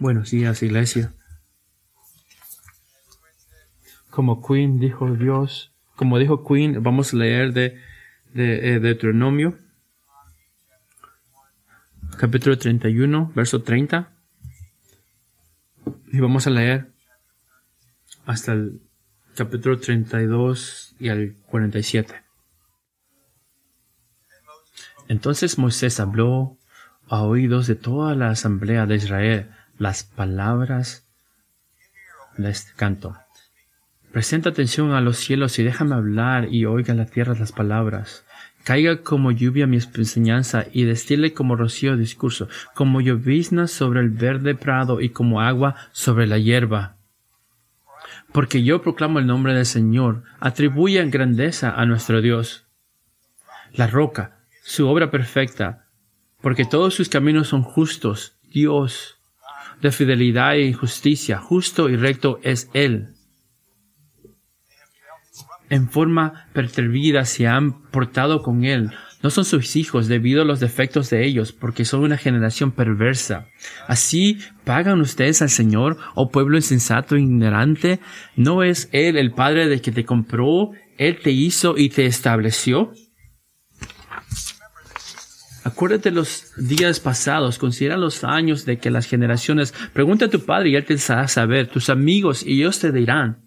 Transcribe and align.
Buenos 0.00 0.32
días, 0.32 0.60
iglesia. 0.64 1.12
Como 4.10 4.44
Queen 4.44 4.80
dijo 4.80 5.08
Dios, 5.14 5.72
como 5.94 6.18
dijo 6.18 6.44
Queen, 6.44 6.82
vamos 6.82 7.14
a 7.14 7.16
leer 7.16 7.52
de, 7.52 7.80
de, 8.32 8.74
eh, 8.74 8.80
Deuteronomio, 8.80 9.56
capítulo 12.18 12.58
31, 12.58 13.32
verso 13.36 13.62
30. 13.62 14.10
Y 16.08 16.18
vamos 16.18 16.48
a 16.48 16.50
leer 16.50 16.92
hasta 18.26 18.52
el 18.52 18.82
capítulo 19.36 19.78
32 19.78 20.96
y 20.98 21.08
al 21.08 21.36
47. 21.46 22.20
Entonces 25.06 25.56
Moisés 25.56 26.00
habló 26.00 26.58
a 27.06 27.22
oídos 27.22 27.68
de 27.68 27.76
toda 27.76 28.16
la 28.16 28.30
asamblea 28.30 28.86
de 28.86 28.96
Israel 28.96 29.50
las 29.78 30.04
palabras 30.04 31.06
de 32.36 32.50
este 32.50 32.72
canto. 32.76 33.16
Presenta 34.12 34.50
atención 34.50 34.92
a 34.92 35.00
los 35.00 35.16
cielos 35.16 35.58
y 35.58 35.64
déjame 35.64 35.96
hablar 35.96 36.52
y 36.52 36.66
oiga 36.66 36.94
la 36.94 37.06
tierra 37.06 37.34
las 37.38 37.50
palabras. 37.50 38.24
Caiga 38.62 39.02
como 39.02 39.32
lluvia 39.32 39.66
mi 39.66 39.76
enseñanza 39.76 40.66
y 40.72 40.84
destile 40.84 41.34
como 41.34 41.56
rocío 41.56 41.96
discurso, 41.96 42.48
como 42.74 43.00
llovizna 43.00 43.66
sobre 43.66 44.00
el 44.00 44.10
verde 44.10 44.54
prado 44.54 45.00
y 45.00 45.10
como 45.10 45.40
agua 45.40 45.74
sobre 45.92 46.26
la 46.26 46.38
hierba. 46.38 46.96
Porque 48.32 48.62
yo 48.62 48.82
proclamo 48.82 49.18
el 49.18 49.26
nombre 49.26 49.52
del 49.52 49.66
Señor, 49.66 50.22
atribuyan 50.40 51.10
grandeza 51.10 51.72
a 51.72 51.84
nuestro 51.84 52.22
Dios. 52.22 52.66
La 53.72 53.86
roca, 53.86 54.38
su 54.62 54.88
obra 54.88 55.10
perfecta, 55.10 55.86
porque 56.40 56.64
todos 56.64 56.94
sus 56.94 57.08
caminos 57.08 57.48
son 57.48 57.62
justos, 57.62 58.36
Dios, 58.44 59.18
de 59.80 59.90
fidelidad 59.90 60.56
e 60.56 60.72
justicia, 60.72 61.38
justo 61.38 61.88
y 61.88 61.96
recto 61.96 62.38
es 62.42 62.70
Él. 62.74 63.14
En 65.70 65.88
forma 65.88 66.46
perturbida 66.52 67.24
se 67.24 67.46
han 67.46 67.82
portado 67.90 68.42
con 68.42 68.64
Él. 68.64 68.90
No 69.22 69.30
son 69.30 69.46
sus 69.46 69.76
hijos 69.76 70.06
debido 70.06 70.42
a 70.42 70.44
los 70.44 70.60
defectos 70.60 71.08
de 71.08 71.24
ellos, 71.24 71.52
porque 71.52 71.86
son 71.86 72.02
una 72.02 72.18
generación 72.18 72.72
perversa. 72.72 73.46
Así 73.88 74.38
pagan 74.64 75.00
ustedes 75.00 75.40
al 75.40 75.48
Señor, 75.48 75.96
oh 76.14 76.30
pueblo 76.30 76.58
insensato 76.58 77.16
e 77.16 77.22
ignorante. 77.22 78.00
¿No 78.36 78.62
es 78.62 78.90
Él 78.92 79.16
el 79.16 79.32
Padre 79.32 79.66
de 79.66 79.80
que 79.80 79.92
te 79.92 80.04
compró? 80.04 80.72
Él 80.98 81.18
te 81.22 81.30
hizo 81.30 81.78
y 81.78 81.88
te 81.88 82.04
estableció. 82.04 82.92
Acuérdate 85.64 86.10
los 86.10 86.52
días 86.58 87.00
pasados, 87.00 87.58
considera 87.58 87.96
los 87.96 88.22
años 88.22 88.66
de 88.66 88.78
que 88.78 88.90
las 88.90 89.06
generaciones. 89.06 89.72
Pregunta 89.94 90.26
a 90.26 90.30
tu 90.30 90.40
padre 90.40 90.68
y 90.68 90.76
él 90.76 90.84
te 90.84 90.98
hará 91.08 91.26
saber, 91.26 91.68
tus 91.68 91.88
amigos 91.88 92.44
y 92.44 92.60
ellos 92.60 92.78
te 92.78 92.92
dirán. 92.92 93.44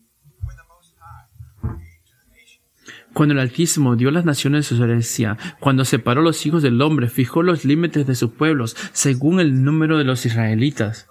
Cuando 3.14 3.34
el 3.34 3.40
Altísimo 3.40 3.96
dio 3.96 4.12
las 4.12 4.26
naciones 4.26 4.66
su 4.68 4.84
herencia, 4.84 5.38
cuando 5.60 5.86
separó 5.86 6.22
los 6.22 6.46
hijos 6.46 6.64
del 6.64 6.82
hombre, 6.82 7.08
fijó 7.08 7.44
los 7.44 7.66
límites 7.66 8.06
de 8.06 8.16
sus 8.16 8.32
pueblos 8.32 8.76
según 8.94 9.40
el 9.40 9.64
número 9.64 9.98
de 9.98 10.04
los 10.04 10.26
israelitas. 10.26 11.08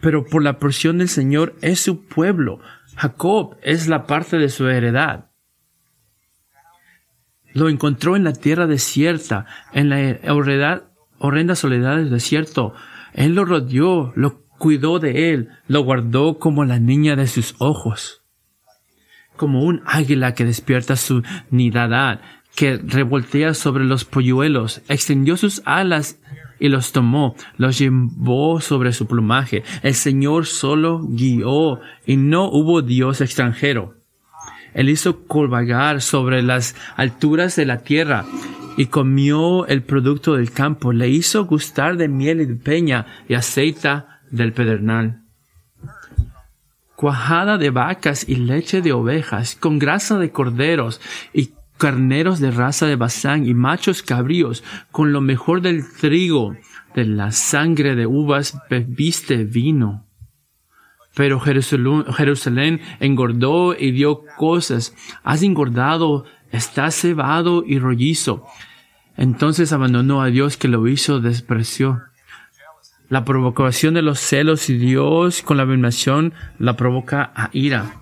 Pero 0.00 0.24
por 0.24 0.42
la 0.42 0.58
porción 0.58 0.98
del 0.98 1.08
Señor 1.08 1.56
es 1.62 1.80
su 1.80 2.04
pueblo. 2.06 2.60
Jacob 2.96 3.56
es 3.62 3.88
la 3.88 4.06
parte 4.06 4.38
de 4.38 4.48
su 4.48 4.68
heredad. 4.68 5.27
Lo 7.52 7.68
encontró 7.68 8.16
en 8.16 8.24
la 8.24 8.32
tierra 8.32 8.66
desierta, 8.66 9.46
en 9.72 9.88
la 9.88 10.82
horrenda 11.18 11.54
soledad 11.54 11.96
del 11.96 12.10
desierto. 12.10 12.74
Él 13.14 13.34
lo 13.34 13.44
rodeó, 13.44 14.12
lo 14.16 14.42
cuidó 14.58 14.98
de 14.98 15.32
él, 15.32 15.48
lo 15.66 15.82
guardó 15.82 16.38
como 16.38 16.64
la 16.64 16.78
niña 16.78 17.16
de 17.16 17.26
sus 17.26 17.54
ojos. 17.58 18.22
Como 19.36 19.62
un 19.62 19.82
águila 19.86 20.34
que 20.34 20.44
despierta 20.44 20.96
su 20.96 21.22
nidad, 21.50 22.20
que 22.54 22.76
revoltea 22.76 23.54
sobre 23.54 23.84
los 23.84 24.04
polluelos, 24.04 24.82
extendió 24.88 25.36
sus 25.36 25.62
alas 25.64 26.20
y 26.58 26.68
los 26.68 26.90
tomó, 26.90 27.36
los 27.56 27.78
llevó 27.78 28.60
sobre 28.60 28.92
su 28.92 29.06
plumaje. 29.06 29.62
El 29.82 29.94
Señor 29.94 30.46
solo 30.46 31.00
guió 31.08 31.80
y 32.04 32.16
no 32.16 32.50
hubo 32.50 32.82
Dios 32.82 33.20
extranjero. 33.20 33.97
Él 34.74 34.88
hizo 34.88 35.24
colvagar 35.26 36.00
sobre 36.02 36.42
las 36.42 36.74
alturas 36.96 37.56
de 37.56 37.66
la 37.66 37.78
tierra 37.78 38.24
y 38.76 38.86
comió 38.86 39.66
el 39.66 39.82
producto 39.82 40.34
del 40.34 40.52
campo. 40.52 40.92
Le 40.92 41.08
hizo 41.08 41.44
gustar 41.44 41.96
de 41.96 42.08
miel 42.08 42.40
y 42.40 42.46
de 42.46 42.54
peña 42.54 43.06
y 43.28 43.34
aceite 43.34 44.04
del 44.30 44.52
pedernal. 44.52 45.22
Cuajada 46.94 47.58
de 47.58 47.70
vacas 47.70 48.28
y 48.28 48.36
leche 48.36 48.82
de 48.82 48.92
ovejas, 48.92 49.54
con 49.54 49.78
grasa 49.78 50.18
de 50.18 50.30
corderos 50.30 51.00
y 51.32 51.52
carneros 51.76 52.40
de 52.40 52.50
raza 52.50 52.86
de 52.86 52.96
Bazán 52.96 53.46
y 53.46 53.54
machos 53.54 54.02
cabríos, 54.02 54.64
con 54.90 55.12
lo 55.12 55.20
mejor 55.20 55.62
del 55.62 55.84
trigo, 56.00 56.56
de 56.94 57.04
la 57.04 57.30
sangre 57.30 57.94
de 57.94 58.06
uvas 58.06 58.58
bebiste 58.68 59.44
vino. 59.44 60.07
Pero 61.18 61.40
Jerusalén 61.40 62.80
engordó 63.00 63.74
y 63.76 63.90
dio 63.90 64.22
cosas. 64.36 64.94
Has 65.24 65.42
engordado, 65.42 66.26
estás 66.52 66.94
cebado 66.94 67.64
y 67.66 67.80
rollizo. 67.80 68.46
Entonces 69.16 69.72
abandonó 69.72 70.22
a 70.22 70.28
Dios 70.28 70.56
que 70.56 70.68
lo 70.68 70.86
hizo, 70.86 71.18
despreció. 71.18 72.02
La 73.08 73.24
provocación 73.24 73.94
de 73.94 74.02
los 74.02 74.20
celos 74.20 74.70
y 74.70 74.78
Dios 74.78 75.42
con 75.42 75.56
la 75.56 75.64
abominación 75.64 76.34
la 76.60 76.76
provoca 76.76 77.32
a 77.34 77.50
ira. 77.52 77.96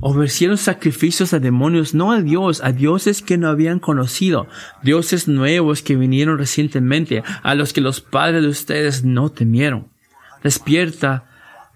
Ofrecieron 0.00 0.56
sacrificios 0.56 1.34
a 1.34 1.40
demonios, 1.40 1.92
no 1.92 2.10
a 2.10 2.22
Dios, 2.22 2.62
a 2.64 2.72
dioses 2.72 3.20
que 3.20 3.36
no 3.36 3.48
habían 3.48 3.80
conocido, 3.80 4.46
dioses 4.82 5.28
nuevos 5.28 5.82
que 5.82 5.96
vinieron 5.96 6.38
recientemente, 6.38 7.22
a 7.42 7.54
los 7.54 7.74
que 7.74 7.82
los 7.82 8.00
padres 8.00 8.40
de 8.40 8.48
ustedes 8.48 9.04
no 9.04 9.28
temieron. 9.28 9.88
Despierta, 10.42 11.26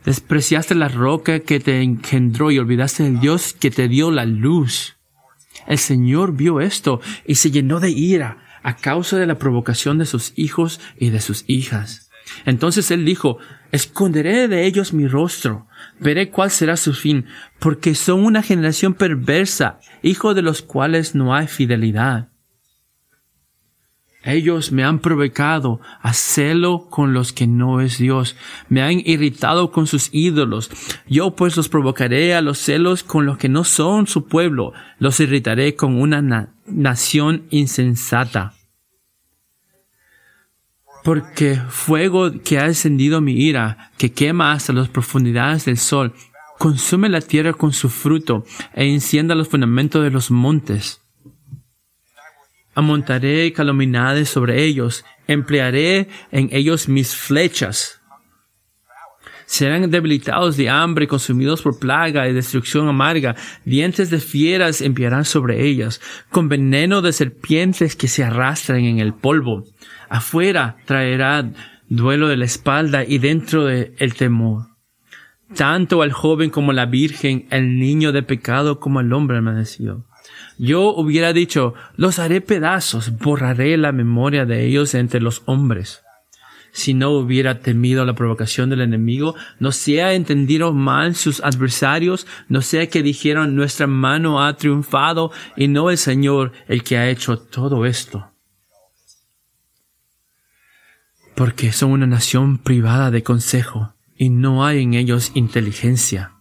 Despreciaste 0.06 0.76
la 0.76 0.86
roca 0.86 1.40
que 1.40 1.58
te 1.58 1.82
engendró 1.82 2.52
y 2.52 2.60
olvidaste 2.60 3.04
el 3.04 3.18
Dios 3.18 3.52
que 3.52 3.72
te 3.72 3.88
dio 3.88 4.12
la 4.12 4.24
luz. 4.24 4.96
El 5.66 5.78
Señor 5.78 6.36
vio 6.36 6.60
esto 6.60 7.00
y 7.26 7.34
se 7.34 7.50
llenó 7.50 7.80
de 7.80 7.90
ira 7.90 8.38
a 8.62 8.76
causa 8.76 9.18
de 9.18 9.26
la 9.26 9.36
provocación 9.36 9.98
de 9.98 10.06
sus 10.06 10.32
hijos 10.36 10.80
y 10.96 11.10
de 11.10 11.20
sus 11.20 11.44
hijas. 11.48 12.08
Entonces 12.44 12.92
él 12.92 13.04
dijo, 13.04 13.38
esconderé 13.72 14.46
de 14.46 14.64
ellos 14.66 14.92
mi 14.92 15.08
rostro, 15.08 15.66
veré 15.98 16.30
cuál 16.30 16.52
será 16.52 16.76
su 16.76 16.94
fin, 16.94 17.26
porque 17.58 17.96
son 17.96 18.24
una 18.24 18.42
generación 18.42 18.94
perversa, 18.94 19.80
hijo 20.02 20.34
de 20.34 20.42
los 20.42 20.62
cuales 20.62 21.16
no 21.16 21.34
hay 21.34 21.48
fidelidad. 21.48 22.28
Ellos 24.26 24.72
me 24.72 24.82
han 24.82 24.98
provocado 24.98 25.80
a 26.02 26.12
celo 26.12 26.88
con 26.90 27.14
los 27.14 27.32
que 27.32 27.46
no 27.46 27.80
es 27.80 27.98
Dios. 27.98 28.36
Me 28.68 28.82
han 28.82 29.00
irritado 29.04 29.70
con 29.70 29.86
sus 29.86 30.08
ídolos. 30.12 30.68
Yo 31.08 31.36
pues 31.36 31.56
los 31.56 31.68
provocaré 31.68 32.34
a 32.34 32.40
los 32.40 32.58
celos 32.58 33.04
con 33.04 33.24
los 33.24 33.38
que 33.38 33.48
no 33.48 33.62
son 33.62 34.08
su 34.08 34.26
pueblo. 34.26 34.72
Los 34.98 35.20
irritaré 35.20 35.76
con 35.76 36.00
una 36.00 36.50
nación 36.66 37.44
insensata. 37.50 38.54
Porque 41.04 41.60
fuego 41.68 42.32
que 42.42 42.58
ha 42.58 42.66
encendido 42.66 43.20
mi 43.20 43.34
ira, 43.34 43.92
que 43.96 44.10
quema 44.10 44.50
hasta 44.50 44.72
las 44.72 44.88
profundidades 44.88 45.66
del 45.66 45.78
sol, 45.78 46.14
consume 46.58 47.08
la 47.08 47.20
tierra 47.20 47.52
con 47.52 47.72
su 47.72 47.88
fruto 47.88 48.44
e 48.74 48.92
encienda 48.92 49.36
los 49.36 49.46
fundamentos 49.46 50.02
de 50.02 50.10
los 50.10 50.32
montes 50.32 51.05
amontaré 52.76 53.52
calumniades 53.52 54.28
sobre 54.28 54.62
ellos, 54.62 55.04
emplearé 55.26 56.08
en 56.30 56.50
ellos 56.52 56.88
mis 56.88 57.16
flechas. 57.16 58.00
Serán 59.46 59.90
debilitados 59.90 60.56
de 60.56 60.68
hambre, 60.68 61.08
consumidos 61.08 61.62
por 61.62 61.78
plaga 61.78 62.28
y 62.28 62.34
destrucción 62.34 62.88
amarga. 62.88 63.36
Dientes 63.64 64.10
de 64.10 64.18
fieras 64.18 64.82
enviarán 64.82 65.24
sobre 65.24 65.64
ellas, 65.64 66.00
con 66.30 66.48
veneno 66.48 67.00
de 67.00 67.12
serpientes 67.12 67.96
que 67.96 68.08
se 68.08 68.24
arrastran 68.24 68.84
en 68.84 68.98
el 68.98 69.14
polvo. 69.14 69.64
Afuera 70.08 70.76
traerá 70.84 71.48
duelo 71.88 72.28
de 72.28 72.36
la 72.36 72.44
espalda 72.44 73.04
y 73.04 73.18
dentro 73.18 73.64
de 73.64 73.94
el 73.98 74.14
temor. 74.14 74.66
Tanto 75.54 76.02
al 76.02 76.12
joven 76.12 76.50
como 76.50 76.72
a 76.72 76.74
la 76.74 76.86
virgen, 76.86 77.46
el 77.50 77.78
niño 77.78 78.10
de 78.10 78.24
pecado 78.24 78.80
como 78.80 78.98
al 78.98 79.12
hombre 79.12 79.38
amanecido. 79.38 80.05
Yo 80.58 80.94
hubiera 80.94 81.32
dicho, 81.32 81.74
los 81.96 82.18
haré 82.18 82.40
pedazos, 82.40 83.16
borraré 83.18 83.76
la 83.76 83.92
memoria 83.92 84.46
de 84.46 84.66
ellos 84.66 84.94
entre 84.94 85.20
los 85.20 85.42
hombres. 85.46 86.02
Si 86.72 86.92
no 86.92 87.10
hubiera 87.10 87.60
temido 87.60 88.04
la 88.04 88.14
provocación 88.14 88.68
del 88.68 88.82
enemigo, 88.82 89.34
no 89.60 89.72
sea 89.72 90.12
entendido 90.12 90.72
mal 90.72 91.14
sus 91.14 91.40
adversarios, 91.40 92.26
no 92.48 92.60
sea 92.62 92.88
que 92.88 93.02
dijeron 93.02 93.56
nuestra 93.56 93.86
mano 93.86 94.44
ha 94.44 94.56
triunfado 94.56 95.32
y 95.56 95.68
no 95.68 95.90
el 95.90 95.98
Señor 95.98 96.52
el 96.68 96.82
que 96.82 96.98
ha 96.98 97.08
hecho 97.08 97.38
todo 97.38 97.86
esto. 97.86 98.30
porque 101.36 101.70
son 101.70 101.92
una 101.92 102.06
nación 102.06 102.58
privada 102.58 103.10
de 103.10 103.22
consejo 103.22 103.92
y 104.16 104.30
no 104.30 104.64
hay 104.64 104.82
en 104.82 104.94
ellos 104.94 105.32
inteligencia. 105.34 106.35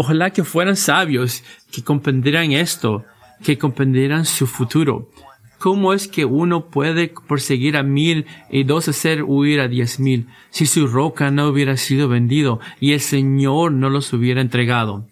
Ojalá 0.00 0.30
que 0.30 0.44
fueran 0.44 0.76
sabios, 0.76 1.42
que 1.72 1.82
comprendieran 1.82 2.52
esto, 2.52 3.04
que 3.42 3.58
comprendieran 3.58 4.26
su 4.26 4.46
futuro. 4.46 5.10
¿Cómo 5.58 5.92
es 5.92 6.06
que 6.06 6.24
uno 6.24 6.66
puede 6.66 7.12
perseguir 7.28 7.76
a 7.76 7.82
mil 7.82 8.24
y 8.48 8.62
dos 8.62 8.86
hacer 8.86 9.24
huir 9.24 9.58
a 9.58 9.66
diez 9.66 9.98
mil 9.98 10.28
si 10.50 10.66
su 10.66 10.86
roca 10.86 11.32
no 11.32 11.48
hubiera 11.48 11.76
sido 11.76 12.08
vendido 12.08 12.60
y 12.78 12.92
el 12.92 13.00
Señor 13.00 13.72
no 13.72 13.90
los 13.90 14.12
hubiera 14.12 14.40
entregado? 14.40 15.08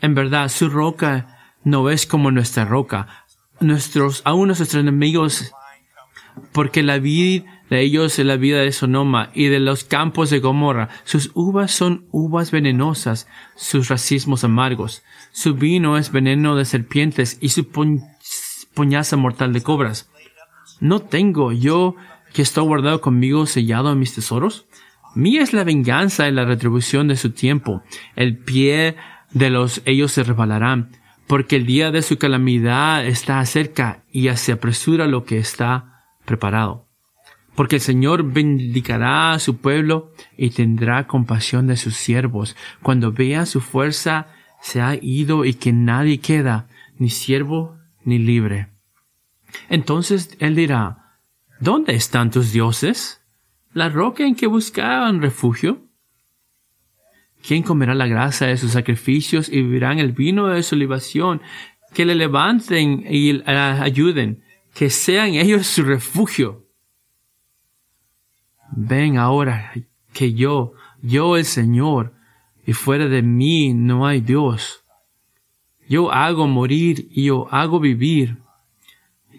En 0.00 0.16
verdad, 0.16 0.48
su 0.48 0.70
roca 0.70 1.54
no 1.62 1.88
es 1.88 2.04
como 2.04 2.32
nuestra 2.32 2.64
roca. 2.64 3.24
Nuestros, 3.60 4.22
aún 4.24 4.48
nuestros 4.48 4.74
enemigos, 4.74 5.52
porque 6.50 6.82
la 6.82 6.98
vida 6.98 7.55
de 7.70 7.80
ellos 7.80 8.18
es 8.18 8.26
la 8.26 8.36
vida 8.36 8.60
de 8.60 8.70
Sonoma 8.70 9.30
y 9.34 9.46
de 9.46 9.58
los 9.58 9.84
campos 9.84 10.30
de 10.30 10.38
Gomorra. 10.38 10.88
Sus 11.04 11.32
uvas 11.34 11.72
son 11.72 12.06
uvas 12.12 12.50
venenosas, 12.52 13.28
sus 13.56 13.88
racismos 13.88 14.44
amargos. 14.44 15.02
Su 15.32 15.54
vino 15.54 15.98
es 15.98 16.12
veneno 16.12 16.54
de 16.54 16.64
serpientes 16.64 17.38
y 17.40 17.48
su 17.48 17.68
puñaza 18.74 19.16
mortal 19.16 19.52
de 19.52 19.62
cobras. 19.62 20.08
¿No 20.78 21.00
tengo 21.00 21.52
yo 21.52 21.96
que 22.32 22.42
está 22.42 22.60
guardado 22.60 23.00
conmigo 23.00 23.46
sellado 23.46 23.92
en 23.92 23.98
mis 23.98 24.14
tesoros? 24.14 24.66
Mía 25.16 25.42
es 25.42 25.52
la 25.52 25.64
venganza 25.64 26.28
y 26.28 26.32
la 26.32 26.44
retribución 26.44 27.08
de 27.08 27.16
su 27.16 27.30
tiempo. 27.30 27.82
El 28.14 28.38
pie 28.38 28.96
de 29.32 29.50
los 29.50 29.82
ellos 29.86 30.12
se 30.12 30.22
resbalarán, 30.22 30.92
porque 31.26 31.56
el 31.56 31.66
día 31.66 31.90
de 31.90 32.02
su 32.02 32.18
calamidad 32.18 33.04
está 33.06 33.44
cerca 33.46 34.04
y 34.12 34.28
se 34.36 34.52
apresura 34.52 35.06
lo 35.06 35.24
que 35.24 35.38
está 35.38 36.04
preparado 36.26 36.85
porque 37.56 37.76
el 37.76 37.82
Señor 37.82 38.32
bendicará 38.32 39.32
a 39.32 39.38
su 39.38 39.56
pueblo 39.56 40.12
y 40.36 40.50
tendrá 40.50 41.06
compasión 41.06 41.66
de 41.66 41.76
sus 41.76 41.96
siervos. 41.96 42.54
Cuando 42.82 43.12
vea 43.12 43.46
su 43.46 43.60
fuerza 43.60 44.28
se 44.60 44.82
ha 44.82 44.96
ido 45.00 45.44
y 45.44 45.54
que 45.54 45.72
nadie 45.72 46.20
queda, 46.20 46.68
ni 46.98 47.10
siervo 47.10 47.78
ni 48.04 48.18
libre. 48.18 48.68
Entonces 49.68 50.36
él 50.38 50.54
dirá, 50.54 51.18
¿Dónde 51.58 51.94
están 51.94 52.30
tus 52.30 52.52
dioses? 52.52 53.22
¿La 53.72 53.88
roca 53.88 54.24
en 54.24 54.34
que 54.34 54.46
buscaban 54.46 55.22
refugio? 55.22 55.80
¿Quién 57.46 57.62
comerá 57.62 57.94
la 57.94 58.06
grasa 58.06 58.46
de 58.46 58.58
sus 58.58 58.72
sacrificios 58.72 59.48
y 59.48 59.62
beberán 59.62 59.98
el 59.98 60.12
vino 60.12 60.48
de 60.48 60.62
su 60.62 60.76
libación? 60.76 61.40
Que 61.94 62.04
le 62.04 62.14
levanten 62.14 63.04
y 63.08 63.42
ayuden, 63.46 64.42
que 64.74 64.90
sean 64.90 65.28
ellos 65.28 65.66
su 65.66 65.84
refugio 65.84 66.65
ven 68.70 69.18
ahora 69.18 69.72
que 70.12 70.32
yo, 70.32 70.72
yo 71.02 71.36
el 71.36 71.44
Señor, 71.44 72.14
y 72.66 72.72
fuera 72.72 73.06
de 73.06 73.22
mí 73.22 73.74
no 73.74 74.06
hay 74.06 74.20
Dios. 74.20 74.84
Yo 75.88 76.10
hago 76.12 76.48
morir 76.48 77.08
y 77.10 77.26
yo 77.26 77.46
hago 77.52 77.78
vivir. 77.78 78.38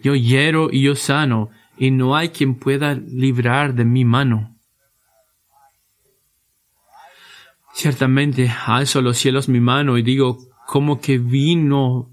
Yo 0.02 0.14
hiero 0.14 0.70
y 0.72 0.82
yo 0.82 0.94
sano, 0.94 1.50
y 1.76 1.90
no 1.90 2.16
hay 2.16 2.30
quien 2.30 2.54
pueda 2.54 2.94
librar 2.94 3.74
de 3.74 3.84
mi 3.84 4.04
mano. 4.04 4.56
Ciertamente 7.74 8.50
alzo 8.66 9.02
los 9.02 9.18
cielos 9.18 9.48
mi 9.48 9.60
mano 9.60 9.98
y 9.98 10.02
digo, 10.02 10.38
como 10.66 11.00
que 11.00 11.18
vino 11.18 12.10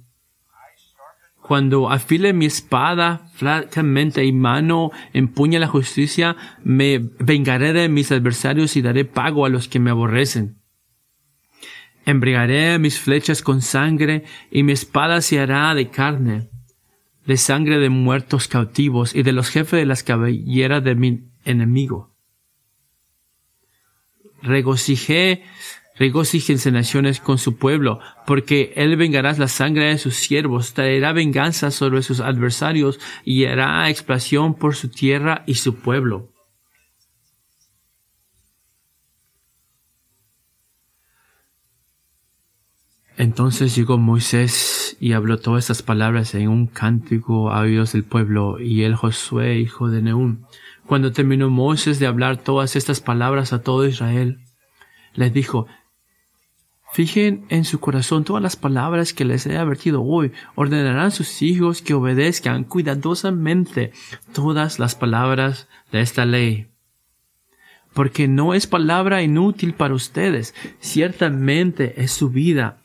cuando 1.48 1.92
afile 1.92 2.34
mi 2.34 2.48
espada 2.48 3.30
flacamente 3.36 4.26
y 4.26 4.32
mano 4.32 4.90
empuña 5.14 5.60
la 5.60 5.68
justicia, 5.68 6.36
me 6.64 6.98
vengaré 7.20 7.72
de 7.72 7.88
mis 7.88 8.12
adversarios 8.12 8.76
y 8.76 8.82
daré 8.82 9.06
pago 9.06 9.46
a 9.46 9.50
los 9.50 9.68
que 9.68 9.80
me 9.80 9.92
aborrecen. 9.92 10.58
Embrigaré 12.04 12.80
mis 12.80 13.00
flechas 13.00 13.44
con 13.44 13.62
sangre 13.62 14.24
y 14.50 14.64
mi 14.64 14.72
espada 14.72 15.22
se 15.22 15.40
hará 15.40 15.76
de 15.76 15.92
carne, 15.92 16.50
de 17.28 17.38
sangre 17.38 17.78
de 17.78 17.90
muertos 17.90 18.48
cautivos 18.48 19.14
y 19.14 19.22
de 19.22 19.32
los 19.32 19.50
jefes 19.50 19.80
de 19.80 19.86
las 19.86 20.02
caballeras 20.02 20.84
de 20.84 20.96
mi 20.96 21.30
enemigo. 21.44 22.16
Regocijé 24.42 25.44
Regocíjense 25.98 26.72
naciones 26.72 27.22
con 27.22 27.38
su 27.38 27.56
pueblo, 27.56 28.00
porque 28.28 28.74
él 28.76 28.98
vengará 28.98 29.32
la 29.34 29.48
sangre 29.48 29.86
de 29.86 29.98
sus 29.98 30.16
siervos, 30.16 30.74
traerá 30.74 31.14
venganza 31.14 31.72
sobre 31.72 32.02
sus 32.02 32.20
adversarios 32.20 33.00
y 33.24 33.46
hará 33.46 33.90
expiación 33.90 34.56
por 34.56 34.76
su 34.76 34.90
tierra 34.90 35.44
y 35.46 35.56
su 35.56 35.76
pueblo. 35.76 36.32
Entonces 43.18 43.74
llegó 43.74 43.98
Moisés 43.98 44.98
y 45.00 45.14
habló 45.14 45.40
todas 45.40 45.64
estas 45.64 45.82
palabras 45.82 46.36
en 46.36 46.50
un 46.50 46.68
cántico 46.68 47.50
a 47.50 47.62
oídos 47.62 47.94
del 47.94 48.04
pueblo 48.04 48.60
y 48.60 48.84
el 48.84 48.96
Josué, 48.96 49.58
hijo 49.60 49.90
de 49.90 50.02
Neum. 50.02 50.44
Cuando 50.86 51.14
terminó 51.14 51.50
Moisés 51.50 52.00
de 52.00 52.08
hablar 52.08 52.36
todas 52.36 52.76
estas 52.76 53.00
palabras 53.00 53.54
a 53.54 53.62
todo 53.62 53.88
Israel, 53.88 54.40
les 55.14 55.34
dijo, 55.34 55.68
Fijen 56.96 57.46
en 57.50 57.66
su 57.66 57.82
corazón 57.82 58.24
todas 58.24 58.42
las 58.42 58.56
palabras 58.56 59.12
que 59.12 59.26
les 59.26 59.46
he 59.48 59.58
advertido 59.58 60.02
hoy. 60.02 60.32
Ordenarán 60.56 61.12
sus 61.12 61.42
hijos 61.42 61.82
que 61.82 61.94
obedezcan 61.94 62.64
cuidadosamente 62.64 63.92
todas 64.32 64.80
las 64.80 64.96
palabras 64.96 65.68
de 65.92 66.00
esta 66.00 66.24
ley. 66.24 66.70
Porque 67.94 68.30
no 68.30 68.54
es 68.54 68.66
palabra 68.66 69.22
inútil 69.22 69.74
para 69.74 69.94
ustedes. 69.94 70.56
Ciertamente 70.80 72.02
es 72.02 72.14
su 72.14 72.30
vida. 72.30 72.82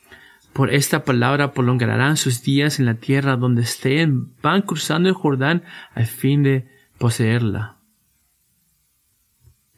Por 0.52 0.74
esta 0.74 1.04
palabra 1.04 1.52
prolongarán 1.52 2.16
sus 2.16 2.42
días 2.42 2.80
en 2.80 2.86
la 2.86 2.94
tierra 2.94 3.36
donde 3.36 3.62
estén. 3.62 4.34
Van 4.42 4.62
cruzando 4.62 5.08
el 5.08 5.14
Jordán 5.14 5.62
a 5.94 6.04
fin 6.04 6.42
de 6.42 6.68
poseerla. 6.98 7.76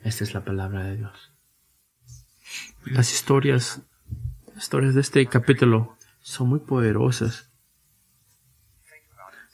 Esta 0.02 0.24
es 0.24 0.32
la 0.32 0.42
palabra 0.42 0.84
de 0.84 0.96
Dios. 0.96 1.34
Las 2.86 3.12
historias 3.12 3.82
historias 4.62 4.94
de 4.94 5.00
este 5.00 5.26
capítulo 5.26 5.96
son 6.20 6.48
muy 6.48 6.60
poderosas. 6.60 7.50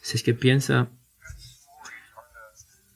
Si 0.02 0.18
es 0.18 0.22
que 0.22 0.34
piensa, 0.34 0.90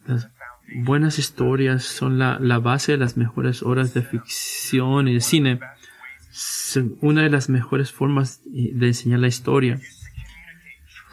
las 0.06 0.28
buenas 0.74 1.18
historias 1.18 1.84
son 1.84 2.18
la, 2.18 2.38
la 2.38 2.58
base 2.58 2.92
de 2.92 2.98
las 2.98 3.16
mejores 3.16 3.62
obras 3.62 3.94
de 3.94 4.02
ficción 4.02 5.08
y 5.08 5.14
de 5.14 5.20
cine. 5.22 5.60
Son 6.30 6.98
una 7.00 7.22
de 7.22 7.30
las 7.30 7.48
mejores 7.48 7.92
formas 7.92 8.42
de 8.44 8.86
enseñar 8.86 9.20
la 9.20 9.28
historia. 9.28 9.80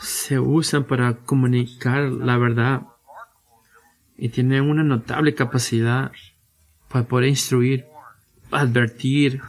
Se 0.01 0.38
usan 0.38 0.84
para 0.84 1.15
comunicar 1.15 2.12
la 2.12 2.38
verdad 2.38 2.82
y 4.18 4.29
tienen 4.29 4.70
una 4.70 4.84
notable 4.84 5.34
capacidad 5.34 6.12
para 6.89 7.06
poder 7.06 7.29
instruir, 7.29 7.86
advertir, 8.51 9.41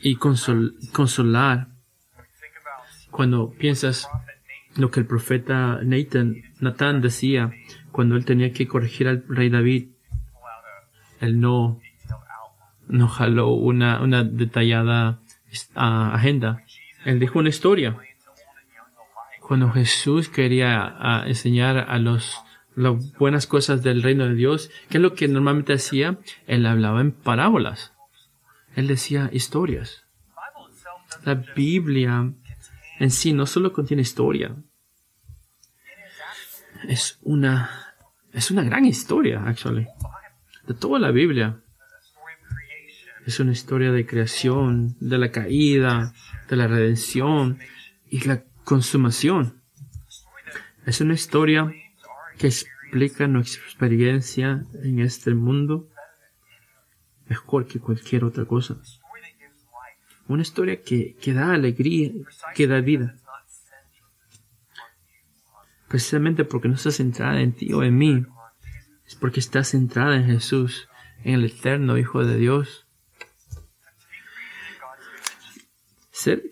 y 0.00 0.16
consolar. 0.16 1.68
Cuando 3.10 3.50
piensas 3.50 4.08
lo 4.76 4.90
que 4.90 5.00
el 5.00 5.06
profeta 5.06 5.80
Nathan, 5.82 7.00
decía 7.00 7.52
cuando 7.92 8.16
él 8.16 8.24
tenía 8.24 8.52
que 8.52 8.68
corregir 8.68 9.08
al 9.08 9.24
rey 9.28 9.48
David, 9.48 9.88
él 11.20 11.40
no, 11.40 11.80
no 12.88 13.08
jaló 13.08 13.48
una, 13.54 14.02
una 14.02 14.22
detallada 14.22 15.20
ah, 15.74 16.12
agenda. 16.14 16.62
Él 17.04 17.18
dijo 17.18 17.38
una 17.38 17.48
historia. 17.48 17.96
Cuando 19.40 19.70
Jesús 19.70 20.28
quería 20.28 20.94
ah, 20.98 21.24
enseñar 21.26 21.86
a 21.88 21.98
los 21.98 22.42
las 22.76 23.14
buenas 23.14 23.46
cosas 23.46 23.82
del 23.82 24.02
reino 24.02 24.28
de 24.28 24.34
Dios, 24.34 24.70
¿qué 24.90 24.98
es 24.98 25.02
lo 25.02 25.14
que 25.14 25.28
normalmente 25.28 25.72
hacía? 25.72 26.18
Él 26.46 26.66
hablaba 26.66 27.00
en 27.00 27.10
parábolas. 27.10 27.95
Él 28.76 28.86
decía 28.86 29.30
historias. 29.32 30.04
La 31.24 31.34
Biblia 31.34 32.32
en 33.00 33.10
sí 33.10 33.32
no 33.32 33.46
solo 33.46 33.72
contiene 33.72 34.02
historia, 34.02 34.54
es 36.88 37.18
una, 37.22 37.94
es 38.32 38.50
una 38.50 38.62
gran 38.62 38.84
historia, 38.84 39.42
actually, 39.44 39.86
de 40.66 40.74
toda 40.74 40.98
la 40.98 41.10
Biblia. 41.10 41.60
Es 43.26 43.40
una 43.40 43.52
historia 43.52 43.90
de 43.90 44.06
creación, 44.06 44.96
de 45.00 45.18
la 45.18 45.32
caída, 45.32 46.12
de 46.48 46.56
la 46.56 46.68
redención 46.68 47.58
y 48.08 48.20
la 48.20 48.44
consumación. 48.64 49.62
Es 50.84 51.00
una 51.00 51.14
historia 51.14 51.72
que 52.38 52.46
explica 52.46 53.26
nuestra 53.26 53.62
experiencia 53.64 54.64
en 54.84 55.00
este 55.00 55.34
mundo 55.34 55.88
mejor 57.28 57.66
que 57.66 57.80
cualquier 57.80 58.24
otra 58.24 58.44
cosa. 58.44 58.76
Una 60.28 60.42
historia 60.42 60.82
que, 60.82 61.14
que 61.16 61.32
da 61.32 61.52
alegría, 61.52 62.12
que 62.54 62.66
da 62.66 62.80
vida. 62.80 63.16
Precisamente 65.88 66.44
porque 66.44 66.68
no 66.68 66.74
está 66.74 66.90
centrada 66.90 67.40
en 67.40 67.52
ti 67.52 67.72
o 67.72 67.82
en 67.82 67.96
mí, 67.96 68.26
es 69.06 69.14
porque 69.14 69.40
está 69.40 69.62
centrada 69.62 70.16
en 70.16 70.26
Jesús, 70.26 70.88
en 71.22 71.34
el 71.34 71.44
eterno 71.44 71.96
Hijo 71.96 72.24
de 72.24 72.36
Dios. 72.36 72.86
Ser, 76.10 76.42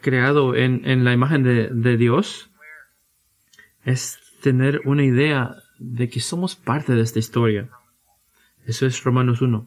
creado 0.00 0.54
en, 0.56 1.04
la 1.04 1.12
imagen 1.12 1.42
de, 1.42 1.68
de 1.68 1.96
Dios 1.96 2.50
es 3.84 4.18
tener 4.42 4.82
una 4.84 5.04
idea 5.04 5.56
de 5.78 6.10
que 6.10 6.20
somos 6.20 6.54
parte 6.56 6.92
de 6.92 7.02
esta 7.02 7.18
historia. 7.18 7.70
Eso 8.66 8.86
es 8.86 9.02
Romanos 9.02 9.40
1. 9.40 9.66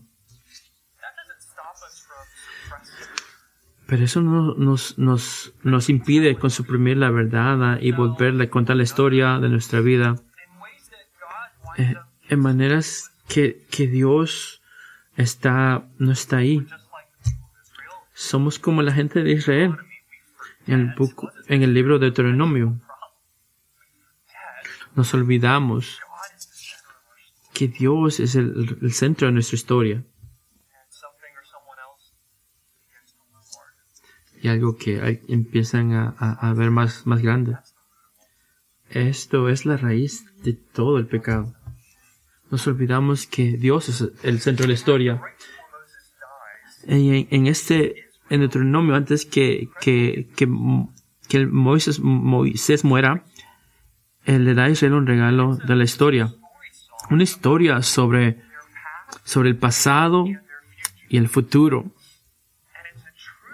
Pero 3.94 4.06
eso 4.06 4.22
no 4.22 4.56
nos, 4.56 4.98
nos, 4.98 5.54
nos 5.62 5.88
impide 5.88 6.36
consumir 6.36 6.98
la 6.98 7.12
verdad 7.12 7.78
y 7.80 7.92
volverle 7.92 8.46
a 8.46 8.50
contar 8.50 8.76
la 8.76 8.82
historia 8.82 9.38
de 9.38 9.50
nuestra 9.50 9.82
vida 9.82 10.16
eh, 11.78 11.94
en 12.28 12.40
maneras 12.40 13.12
que, 13.28 13.68
que 13.70 13.86
Dios 13.86 14.64
está, 15.16 15.88
no 16.00 16.12
está 16.12 16.38
ahí. 16.38 16.66
Somos 18.16 18.58
como 18.58 18.82
la 18.82 18.94
gente 18.94 19.22
de 19.22 19.34
Israel 19.34 19.78
en 20.66 20.80
el, 20.80 20.96
en 21.50 21.62
el 21.62 21.76
libro 21.76 22.00
de 22.00 22.08
Deuteronomio. 22.08 22.82
Nos 24.96 25.14
olvidamos 25.14 26.00
que 27.54 27.68
Dios 27.68 28.20
es 28.20 28.34
el, 28.34 28.92
centro 28.92 29.28
de 29.28 29.34
nuestra 29.34 29.56
historia. 29.56 30.04
Y 34.44 34.50
algo 34.50 34.78
que 34.78 35.24
empiezan 35.28 35.94
a, 35.94 36.10
a, 36.10 36.54
ver 36.54 36.70
más, 36.70 37.08
más 37.08 37.24
grande. 37.24 37.58
Esto 38.92 39.50
es 39.50 39.66
la 39.66 39.78
raíz 39.78 40.26
de 40.44 40.54
todo 40.54 41.00
el 41.00 41.08
pecado. 41.08 41.56
Nos 42.52 42.68
olvidamos 42.68 43.26
que 43.26 43.58
Dios 43.58 43.90
es 43.90 44.12
el 44.22 44.40
centro 44.42 44.66
de 44.66 44.68
la 44.68 44.74
historia. 44.76 45.22
En, 46.84 47.28
en 47.32 47.48
este, 47.48 48.12
en 48.30 48.42
Deuteronomio, 48.42 48.94
antes 48.94 49.26
que, 49.26 49.70
que, 49.80 50.30
que, 50.36 50.48
que 51.28 51.46
Moisés, 51.48 52.00
Moisés 52.00 52.84
muera, 52.84 53.24
él 54.26 54.46
le 54.46 54.54
da 54.54 54.66
a 54.66 54.70
Israel 54.70 54.94
un 54.94 55.08
regalo 55.08 55.56
de 55.56 55.76
la 55.76 55.86
historia 55.86 56.36
una 57.10 57.24
historia 57.24 57.82
sobre, 57.82 58.42
sobre 59.24 59.50
el 59.50 59.58
pasado 59.58 60.26
y 61.10 61.18
el 61.18 61.28
futuro. 61.28 61.92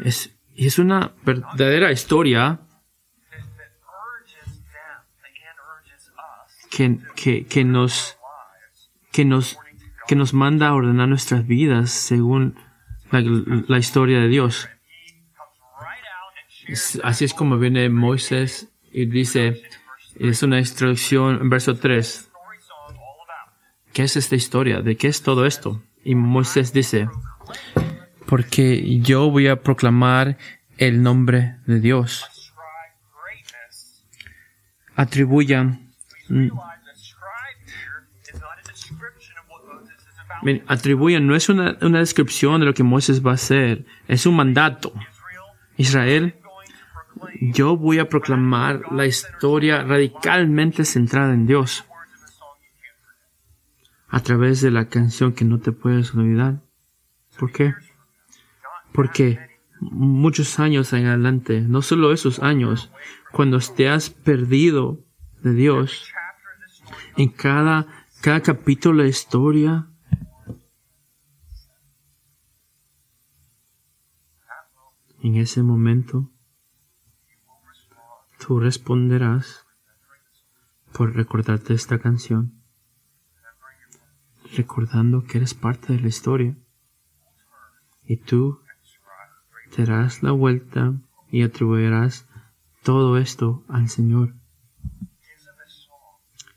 Es, 0.03 0.31
es 0.67 0.79
una 0.79 1.13
verdadera 1.23 1.91
historia 1.91 2.59
que, 6.69 6.99
que, 7.47 7.63
nos, 7.63 8.17
que, 9.11 9.25
nos, 9.25 9.57
que 10.07 10.15
nos 10.15 10.33
manda 10.33 10.67
a 10.67 10.73
ordenar 10.73 11.07
nuestras 11.07 11.45
vidas 11.45 11.91
según 11.91 12.57
la, 13.11 13.21
la 13.21 13.77
historia 13.77 14.19
de 14.19 14.27
Dios. 14.27 14.69
así 17.03 17.25
es 17.25 17.33
como 17.33 17.57
viene 17.57 17.89
Moisés 17.89 18.69
y 18.91 19.05
dice, 19.05 19.61
es 20.15 20.43
una 20.43 20.59
instrucción 20.59 21.39
en 21.41 21.49
verso 21.49 21.75
3. 21.75 22.29
¿qué 23.93 24.03
es 24.03 24.15
esta 24.15 24.35
historia? 24.35 24.81
¿De 24.81 24.95
qué 24.95 25.07
es 25.07 25.23
todo 25.23 25.45
esto? 25.45 25.81
Y 26.03 26.15
Moisés 26.15 26.73
dice, 26.73 27.09
porque 28.29 28.99
yo 28.99 29.31
voy 29.31 29.47
a 29.47 29.63
proclamar 29.63 30.37
el 30.77 31.01
nombre 31.01 31.57
de 31.65 31.79
Dios. 31.79 32.53
Atribuyan. 34.95 35.91
Atribuyan 40.67 41.25
no 41.25 41.35
es 41.35 41.49
una, 41.49 41.75
una 41.81 41.99
descripción 41.99 42.59
de 42.59 42.67
lo 42.67 42.75
que 42.75 42.83
Moisés 42.83 43.25
va 43.25 43.31
a 43.31 43.33
hacer, 43.33 43.87
es 44.07 44.27
un 44.27 44.35
mandato. 44.35 44.93
Israel, 45.77 46.35
yo 47.41 47.77
voy 47.77 47.97
a 47.97 48.09
proclamar 48.09 48.91
la 48.91 49.07
historia 49.07 49.81
radicalmente 49.81 50.85
centrada 50.85 51.33
en 51.33 51.47
Dios 51.47 51.83
a 54.07 54.19
través 54.19 54.61
de 54.61 54.69
la 54.69 54.87
canción 54.87 55.33
que 55.33 55.45
no 55.45 55.59
te 55.59 55.71
puedes 55.71 56.13
olvidar. 56.13 56.61
¿Por 57.39 57.51
qué? 57.51 57.73
Porque 58.99 59.39
muchos 59.79 60.59
años 60.59 60.91
en 60.91 61.05
adelante, 61.05 61.61
no 61.61 61.81
solo 61.81 62.11
esos 62.11 62.39
años, 62.39 62.91
cuando 63.31 63.57
te 63.59 63.87
has 63.87 64.09
perdido 64.09 65.05
de 65.41 65.53
Dios, 65.53 66.11
en 67.15 67.29
cada, 67.29 67.87
cada 68.21 68.41
capítulo 68.41 69.03
de 69.03 69.07
historia, 69.07 69.87
en 75.23 75.37
ese 75.37 75.63
momento, 75.63 76.29
tú 78.37 78.59
responderás 78.59 79.65
por 80.91 81.15
recordarte 81.15 81.73
esta 81.73 81.99
canción 81.99 82.61
recordando 84.57 85.23
que 85.23 85.37
eres 85.37 85.53
parte 85.53 85.93
de 85.93 86.01
la 86.01 86.09
historia. 86.09 86.57
Y 88.03 88.17
tú 88.17 88.59
te 89.75 89.85
darás 89.85 90.23
la 90.23 90.31
vuelta 90.31 90.93
y 91.31 91.43
atribuirás 91.43 92.27
todo 92.83 93.17
esto 93.17 93.63
al 93.67 93.89
Señor. 93.89 94.33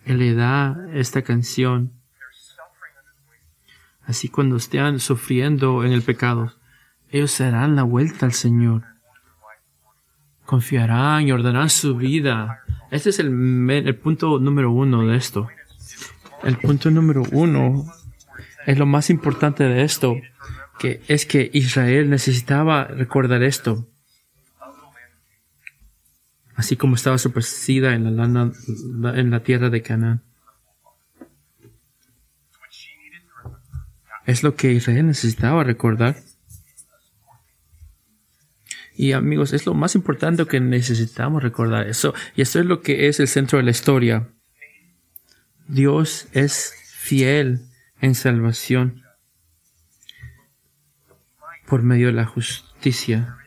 Él 0.04 0.18
le 0.18 0.34
da 0.34 0.76
esta 0.92 1.22
canción. 1.22 1.92
Así 4.04 4.28
cuando 4.28 4.56
estén 4.56 4.98
sufriendo 4.98 5.84
en 5.84 5.92
el 5.92 6.02
pecado, 6.02 6.52
ellos 7.10 7.38
darán 7.38 7.76
la 7.76 7.84
vuelta 7.84 8.26
al 8.26 8.32
Señor. 8.32 8.82
Confiarán 10.44 11.28
y 11.28 11.32
ordenarán 11.32 11.70
su 11.70 11.96
vida. 11.96 12.62
Este 12.90 13.10
es 13.10 13.18
el, 13.20 13.70
el 13.70 13.96
punto 13.96 14.38
número 14.38 14.72
uno 14.72 15.06
de 15.06 15.16
esto. 15.16 15.48
El 16.42 16.56
punto 16.58 16.90
número 16.90 17.22
uno 17.30 17.86
es 18.66 18.78
lo 18.78 18.86
más 18.86 19.10
importante 19.10 19.64
de 19.64 19.82
esto, 19.82 20.16
es 21.08 21.26
que 21.26 21.50
Israel 21.52 22.10
necesitaba 22.10 22.84
recordar 22.84 23.42
esto. 23.42 23.88
Así 26.54 26.76
como 26.76 26.96
estaba 26.96 27.18
supersida 27.18 27.94
en 27.94 28.16
la 28.16 28.52
en 29.18 29.30
la 29.30 29.42
tierra 29.42 29.70
de 29.70 29.82
Canaán. 29.82 30.22
Es 34.26 34.42
lo 34.42 34.54
que 34.54 34.72
Israel 34.72 35.06
necesitaba 35.06 35.64
recordar. 35.64 36.16
Y 38.94 39.12
amigos, 39.12 39.52
es 39.52 39.66
lo 39.66 39.74
más 39.74 39.94
importante 39.94 40.46
que 40.46 40.60
necesitamos 40.60 41.42
recordar 41.42 41.88
eso. 41.88 42.14
Y 42.36 42.42
esto 42.42 42.60
es 42.60 42.66
lo 42.66 42.82
que 42.82 43.08
es 43.08 43.18
el 43.18 43.26
centro 43.26 43.58
de 43.58 43.64
la 43.64 43.70
historia. 43.70 44.28
Dios 45.66 46.28
es 46.32 46.74
fiel 46.98 47.62
en 48.00 48.14
salvación 48.14 49.01
por 51.72 51.82
medio 51.82 52.08
de 52.08 52.12
la 52.12 52.26
justicia. 52.26 53.38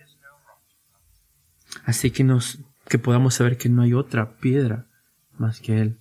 Así 1.84 2.10
que 2.10 2.24
nos 2.24 2.58
que 2.88 2.98
podamos 2.98 3.36
saber 3.36 3.56
que 3.56 3.70
no 3.70 3.84
hay 3.84 3.94
otra 3.94 4.38
piedra 4.38 4.88
más 5.38 5.60
que 5.60 5.80
él. 5.80 6.00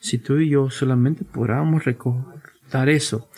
Si 0.00 0.18
tú 0.18 0.36
y 0.36 0.50
yo 0.50 0.68
solamente 0.68 1.24
podamos 1.24 1.86
recordar 1.86 2.90
eso, 2.90 3.30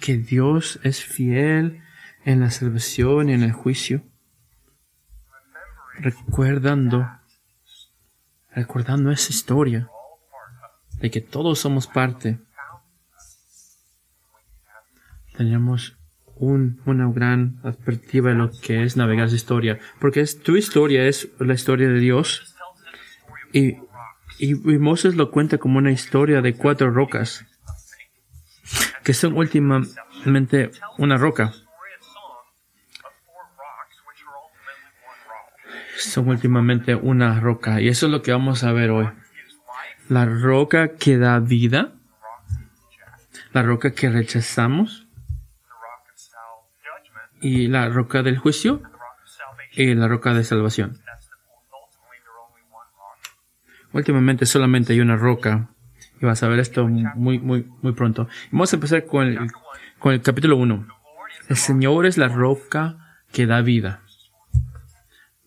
que 0.00 0.16
Dios 0.16 0.80
es 0.82 1.04
fiel 1.04 1.80
en 2.24 2.40
la 2.40 2.50
salvación 2.50 3.28
y 3.28 3.34
en 3.34 3.44
el 3.44 3.52
juicio, 3.52 4.02
recordando 6.00 7.08
recordando 8.50 9.12
esa 9.12 9.30
historia 9.30 9.88
de 11.00 11.12
que 11.12 11.20
todos 11.20 11.60
somos 11.60 11.86
parte. 11.86 12.40
Tenemos 15.40 15.96
un, 16.36 16.82
una 16.84 17.10
gran 17.10 17.62
perspectiva 17.62 18.28
de 18.28 18.36
lo 18.36 18.50
que 18.50 18.82
es 18.82 18.98
navegar 18.98 19.28
esa 19.28 19.36
historia, 19.36 19.78
porque 19.98 20.20
es, 20.20 20.38
tu 20.42 20.54
historia 20.54 21.06
es 21.06 21.30
la 21.38 21.54
historia 21.54 21.88
de 21.88 21.98
Dios 21.98 22.54
y, 23.50 23.76
y, 24.38 24.50
y 24.50 24.78
Moses 24.78 25.14
lo 25.14 25.30
cuenta 25.30 25.56
como 25.56 25.78
una 25.78 25.92
historia 25.92 26.42
de 26.42 26.52
cuatro 26.52 26.90
rocas 26.90 27.46
que 29.02 29.14
son 29.14 29.32
últimamente 29.32 30.72
una 30.98 31.16
roca. 31.16 31.54
son 35.96 36.28
últimamente 36.28 36.94
una 36.94 37.40
roca. 37.40 37.80
Y 37.80 37.88
eso 37.88 38.06
es 38.06 38.12
lo 38.12 38.20
que 38.20 38.32
vamos 38.32 38.62
a 38.62 38.72
ver 38.72 38.90
hoy. 38.90 39.08
La 40.10 40.26
roca 40.26 40.96
que 40.96 41.16
da 41.16 41.38
vida. 41.38 41.94
La 43.54 43.62
roca 43.62 43.92
que 43.92 44.10
rechazamos. 44.10 45.06
Y 47.40 47.68
la 47.68 47.88
roca 47.88 48.22
del 48.22 48.38
juicio. 48.38 48.82
Y 49.72 49.94
la 49.94 50.08
roca 50.08 50.34
de 50.34 50.44
salvación. 50.44 50.98
Últimamente 53.92 54.46
solamente 54.46 54.92
hay 54.92 55.00
una 55.00 55.16
roca. 55.16 55.68
Y 56.20 56.26
vas 56.26 56.42
a 56.42 56.48
ver 56.48 56.58
esto 56.58 56.86
muy, 56.86 57.38
muy, 57.38 57.66
muy 57.82 57.92
pronto. 57.92 58.28
Vamos 58.50 58.72
a 58.72 58.76
empezar 58.76 59.06
con 59.06 59.26
el, 59.26 59.50
con 59.98 60.12
el 60.12 60.22
capítulo 60.22 60.56
1. 60.56 60.86
El 61.48 61.56
Señor 61.56 62.06
es 62.06 62.18
la 62.18 62.28
roca 62.28 63.18
que 63.32 63.46
da 63.46 63.62
vida. 63.62 64.02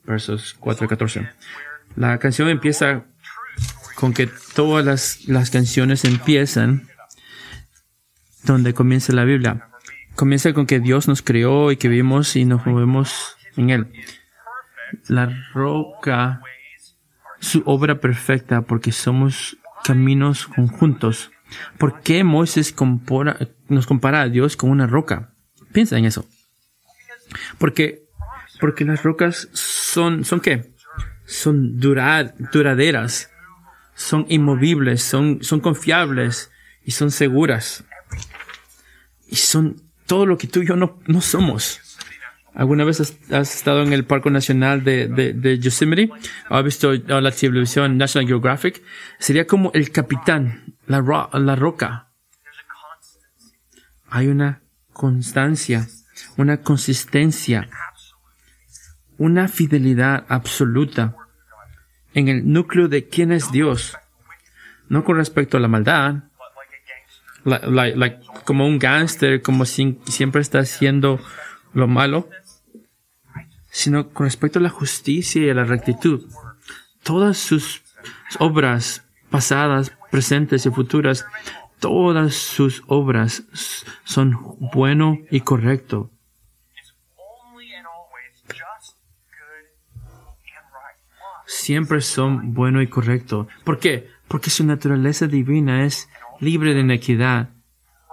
Versos 0.03 0.55
4 0.59 0.85
y 0.85 0.87
14. 0.89 1.29
La 1.95 2.17
canción 2.17 2.49
empieza 2.49 3.05
con 3.95 4.13
que 4.13 4.27
todas 4.55 4.83
las, 4.83 5.27
las 5.27 5.49
canciones 5.49 6.03
empiezan 6.05 6.87
donde 8.43 8.73
comienza 8.73 9.13
la 9.13 9.23
Biblia. 9.23 9.69
Comienza 10.15 10.53
con 10.53 10.67
que 10.67 10.79
Dios 10.79 11.07
nos 11.07 11.21
creó 11.21 11.71
y 11.71 11.77
que 11.77 11.87
vivimos 11.87 12.35
y 12.35 12.45
nos 12.45 12.65
movemos 12.65 13.35
en 13.57 13.69
Él. 13.71 13.87
La 15.07 15.31
roca, 15.53 16.41
su 17.39 17.63
obra 17.65 17.99
perfecta, 17.99 18.61
porque 18.61 18.91
somos 18.91 19.57
caminos 19.83 20.47
conjuntos. 20.47 21.31
¿Por 21.77 22.01
qué 22.01 22.23
Moisés 22.23 22.75
nos 23.67 23.87
compara 23.87 24.21
a 24.21 24.29
Dios 24.29 24.55
con 24.55 24.69
una 24.69 24.87
roca? 24.87 25.33
Piensa 25.71 25.97
en 25.97 26.05
eso. 26.05 26.27
Porque, 27.57 28.03
porque 28.59 28.85
las 28.85 29.03
rocas 29.03 29.49
son, 29.53 30.25
¿son 30.25 30.39
qué? 30.41 30.73
Son 31.25 31.79
duraderas, 31.79 33.31
son 33.95 34.25
inmovibles, 34.29 35.01
son, 35.01 35.43
son 35.43 35.59
confiables 35.59 36.51
y 36.83 36.91
son 36.91 37.11
seguras. 37.11 37.83
Y 39.27 39.37
son 39.37 39.82
todo 40.05 40.25
lo 40.25 40.37
que 40.37 40.47
tú 40.47 40.61
y 40.61 40.67
yo 40.67 40.75
no, 40.75 40.99
no 41.07 41.21
somos. 41.21 41.79
¿Alguna 42.55 42.83
vez 42.83 42.99
has, 42.99 43.55
estado 43.55 43.81
en 43.81 43.93
el 43.93 44.05
Parque 44.05 44.29
Nacional 44.29 44.83
de, 44.83 45.59
Yosemite? 45.59 46.11
¿O 46.49 46.55
has 46.55 46.63
visto 46.63 46.93
la 46.93 47.31
televisión 47.31 47.97
National 47.97 48.27
Geographic? 48.27 48.83
Sería 49.17 49.47
como 49.47 49.71
el 49.73 49.91
capitán, 49.91 50.75
la, 50.85 51.29
la 51.33 51.55
roca. 51.55 52.09
Hay 54.07 54.27
una 54.27 54.61
constancia, 54.91 55.87
una 56.37 56.61
consistencia, 56.61 57.69
una 59.17 59.47
fidelidad 59.47 60.25
absoluta 60.29 61.15
en 62.13 62.27
el 62.27 62.51
núcleo 62.51 62.87
de 62.87 63.07
quién 63.07 63.31
es 63.31 63.51
Dios. 63.51 63.97
No 64.89 65.03
con 65.03 65.17
respecto 65.17 65.57
a 65.57 65.59
la 65.59 65.67
maldad, 65.67 66.25
como 68.45 68.67
un 68.67 68.79
gángster, 68.79 69.41
como 69.41 69.65
si, 69.65 69.99
siempre 70.05 70.41
está 70.41 70.59
haciendo 70.59 71.19
lo 71.73 71.87
malo, 71.87 72.29
sino 73.69 74.09
con 74.09 74.25
respecto 74.25 74.59
a 74.59 74.61
la 74.61 74.69
justicia 74.69 75.41
y 75.41 75.49
a 75.49 75.53
la 75.53 75.63
rectitud. 75.63 76.25
Todas 77.03 77.37
sus 77.37 77.83
obras 78.39 79.03
pasadas, 79.29 79.91
presentes 80.11 80.65
y 80.65 80.69
futuras, 80.69 81.25
todas 81.79 82.35
sus 82.35 82.83
obras 82.87 83.43
son 84.03 84.37
bueno 84.73 85.17
y 85.31 85.41
correcto. 85.41 86.11
Siempre 91.45 92.01
son 92.01 92.53
bueno 92.53 92.81
y 92.81 92.87
correcto. 92.87 93.47
¿Por 93.63 93.79
qué? 93.79 94.09
Porque 94.27 94.49
su 94.49 94.65
naturaleza 94.65 95.27
divina 95.27 95.85
es 95.85 96.09
libre 96.43 96.73
de 96.73 96.81
inequidad 96.81 97.49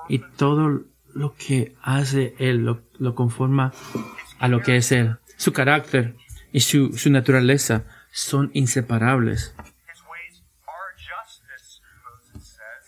y 0.08 0.18
todo 0.18 0.84
lo 1.12 1.34
que 1.34 1.74
hace 1.82 2.34
Él 2.38 2.64
lo 2.64 3.14
conforma 3.14 3.72
a 4.38 4.48
lo 4.48 4.62
que 4.62 4.76
es 4.76 4.92
Él. 4.92 5.16
Su 5.36 5.52
carácter 5.52 6.16
y 6.52 6.60
su, 6.60 6.92
su 6.92 7.10
naturaleza 7.10 7.84
son 8.10 8.50
inseparables. 8.54 9.54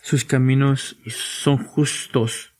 Sus 0.01 0.25
caminos 0.25 0.97
son 1.07 1.57
justos 1.57 2.53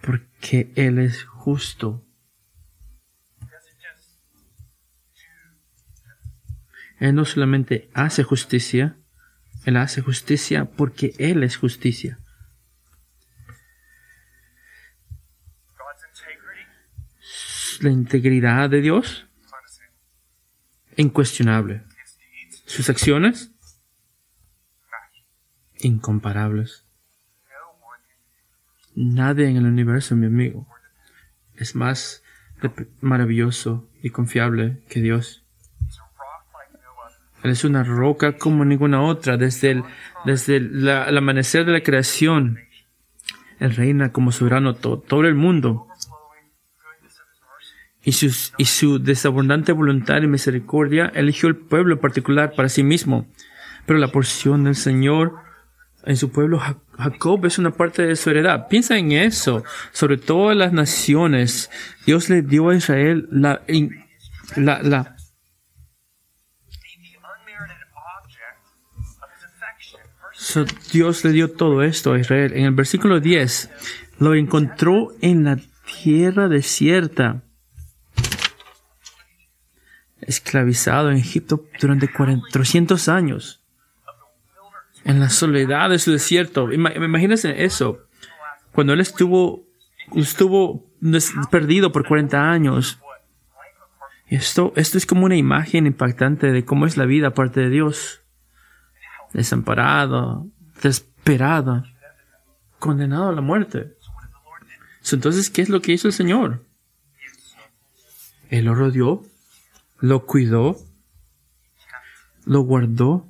porque 0.00 0.72
Él 0.74 0.98
es 0.98 1.24
justo. 1.24 2.04
Él 6.98 7.14
no 7.14 7.24
solamente 7.24 7.90
hace 7.94 8.22
justicia, 8.22 8.96
Él 9.64 9.76
hace 9.76 10.00
justicia 10.00 10.64
porque 10.64 11.14
Él 11.18 11.42
es 11.42 11.56
justicia. 11.56 12.18
la 17.82 17.90
integridad 17.90 18.70
de 18.70 18.80
Dios? 18.80 19.26
Incuestionable. 20.96 21.82
Sus 22.66 22.88
acciones? 22.88 23.50
Incomparables. 25.80 26.84
Nadie 28.94 29.48
en 29.48 29.56
el 29.56 29.66
universo, 29.66 30.14
mi 30.14 30.26
amigo, 30.26 30.68
es 31.56 31.74
más 31.74 32.22
maravilloso 33.00 33.88
y 34.02 34.10
confiable 34.10 34.82
que 34.88 35.00
Dios. 35.00 35.41
Él 37.42 37.50
es 37.50 37.64
una 37.64 37.84
roca 37.84 38.36
como 38.36 38.64
ninguna 38.64 39.02
otra. 39.02 39.36
Desde 39.36 39.72
el, 39.72 39.84
desde 40.24 40.56
el, 40.56 40.88
amanecer 40.88 41.64
de 41.64 41.72
la 41.72 41.82
creación, 41.82 42.58
Él 43.58 43.74
reina 43.74 44.12
como 44.12 44.32
soberano 44.32 44.74
todo, 44.74 44.98
todo 44.98 45.24
el 45.24 45.34
mundo 45.34 45.88
y, 48.04 48.10
y 48.10 48.64
su 48.64 48.98
desabundante 48.98 49.72
voluntad 49.72 50.22
y 50.22 50.26
misericordia 50.26 51.12
eligió 51.14 51.48
el 51.48 51.56
pueblo 51.56 52.00
particular 52.00 52.52
para 52.54 52.68
sí 52.68 52.82
mismo. 52.82 53.26
Pero 53.86 53.98
la 53.98 54.08
porción 54.08 54.64
del 54.64 54.74
Señor 54.74 55.34
en 56.04 56.16
su 56.16 56.30
pueblo 56.30 56.60
Jacob 56.98 57.46
es 57.46 57.58
una 57.58 57.70
parte 57.70 58.02
de 58.02 58.16
su 58.16 58.30
heredad. 58.30 58.66
Piensa 58.68 58.98
en 58.98 59.12
eso. 59.12 59.64
Sobre 59.92 60.16
todas 60.16 60.56
las 60.56 60.72
naciones, 60.72 61.70
Dios 62.04 62.28
le 62.28 62.42
dio 62.42 62.70
a 62.70 62.76
Israel 62.76 63.28
la, 63.30 63.62
la, 64.56 64.82
la 64.82 65.16
Dios 70.92 71.24
le 71.24 71.32
dio 71.32 71.50
todo 71.52 71.82
esto 71.82 72.12
a 72.12 72.18
Israel. 72.18 72.52
En 72.54 72.64
el 72.64 72.74
versículo 72.74 73.20
10, 73.20 73.70
lo 74.18 74.34
encontró 74.34 75.12
en 75.20 75.44
la 75.44 75.58
tierra 76.02 76.48
desierta 76.48 77.42
esclavizado 80.20 81.10
en 81.10 81.16
Egipto 81.16 81.64
durante 81.80 82.10
400 82.10 83.08
años, 83.08 83.62
en 85.04 85.20
la 85.20 85.30
soledad 85.30 85.90
de 85.90 85.98
su 85.98 86.12
desierto. 86.12 86.72
Imagínense 86.72 87.64
eso, 87.64 88.06
cuando 88.72 88.92
él 88.92 89.00
estuvo, 89.00 89.64
estuvo 90.14 90.86
perdido 91.50 91.92
por 91.92 92.06
40 92.06 92.50
años. 92.50 93.00
Esto, 94.28 94.72
esto 94.76 94.96
es 94.96 95.04
como 95.04 95.26
una 95.26 95.36
imagen 95.36 95.86
impactante 95.86 96.52
de 96.52 96.64
cómo 96.64 96.86
es 96.86 96.96
la 96.96 97.04
vida 97.04 97.28
aparte 97.28 97.60
de 97.60 97.68
Dios. 97.68 98.21
Desamparado, 99.32 100.46
desesperado, 100.82 101.84
condenado 102.78 103.28
a 103.28 103.32
la 103.32 103.40
muerte. 103.40 103.96
Entonces, 105.10 105.50
¿qué 105.50 105.62
es 105.62 105.68
lo 105.68 105.80
que 105.80 105.92
hizo 105.92 106.08
el 106.08 106.14
Señor? 106.14 106.64
Él 108.50 108.66
lo 108.66 108.74
rodeó 108.74 109.24
lo 110.02 110.26
cuidó, 110.26 110.76
lo 112.44 112.62
guardó 112.62 113.28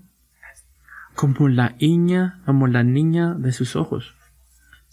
como 1.14 1.48
la 1.48 1.76
niña, 1.78 2.40
como 2.46 2.66
la 2.66 2.82
niña 2.82 3.34
de 3.34 3.52
sus 3.52 3.76
ojos. 3.76 4.14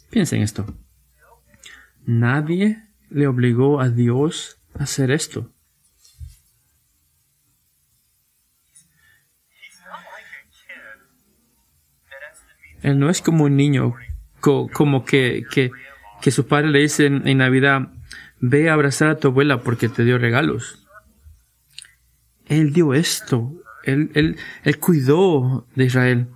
Piensen 0.09 0.41
esto. 0.41 0.65
Nadie 2.05 2.83
le 3.09 3.27
obligó 3.27 3.79
a 3.79 3.89
Dios 3.89 4.57
a 4.77 4.83
hacer 4.83 5.09
esto. 5.09 5.49
Él 12.81 12.99
no 12.99 13.09
es 13.09 13.21
como 13.21 13.45
un 13.45 13.55
niño, 13.55 13.95
como 14.39 15.05
que, 15.05 15.45
que, 15.51 15.71
que 16.21 16.31
su 16.31 16.47
padre 16.47 16.69
le 16.69 16.79
dice 16.79 17.05
en 17.07 17.37
Navidad, 17.37 17.89
ve 18.39 18.69
a 18.69 18.73
abrazar 18.73 19.09
a 19.09 19.17
tu 19.17 19.29
abuela 19.29 19.61
porque 19.61 19.89
te 19.89 20.03
dio 20.03 20.17
regalos. 20.17 20.87
Él 22.49 22.73
dio 22.73 22.93
esto. 22.93 23.53
Él, 23.83 24.11
él, 24.15 24.37
él 24.63 24.79
cuidó 24.79 25.67
de 25.75 25.85
Israel. 25.85 26.27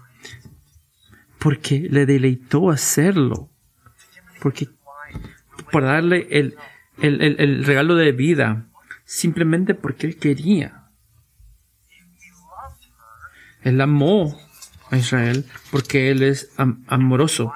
Porque 1.39 1.87
le 1.89 2.05
deleitó 2.05 2.69
hacerlo. 2.69 3.49
Porque 4.39 4.69
para 5.71 5.93
darle 5.93 6.27
el, 6.29 6.55
el, 7.01 7.21
el, 7.21 7.65
regalo 7.65 7.95
de 7.95 8.11
vida. 8.11 8.67
Simplemente 9.03 9.73
porque 9.73 10.07
él 10.07 10.17
quería. 10.17 10.83
Él 13.61 13.81
amó 13.81 14.37
Israel 14.97 15.45
porque 15.71 16.11
él 16.11 16.23
es 16.23 16.51
amoroso. 16.87 17.53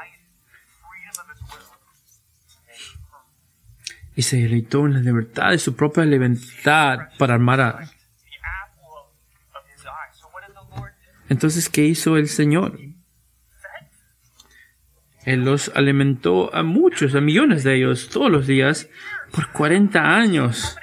Y 4.16 4.24
se 4.24 4.38
deleitó 4.38 4.86
en 4.88 4.94
la 4.94 5.00
libertad 5.00 5.52
de 5.52 5.60
su 5.60 5.76
propia 5.76 6.04
libertad 6.04 7.10
para 7.20 7.36
amar 7.36 7.62
a, 7.62 7.92
Entonces, 11.30 11.70
¿qué 11.70 11.84
hizo 11.84 12.18
el 12.18 12.28
Señor? 12.28 12.80
Él 15.26 15.44
los 15.44 15.70
alimentó 15.76 16.54
a 16.56 16.64
muchos, 16.64 17.14
a 17.14 17.22
millones 17.22 17.64
de 17.64 17.76
ellos, 17.76 18.08
todos 18.10 18.32
los 18.32 18.48
días, 18.48 18.90
por 19.32 19.52
40 19.52 20.00
años. 20.00 20.78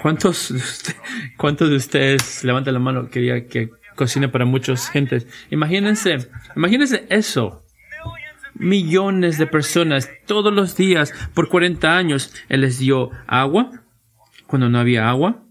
¿Cuántos, 0.00 0.52
de 0.52 0.94
cuántos 1.36 1.70
de 1.70 1.76
ustedes, 1.76 2.42
levanta 2.42 2.72
la 2.72 2.80
mano, 2.80 3.08
quería 3.08 3.46
que 3.46 3.70
cocine 3.94 4.28
para 4.28 4.44
muchas 4.44 4.88
gentes? 4.90 5.26
Imagínense, 5.50 6.28
imagínense 6.56 7.06
eso. 7.08 7.62
Millones 8.54 9.38
de 9.38 9.46
personas 9.46 10.10
todos 10.26 10.52
los 10.52 10.76
días 10.76 11.12
por 11.34 11.48
40 11.48 11.96
años. 11.96 12.32
Él 12.48 12.60
les 12.60 12.78
dio 12.78 13.10
agua 13.26 13.70
cuando 14.46 14.68
no 14.68 14.78
había 14.78 15.08
agua. 15.08 15.42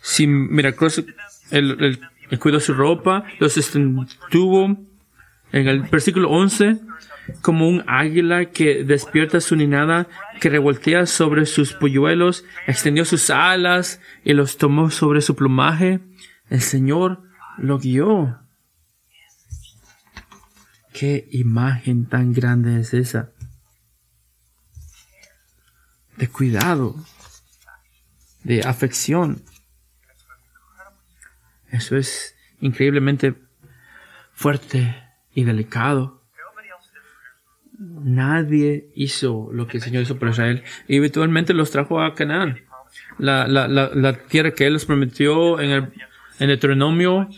Sin 0.00 0.52
milagroso, 0.54 1.02
él, 1.50 1.76
él- 1.80 2.00
él 2.30 2.38
cuidó 2.38 2.60
su 2.60 2.74
ropa, 2.74 3.24
los 3.40 3.56
estuvo 3.56 4.64
en 5.52 5.68
el 5.68 5.80
versículo 5.82 6.30
11 6.30 6.78
como 7.42 7.68
un 7.68 7.84
águila 7.86 8.46
que 8.46 8.84
despierta 8.84 9.40
su 9.40 9.54
ninada, 9.56 10.06
que 10.40 10.48
revoltea 10.48 11.04
sobre 11.06 11.44
sus 11.46 11.74
polluelos, 11.74 12.44
extendió 12.66 13.04
sus 13.04 13.28
alas 13.30 14.00
y 14.24 14.32
los 14.32 14.56
tomó 14.56 14.90
sobre 14.90 15.20
su 15.20 15.36
plumaje. 15.36 16.00
El 16.50 16.60
Señor 16.62 17.22
lo 17.58 17.78
guió. 17.78 18.40
Qué 20.92 21.28
imagen 21.30 22.06
tan 22.06 22.32
grande 22.32 22.80
es 22.80 22.94
esa. 22.94 23.30
De 26.16 26.28
cuidado, 26.28 26.96
de 28.42 28.62
afección. 28.62 29.42
Eso 31.70 31.96
es 31.96 32.34
increíblemente 32.60 33.34
fuerte 34.32 34.96
y 35.32 35.44
delicado. 35.44 36.24
Nadie 37.78 38.90
hizo 38.94 39.50
lo 39.52 39.68
que 39.68 39.76
el 39.76 39.82
Señor 39.82 40.02
hizo 40.02 40.18
por 40.18 40.28
Israel 40.28 40.64
y 40.88 40.96
eventualmente 40.96 41.54
los 41.54 41.70
trajo 41.70 42.00
a 42.00 42.14
Canaán. 42.14 42.64
La, 43.18 43.46
la, 43.46 43.68
la, 43.68 43.90
la 43.94 44.26
tierra 44.26 44.52
que 44.52 44.66
Él 44.66 44.72
les 44.72 44.86
prometió 44.86 45.60
en 45.60 45.70
el 45.70 45.92
en 46.38 46.48
Deuteronomio, 46.48 47.28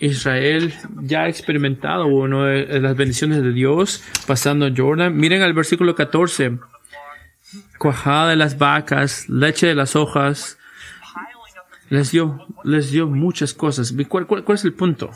Israel 0.00 0.72
ya 1.02 1.22
ha 1.22 1.28
experimentado 1.28 2.06
uno 2.06 2.44
de 2.44 2.80
las 2.80 2.96
bendiciones 2.96 3.42
de 3.42 3.52
Dios 3.52 4.02
pasando 4.26 4.68
Jordan. 4.74 5.16
Miren 5.16 5.42
al 5.42 5.54
versículo 5.54 5.94
14. 5.94 6.58
Cuajada 7.78 8.30
de 8.30 8.36
las 8.36 8.58
vacas, 8.58 9.28
leche 9.28 9.66
de 9.66 9.74
las 9.74 9.96
hojas, 9.96 10.58
les 11.88 12.10
dio, 12.10 12.46
les 12.64 12.90
dio 12.90 13.06
muchas 13.06 13.54
cosas. 13.54 13.94
¿Cuál, 14.08 14.26
cuál, 14.26 14.44
cuál 14.44 14.56
es 14.56 14.64
el 14.64 14.74
punto? 14.74 15.10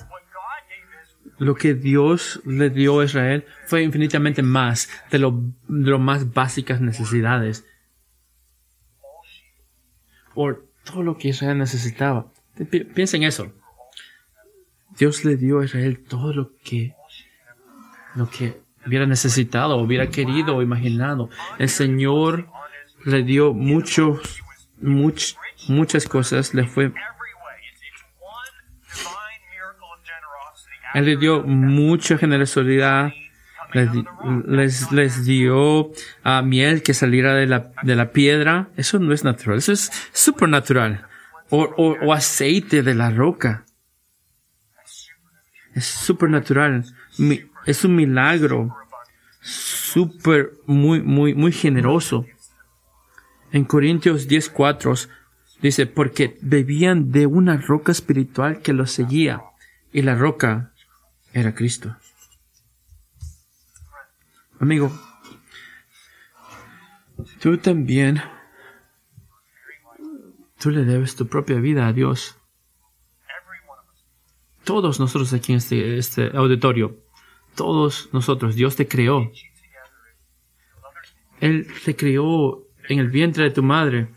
Lo 1.39 1.55
que 1.55 1.75
Dios 1.75 2.41
le 2.45 2.71
dio 2.71 3.01
a 3.01 3.05
Israel 3.05 3.45
fue 3.67 3.83
infinitamente 3.83 4.43
más 4.43 4.89
de 5.11 5.19
lo, 5.19 5.43
de 5.69 5.91
lo 5.91 5.99
más 5.99 6.33
básicas 6.33 6.81
necesidades. 6.81 7.67
Por 10.35 10.67
todo 10.85 11.03
lo 11.03 11.19
que 11.19 11.29
Israel 11.29 11.59
necesitaba. 11.59 12.32
Pi- 12.71 12.85
Piensa 12.85 13.17
en 13.17 13.25
eso. 13.25 13.53
Dios 14.99 15.25
le 15.25 15.37
dio 15.37 15.61
a 15.61 15.65
Israel 15.65 16.03
todo 16.07 16.33
lo 16.35 16.53
que, 16.63 16.95
lo 18.15 18.29
que 18.29 18.61
hubiera 18.87 19.07
necesitado, 19.07 19.77
hubiera 19.77 20.09
querido 20.09 20.57
o 20.57 20.63
imaginado. 20.63 21.31
El 21.59 21.69
Señor 21.71 22.49
le 23.05 23.23
dio 23.23 23.55
muchos, 23.55 24.21
much- 24.81 25.37
muchas 25.69 26.07
cosas, 26.07 26.53
le 26.55 26.67
fue 26.67 26.93
Él 30.95 31.07
le 31.07 31.17
dio 31.17 31.43
mucha 31.43 32.19
generosidad. 32.19 33.13
Les, 33.73 34.93
les, 34.93 35.25
dio 35.25 35.91
ah, 36.23 36.43
miel 36.43 36.83
que 36.83 36.93
saliera 36.93 37.35
de 37.35 37.47
la, 37.47 37.73
de 37.83 37.97
la 37.97 38.13
piedra. 38.13 38.69
Eso 38.77 38.99
no 38.99 39.15
es 39.15 39.25
natural. 39.25 39.57
Eso 39.59 39.73
es 39.73 39.91
supernatural. 40.13 41.07
O, 41.55 42.15
aceite 42.15 42.83
de 42.83 42.95
la 42.95 43.11
roca. 43.11 43.67
Es 45.75 45.85
supernatural. 45.85 46.85
Es 47.67 47.85
un 47.85 47.95
milagro. 47.95 48.75
Super, 49.43 50.53
muy, 50.65 51.03
muy, 51.03 51.35
muy 51.35 51.53
generoso. 51.53 52.25
En 53.53 53.65
Corintios 53.65 54.29
10:4 54.29 55.11
dice, 55.61 55.87
porque 55.87 56.39
bebían 56.41 57.13
de 57.13 57.27
una 57.27 57.59
roca 57.59 57.93
espiritual 57.93 58.63
que 58.63 58.73
los 58.73 58.91
seguía. 58.91 59.43
Y 59.93 60.01
la 60.01 60.15
roca 60.15 60.73
era 61.35 61.55
Cristo. 61.55 61.95
Amigo, 64.59 64.91
tú 67.41 67.59
también, 67.59 68.23
tú 70.63 70.71
le 70.71 70.85
debes 70.85 71.17
tu 71.17 71.27
propia 71.27 71.57
vida 71.59 71.89
a 71.89 71.93
Dios. 71.93 72.39
Todos 74.63 75.01
nosotros 75.01 75.33
aquí 75.33 75.53
en 75.53 75.59
este, 75.59 75.99
este 75.99 76.37
auditorio, 76.37 76.99
todos 77.57 78.09
nosotros, 78.13 78.55
Dios 78.55 78.77
te 78.77 78.87
creó. 78.87 79.33
Él 81.41 81.67
te 81.85 81.97
creó 81.97 82.63
en 82.89 83.01
el 83.01 83.09
vientre 83.09 83.43
de 83.43 83.51
tu 83.51 83.65
madre. 83.65 84.15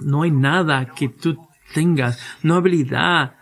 No 0.00 0.22
hay 0.22 0.32
nada 0.32 0.86
que 0.86 1.08
tú 1.08 1.38
tengas, 1.72 2.20
no 2.42 2.56
habilidad, 2.56 3.36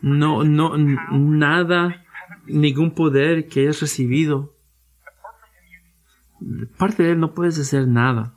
no, 0.00 0.44
no, 0.44 0.76
nada, 0.76 2.04
ningún 2.46 2.94
poder 2.94 3.48
que 3.48 3.62
hayas 3.62 3.80
recibido. 3.80 4.54
Aparte 6.76 7.02
de 7.02 7.12
él 7.12 7.20
no 7.20 7.34
puedes 7.34 7.58
hacer 7.58 7.88
nada. 7.88 8.34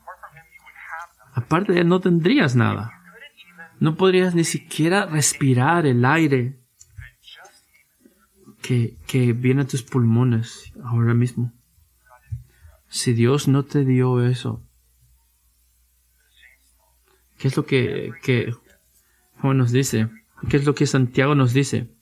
Aparte 1.35 1.73
de 1.73 1.81
él 1.81 1.87
no 1.87 1.99
tendrías 1.99 2.55
nada. 2.55 2.94
No 3.79 3.95
podrías 3.95 4.35
ni 4.35 4.43
siquiera 4.43 5.05
respirar 5.05 5.85
el 5.85 6.05
aire 6.05 6.59
que, 8.61 8.97
que 9.05 9.33
viene 9.33 9.63
a 9.63 9.67
tus 9.67 9.83
pulmones 9.83 10.71
ahora 10.83 11.13
mismo. 11.13 11.51
Si 12.87 13.13
Dios 13.13 13.47
no 13.47 13.63
te 13.63 13.83
dio 13.83 14.23
eso, 14.23 14.63
¿qué 17.37 17.49
es 17.49 17.57
lo 17.57 17.65
que, 17.65 18.13
que 18.23 18.53
Juan 19.41 19.57
nos 19.57 19.71
dice? 19.71 20.09
¿Qué 20.49 20.57
es 20.57 20.65
lo 20.65 20.75
que 20.75 20.87
Santiago 20.87 21.35
nos 21.35 21.53
dice? 21.53 21.93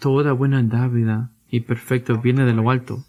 Toda 0.00 0.32
buena 0.32 0.62
dávida 0.62 1.32
y 1.48 1.60
perfecto 1.60 2.20
viene 2.20 2.44
de 2.44 2.52
lo 2.52 2.70
alto. 2.70 3.04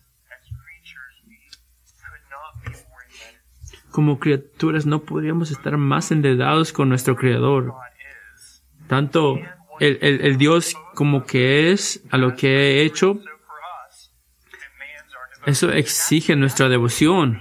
Como 3.96 4.20
criaturas 4.20 4.86
no 4.86 5.04
podríamos 5.04 5.52
estar 5.52 5.78
más 5.78 6.12
enredados 6.12 6.74
con 6.74 6.90
nuestro 6.90 7.16
Creador. 7.16 7.74
Tanto 8.88 9.38
el, 9.80 9.98
el- 10.02 10.20
el 10.22 10.38
Dios 10.38 10.76
como 10.96 11.24
que 11.26 11.72
es 11.72 12.04
a 12.12 12.18
lo 12.18 12.36
que 12.36 12.48
he 12.50 12.82
hecho, 12.84 13.20
eso 15.46 15.72
exige 15.72 16.36
nuestra 16.36 16.68
devoción. 16.68 17.40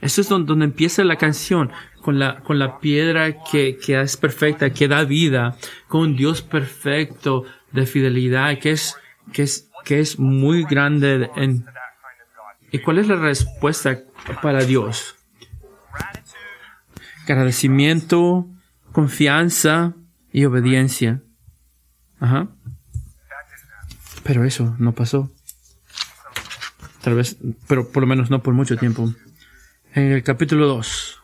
Eso 0.00 0.22
es 0.22 0.28
donde, 0.30 0.46
donde 0.48 0.64
empieza 0.64 1.04
la 1.04 1.16
canción, 1.16 1.70
con 2.00 2.18
la, 2.18 2.40
con 2.40 2.58
la 2.58 2.78
piedra 2.78 3.44
que, 3.44 3.76
que 3.76 4.00
es 4.00 4.16
perfecta, 4.16 4.70
que 4.70 4.88
da 4.88 5.04
vida, 5.04 5.58
con 5.86 6.00
un 6.00 6.16
Dios 6.16 6.40
perfecto 6.40 7.44
de 7.72 7.84
fidelidad, 7.84 8.58
que 8.58 8.70
es, 8.70 8.96
que 9.34 9.42
es, 9.42 9.68
que 9.84 10.00
es 10.00 10.18
muy 10.18 10.64
grande 10.64 11.30
en, 11.36 11.66
¿Y 12.72 12.78
cuál 12.78 12.98
es 12.98 13.08
la 13.08 13.16
respuesta 13.16 13.98
para 14.40 14.64
Dios? 14.64 15.16
Agradecimiento, 17.30 18.48
confianza 18.92 19.94
y 20.32 20.44
obediencia. 20.44 21.22
Ajá. 22.18 22.48
Pero 24.24 24.44
eso 24.44 24.74
no 24.78 24.94
pasó. 24.94 25.30
Tal 27.02 27.14
vez, 27.14 27.36
pero 27.68 27.90
por 27.90 28.02
lo 28.02 28.06
menos 28.06 28.30
no 28.30 28.42
por 28.42 28.54
mucho 28.54 28.76
tiempo. 28.76 29.14
En 29.94 30.12
el 30.12 30.22
capítulo 30.22 30.66
2, 30.66 31.18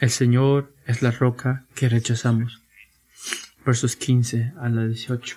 el 0.00 0.10
Señor 0.10 0.74
es 0.86 1.02
la 1.02 1.10
roca 1.10 1.66
que 1.74 1.88
rechazamos. 1.88 2.62
Versos 3.64 3.96
15 3.96 4.54
a 4.60 4.68
la 4.70 4.86
18. 4.86 5.36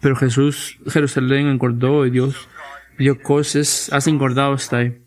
Pero 0.00 0.16
Jesús, 0.16 0.78
Jerusalén 0.86 1.46
engordó 1.46 2.06
y 2.06 2.10
Dios 2.10 2.48
dio 2.98 3.20
cosas, 3.22 3.90
has 3.92 4.06
engordado 4.06 4.54
hasta 4.54 4.78
ahí. 4.78 5.04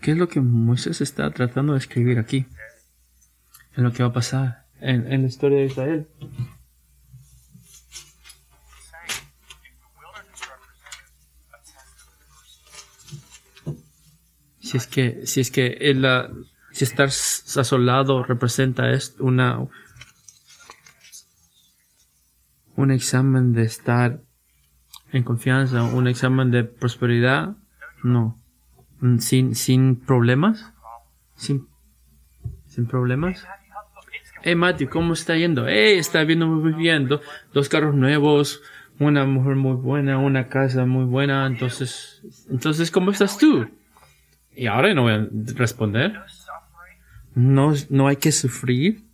¿Qué 0.00 0.12
es 0.12 0.16
lo 0.16 0.28
que 0.28 0.40
Moisés 0.40 1.00
está 1.00 1.30
tratando 1.30 1.74
de 1.74 1.78
escribir 1.78 2.18
aquí? 2.18 2.46
En 3.76 3.84
lo 3.84 3.92
que 3.92 4.02
va 4.02 4.08
a 4.08 4.12
pasar 4.12 4.66
en, 4.80 5.12
en 5.12 5.22
la 5.22 5.28
historia 5.28 5.58
de 5.58 5.66
Israel. 5.66 6.08
Si 14.60 14.76
es 14.76 14.86
que, 14.86 15.26
si 15.26 15.40
es 15.40 15.50
que 15.50 15.66
el, 15.66 16.04
ah, 16.06 16.30
si 16.80 16.84
estar 16.84 17.08
asolado 17.08 18.22
representa 18.24 18.90
es 18.90 19.14
una, 19.18 19.66
un 22.74 22.90
examen 22.90 23.52
de 23.52 23.64
estar 23.64 24.20
en 25.12 25.22
confianza, 25.22 25.82
un 25.82 26.08
examen 26.08 26.50
de 26.50 26.64
prosperidad, 26.64 27.54
no. 28.02 28.38
Mm, 29.00 29.18
Sin, 29.18 29.54
sin 29.54 29.96
problemas, 29.96 30.72
sin, 31.36 31.66
sin 32.66 32.86
problemas. 32.86 33.44
Hey 34.42 34.54
Matthew, 34.54 34.88
¿cómo 34.88 35.12
está 35.12 35.36
yendo? 35.36 35.66
Hey, 35.68 35.98
está 35.98 36.24
viendo 36.24 36.46
muy 36.46 36.72
bien. 36.72 37.08
Do- 37.08 37.20
dos 37.52 37.68
carros 37.68 37.94
nuevos, 37.94 38.62
una 38.98 39.26
mujer 39.26 39.56
muy 39.56 39.74
buena, 39.74 40.16
una 40.16 40.48
casa 40.48 40.86
muy 40.86 41.04
buena. 41.04 41.46
Entonces, 41.46 42.22
entonces, 42.48 42.90
¿cómo 42.90 43.10
estás 43.10 43.36
tú? 43.36 43.68
Y 44.56 44.66
ahora 44.66 44.94
no 44.94 45.02
voy 45.02 45.12
a 45.12 45.28
responder. 45.56 46.18
No 47.34 47.72
No, 47.90 48.08
hay 48.08 48.16
que 48.16 48.32
sufrir 48.32 49.04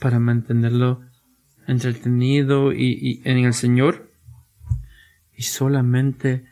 para 0.00 0.18
mantenerlo 0.18 1.02
entretenido 1.66 2.72
y, 2.72 3.20
en 3.24 3.38
el 3.44 3.54
Señor. 3.54 4.10
Y 5.34 5.42
solamente 5.42 6.44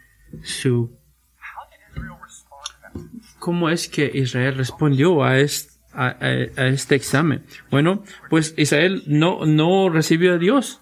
su? 0.42 0.96
¿Cómo 3.38 3.68
es 3.70 3.88
que 3.88 4.10
Israel 4.14 4.56
respondió 4.56 5.22
a 5.24 5.38
este, 5.38 5.72
a, 5.92 6.06
a- 6.08 6.66
este 6.68 6.94
examen? 6.94 7.44
Bueno, 7.70 8.02
pues 8.30 8.54
Israel 8.56 9.02
no, 9.06 9.46
no 9.46 9.88
recibió 9.90 10.34
a 10.34 10.38
Dios. 10.38 10.80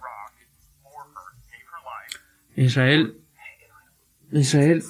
Israel, 2.54 3.18
Israel 4.30 4.82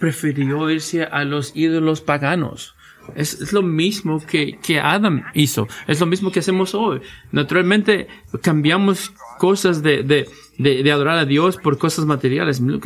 prefirió 0.00 0.70
irse 0.70 1.04
a 1.04 1.24
los 1.24 1.54
ídolos 1.54 2.00
paganos. 2.00 2.74
Es, 3.14 3.40
es 3.40 3.52
lo 3.52 3.62
mismo 3.62 4.24
que, 4.24 4.58
que 4.62 4.80
Adam 4.80 5.24
hizo. 5.34 5.68
Es 5.86 6.00
lo 6.00 6.06
mismo 6.06 6.30
que 6.30 6.40
hacemos 6.40 6.74
hoy. 6.74 7.00
Naturalmente 7.30 8.08
cambiamos 8.40 9.12
cosas 9.38 9.82
de, 9.82 10.02
de, 10.02 10.28
de, 10.58 10.82
de 10.82 10.92
adorar 10.92 11.18
a 11.18 11.24
Dios 11.24 11.56
por 11.56 11.78
cosas 11.78 12.06
materiales. 12.06 12.60
El 12.60 12.78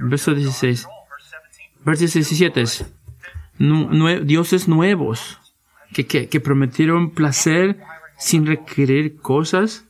verso 0.00 0.34
16. 0.34 0.84
Joel, 0.84 0.96
verse 1.84 2.06
17. 2.06 2.14
Verso 2.14 2.16
17. 2.16 2.60
es, 2.62 4.26
dioses 4.26 4.68
nuevos 4.68 5.38
que, 5.92 6.06
que, 6.06 6.28
que 6.28 6.40
prometieron 6.40 7.10
placer 7.10 7.78
sin 8.18 8.46
requerir 8.46 9.16
cosas. 9.16 9.86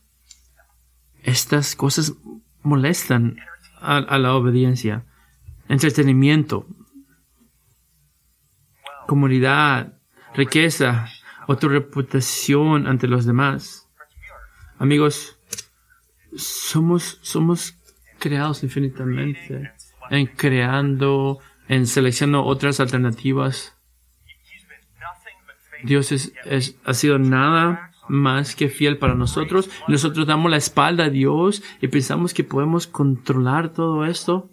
Estas 1.23 1.75
cosas 1.75 2.13
molestan 2.61 3.37
a, 3.79 3.97
a 3.97 4.19
la 4.19 4.35
obediencia. 4.35 5.05
Entretenimiento, 5.67 6.67
comunidad, 9.07 9.93
riqueza 10.33 11.07
o 11.47 11.55
tu 11.57 11.69
reputación 11.69 12.87
ante 12.87 13.07
los 13.07 13.25
demás. 13.25 13.87
Amigos, 14.79 15.37
somos, 16.35 17.19
somos 17.21 17.75
creados 18.19 18.63
infinitamente 18.63 19.71
en 20.09 20.27
creando, 20.27 21.39
en 21.67 21.87
seleccionando 21.87 22.43
otras 22.45 22.79
alternativas. 22.79 23.75
Dios 25.83 26.11
es, 26.11 26.33
es- 26.45 26.75
ha 26.85 26.93
sido 26.93 27.19
nada 27.19 27.91
más 28.07 28.55
que 28.55 28.69
fiel 28.69 28.97
para 28.97 29.15
nosotros. 29.15 29.69
Nosotros 29.87 30.27
damos 30.27 30.51
la 30.51 30.57
espalda 30.57 31.05
a 31.05 31.09
Dios 31.09 31.63
y 31.81 31.87
pensamos 31.87 32.33
que 32.33 32.43
podemos 32.43 32.87
controlar 32.87 33.69
todo 33.73 34.05
esto 34.05 34.49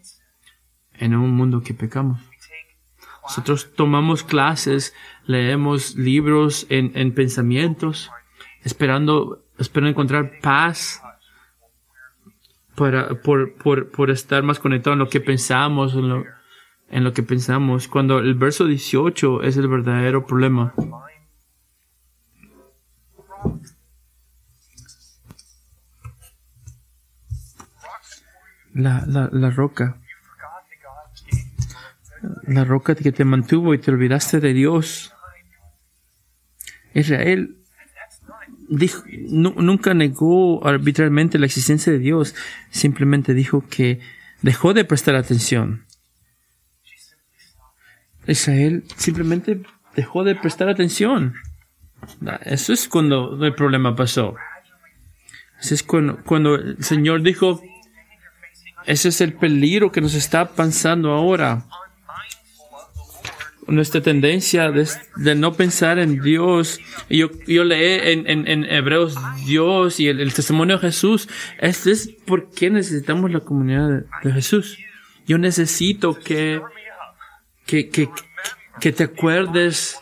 en 0.95 1.15
un 1.15 1.31
mundo 1.31 1.63
que 1.63 1.75
pecamos. 1.75 2.21
Nosotros 3.23 3.73
tomamos 3.75 4.25
clases, 4.25 4.95
leemos 5.27 5.95
libros 5.95 6.67
en, 6.69 6.93
en 6.97 7.15
pensamientos, 7.15 8.11
esperando, 8.65 9.45
esperando 9.59 9.91
encontrar 9.91 10.41
paz 10.41 11.03
para, 12.75 13.21
por, 13.21 13.55
por, 13.55 13.91
por 13.91 14.11
estar 14.11 14.43
más 14.43 14.59
conectado 14.59 14.95
en 14.95 14.99
lo 14.99 15.09
que 15.09 15.21
pensamos, 15.21 15.95
en 15.95 16.09
lo, 16.09 16.25
en 16.91 17.05
lo 17.05 17.13
que 17.13 17.23
pensamos, 17.23 17.89
cuando 17.89 18.19
el 18.19 18.35
verso 18.35 18.67
18 18.67 19.43
es 19.43 19.57
el 19.57 19.69
verdadero 19.69 20.27
problema. 20.27 20.75
La, 28.75 29.05
la, 29.07 29.29
la 29.31 29.51
roca, 29.51 30.02
la 32.47 32.65
roca 32.65 32.95
que 32.95 33.13
te 33.13 33.25
mantuvo 33.25 33.75
y 33.75 33.79
te 33.79 33.91
olvidaste 33.91 34.41
de 34.41 34.53
Dios. 34.53 35.13
Israel 36.95 37.57
dijo, 38.69 39.03
nu- 39.29 39.55
nunca 39.57 39.95
negó 39.95 40.67
arbitrariamente 40.67 41.39
la 41.39 41.47
existencia 41.47 41.93
de 41.93 41.99
Dios, 41.99 42.35
simplemente 42.71 43.35
dijo 43.35 43.65
que 43.69 44.01
dejó 44.43 44.75
de 44.75 44.85
prestar 44.85 45.15
atención. 45.15 45.85
Israel 48.27 48.85
simplemente 48.97 49.63
dejó 49.97 50.25
de 50.25 50.35
prestar 50.37 50.69
atención. 50.69 51.35
Eso 52.45 52.73
es 52.73 52.89
cuando 52.89 53.45
el 53.45 53.55
problema 53.55 53.97
pasó. 53.97 54.37
Eso 55.61 55.75
es 55.75 55.83
cuando, 55.83 56.23
cuando 56.25 56.55
el 56.57 56.83
Señor 56.83 57.23
dijo, 57.23 57.63
ese 58.87 59.09
es 59.09 59.21
el 59.21 59.33
peligro 59.35 59.93
que 59.93 60.01
nos 60.01 60.15
está 60.15 60.55
pasando 60.55 61.13
ahora. 61.13 61.65
Nuestra 63.69 64.01
tendencia 64.01 64.71
de, 64.71 65.35
no 65.35 65.53
pensar 65.53 65.99
en 65.99 66.21
Dios. 66.21 66.81
Yo, 67.09 67.31
yo 67.47 67.65
leí 67.65 68.01
en, 68.27 68.65
Hebreos 68.65 69.17
Dios 69.47 70.01
y 70.01 70.09
el, 70.09 70.33
testimonio 70.35 70.77
de 70.77 70.83
Jesús. 70.89 71.29
Este 71.59 71.93
es 71.93 72.09
por 72.27 72.51
qué 72.51 72.71
necesitamos 72.71 73.31
la 73.31 73.41
comunidad 73.41 74.05
de, 74.23 74.33
Jesús. 74.33 74.79
Yo 75.27 75.39
necesito 75.39 76.19
que, 76.19 76.61
que, 77.67 77.89
que, 77.89 78.11
que 78.81 78.93
te 78.93 79.05
acuerdes, 79.05 79.97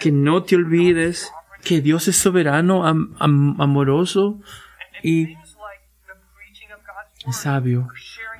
que 0.00 0.12
no 0.12 0.44
te 0.44 0.54
olvides 0.56 1.30
que 1.64 1.80
Dios 1.80 2.08
es 2.08 2.16
soberano, 2.16 2.86
am- 2.86 3.14
am- 3.18 3.60
amoroso 3.60 4.40
y 5.02 5.34
sabio. 7.32 7.88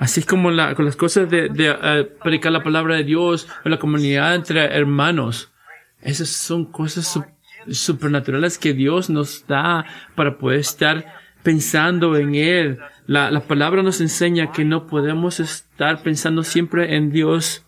Así 0.01 0.23
como 0.23 0.49
con 0.75 0.85
las 0.87 0.97
cosas 0.97 1.29
de, 1.29 1.51
eh, 1.57 2.05
predicar 2.23 2.51
la 2.51 2.63
palabra 2.65 2.97
de 2.97 3.05
Dios 3.05 3.47
o 3.65 3.69
la 3.69 3.79
comunidad 3.79 4.35
entre 4.35 4.65
hermanos. 4.75 5.53
Esas 6.01 6.31
son 6.31 6.65
cosas 6.73 7.07
su- 7.07 7.25
supernaturales 7.71 8.57
que 8.57 8.73
Dios 8.73 9.11
nos 9.11 9.47
da 9.47 9.85
para 10.17 10.39
poder 10.39 10.61
estar 10.61 11.05
pensando 11.43 12.17
en 12.17 12.35
Él. 12.35 12.79
La, 13.07 13.31
la 13.31 13.41
palabra 13.41 13.83
nos 13.83 14.01
enseña 14.01 14.53
que 14.53 14.65
no 14.65 14.87
podemos 14.87 15.39
estar 15.39 16.03
pensando 16.03 16.45
siempre 16.45 16.97
en 16.97 17.13
Dios 17.13 17.67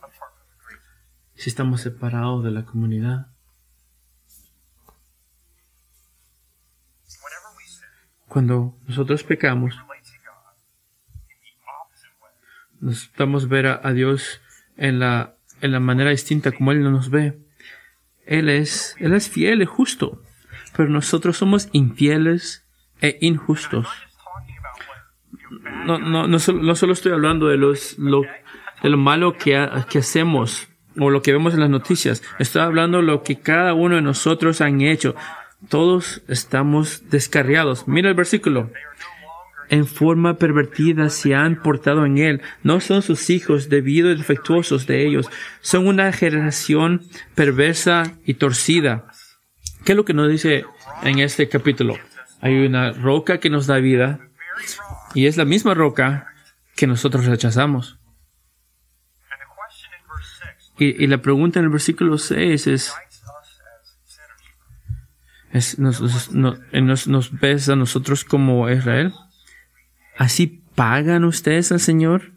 si 1.35 1.51
estamos 1.51 1.83
separados 1.83 2.43
de 2.45 2.51
la 2.51 2.65
comunidad. 2.65 3.27
Cuando 8.27 8.79
nosotros 8.89 9.23
pecamos, 9.23 9.75
necesitamos 12.83 13.49
ver 13.49 13.67
a, 13.67 13.93
Dios 13.93 14.41
en 14.77 14.99
la, 14.99 15.37
en 15.61 15.73
la 15.73 15.81
manera 15.81 16.11
distinta 16.11 16.53
como 16.53 16.73
Él 16.73 16.83
no 16.83 16.91
nos 16.91 17.11
ve. 17.11 17.39
Él 18.27 18.49
es, 18.49 18.97
Él 18.99 19.15
es 19.15 19.29
fiel 19.29 19.63
y 19.63 19.67
justo, 19.67 20.21
pero 20.77 20.89
nosotros 20.89 21.37
somos 21.37 21.69
infieles 21.73 22.67
e 23.01 23.19
injustos. 23.21 23.87
No, 25.87 25.99
no, 25.99 26.27
no, 26.27 26.39
solo, 26.39 26.63
no 26.63 26.75
solo 26.75 26.93
estoy 26.93 27.13
hablando 27.13 27.49
de, 27.49 27.57
los, 27.57 27.99
lo, 27.99 28.23
de 28.83 28.89
lo 28.89 28.97
malo 28.97 29.37
que, 29.37 29.69
que 29.89 29.99
hacemos 29.99 30.69
o 30.99 31.11
lo 31.11 31.23
que 31.23 31.33
vemos 31.33 31.55
en 31.55 31.61
las 31.61 31.71
noticias. 31.71 32.23
Estoy 32.39 32.63
hablando 32.63 32.99
de 32.99 33.05
lo 33.05 33.23
que 33.23 33.41
cada 33.41 33.75
uno 33.75 33.97
de 33.97 34.03
nosotros 34.03 34.61
han 34.61 34.81
hecho. 34.81 35.15
Todos 35.69 36.23
estamos 36.29 37.09
descarriados. 37.11 37.87
Mira 37.87 38.09
el 38.09 38.15
versículo. 38.15 38.71
En 39.69 39.87
forma 39.87 40.37
pervertida 40.39 41.09
se 41.11 41.35
han 41.35 41.63
portado 41.63 42.05
en 42.05 42.19
él. 42.19 42.43
No 42.63 42.81
son 42.81 43.03
sus 43.03 43.31
hijos 43.31 43.69
debido 43.69 44.11
y 44.11 44.17
defectuosos 44.17 44.87
de 44.87 45.07
ellos. 45.07 45.29
Son 45.61 45.87
una 45.87 46.13
generación 46.13 47.03
perversa 47.35 48.13
y 48.25 48.35
torcida. 48.35 49.07
¿Qué 49.85 49.93
es 49.93 49.97
lo 49.97 50.05
que 50.05 50.15
nos 50.15 50.29
dice 50.31 50.65
en 51.03 51.19
este 51.21 51.49
capítulo? 51.49 51.97
Hay 52.41 52.67
una 52.67 52.93
roca 52.93 53.39
que 53.39 53.51
nos 53.51 53.67
da 53.67 53.77
vida 53.79 54.21
y 55.15 55.27
es 55.27 55.37
la 55.37 55.45
misma 55.45 55.75
roca 55.75 56.27
que 56.77 56.87
nosotros 56.87 57.25
rechazamos. 57.27 57.99
And 59.31 59.41
the 59.41 59.47
question 59.57 59.91
in 59.99 60.09
verse 60.09 60.31
6 60.77 60.99
Y, 60.99 61.05
y 61.05 61.07
la 61.07 61.19
pregunta 61.19 61.59
en 61.61 61.67
el 61.67 61.71
versículo 61.71 62.19
6 62.19 62.67
es, 62.67 62.93
es 65.53 65.79
nos, 65.79 66.01
nos, 66.01 66.33
no- 66.33 66.57
nos, 66.73 67.07
nos 67.09 67.41
ves 67.41 67.69
a 67.69 67.77
nosotros 67.77 68.25
como 68.25 68.69
Israel. 68.71 69.13
¿Así 70.17 70.63
pagan 70.75 71.25
ustedes 71.25 71.73
al 71.73 71.81
Señor? 71.81 72.33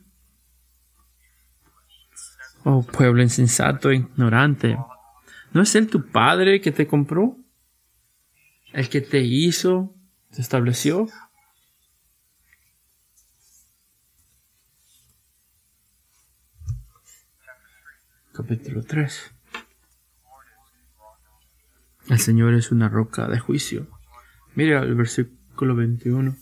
Oh 2.63 2.83
pueblo 2.83 3.21
insensato 3.21 3.91
e 3.91 3.97
ignorante. 3.97 4.77
¿No 5.53 5.61
es 5.61 5.75
Él 5.75 5.87
tu 5.87 6.05
Padre 6.07 6.61
que 6.61 6.71
te 6.71 6.87
compró? 6.87 7.37
¿El 8.73 8.89
que 8.89 9.01
te 9.01 9.19
hizo, 9.19 9.93
te 10.33 10.41
estableció? 10.41 11.07
Capítulo 18.33 18.83
3. 18.83 19.31
El 22.09 22.19
Señor 22.19 22.53
es 22.53 22.71
una 22.71 22.89
roca 22.89 23.29
de 23.29 23.39
juicio. 23.39 23.87
Mira 24.55 24.81
el 24.81 24.95
versículo 24.95 25.75
21. 25.75 26.35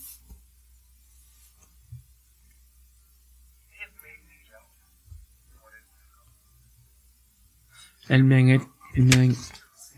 Él 8.09 8.23
me, 8.23 8.35
han, 8.37 9.35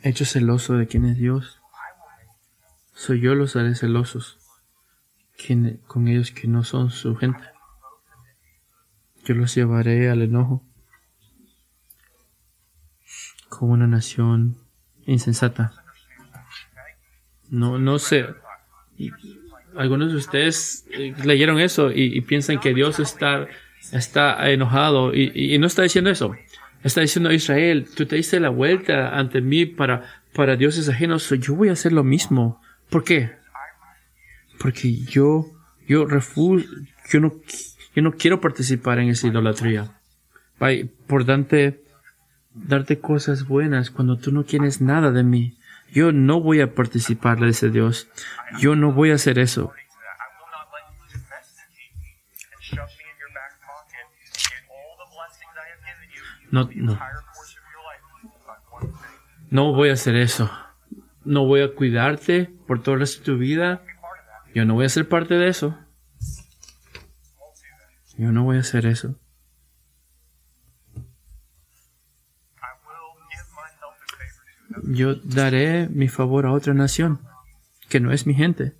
hecho 0.03 0.25
celoso 0.25 0.75
de 0.75 0.87
quién 0.87 1.05
es 1.05 1.17
Dios. 1.17 1.59
Soy 2.93 3.19
yo 3.19 3.35
los 3.35 3.55
haré 3.55 3.75
celosos 3.75 4.37
quien- 5.37 5.81
con 5.87 6.07
ellos 6.07 6.31
que 6.31 6.47
no 6.47 6.63
son 6.63 6.91
su 6.91 7.15
gente. 7.15 7.43
Yo 9.25 9.33
los 9.35 9.53
llevaré 9.55 10.09
al 10.09 10.21
enojo 10.21 10.63
como 13.49 13.73
una 13.73 13.87
nación 13.87 14.57
insensata. 15.05 15.73
No, 17.49 17.77
no 17.79 17.99
sé. 17.99 18.27
Algunos 19.75 20.11
de 20.11 20.17
ustedes 20.17 20.85
eh, 20.91 21.13
leyeron 21.23 21.59
eso 21.59 21.91
y, 21.91 22.21
piensan 22.21 22.59
que 22.59 22.73
Dios 22.73 22.99
está, 22.99 23.47
está 23.91 24.49
enojado 24.49 25.13
y- 25.13 25.31
y 25.35 25.57
no 25.57 25.67
está 25.67 25.81
diciendo 25.83 26.09
eso. 26.09 26.33
Está 26.85 27.01
diciendo 27.01 27.31
Israel, 27.31 27.87
tú 27.95 28.05
te 28.05 28.15
diste 28.15 28.39
la 28.39 28.49
vuelta 28.49 29.17
ante 29.17 29.41
mí 29.41 29.65
para, 29.65 30.21
para 30.33 30.55
dioses 30.55 30.87
ajenos, 30.87 31.27
yo 31.39 31.55
voy 31.55 31.69
a 31.69 31.73
hacer 31.73 31.91
lo 31.91 32.03
mismo. 32.03 32.61
¿Por 32.91 33.03
qué? 33.03 33.31
Porque 34.59 34.95
yo, 34.95 35.47
yo 35.87 36.07
refu- 36.07 36.63
yo 37.09 37.19
no, 37.19 37.33
yo 37.95 38.01
no 38.03 38.11
quiero 38.13 38.39
participar 38.39 38.99
en 38.99 39.09
esa 39.09 39.27
idolatría. 39.27 39.91
Por 41.07 41.25
darte, 41.25 41.81
darte 42.53 42.99
cosas 42.99 43.47
buenas 43.47 43.89
cuando 43.89 44.17
tú 44.17 44.31
no 44.31 44.45
quieres 44.45 44.79
nada 44.79 45.11
de 45.11 45.23
mí. 45.23 45.57
Yo 45.91 46.11
no 46.11 46.39
voy 46.39 46.61
a 46.61 46.73
participar, 46.75 47.39
le 47.39 47.47
dice 47.47 47.69
Dios. 47.69 48.07
Yo 48.59 48.75
no 48.75 48.91
voy 48.91 49.11
a 49.11 49.15
hacer 49.15 49.39
eso. 49.39 49.71
One 56.51 56.67
thing. 56.67 56.87
No 59.49 59.73
voy 59.73 59.89
a 59.89 59.93
hacer 59.93 60.15
eso. 60.15 60.49
No 61.23 61.45
voy 61.45 61.61
a 61.61 61.73
cuidarte 61.73 62.45
por 62.67 62.81
todo 62.83 62.95
el 62.95 63.01
resto 63.01 63.19
de 63.19 63.25
tu 63.25 63.37
vida. 63.37 63.81
Yo 64.53 64.65
no 64.65 64.73
voy 64.75 64.85
a 64.85 64.89
ser 64.89 65.07
parte 65.07 65.35
de 65.35 65.47
eso. 65.47 65.77
Yo 68.17 68.31
no 68.31 68.43
voy 68.43 68.57
a 68.57 68.61
hacer 68.61 68.85
eso. 68.85 69.19
Yo 74.83 75.15
daré 75.15 75.87
mi 75.89 76.07
favor 76.07 76.45
a 76.45 76.51
otra 76.51 76.73
nación, 76.73 77.19
que 77.89 77.99
no 77.99 78.11
es 78.11 78.27
mi 78.27 78.33
gente. 78.33 78.73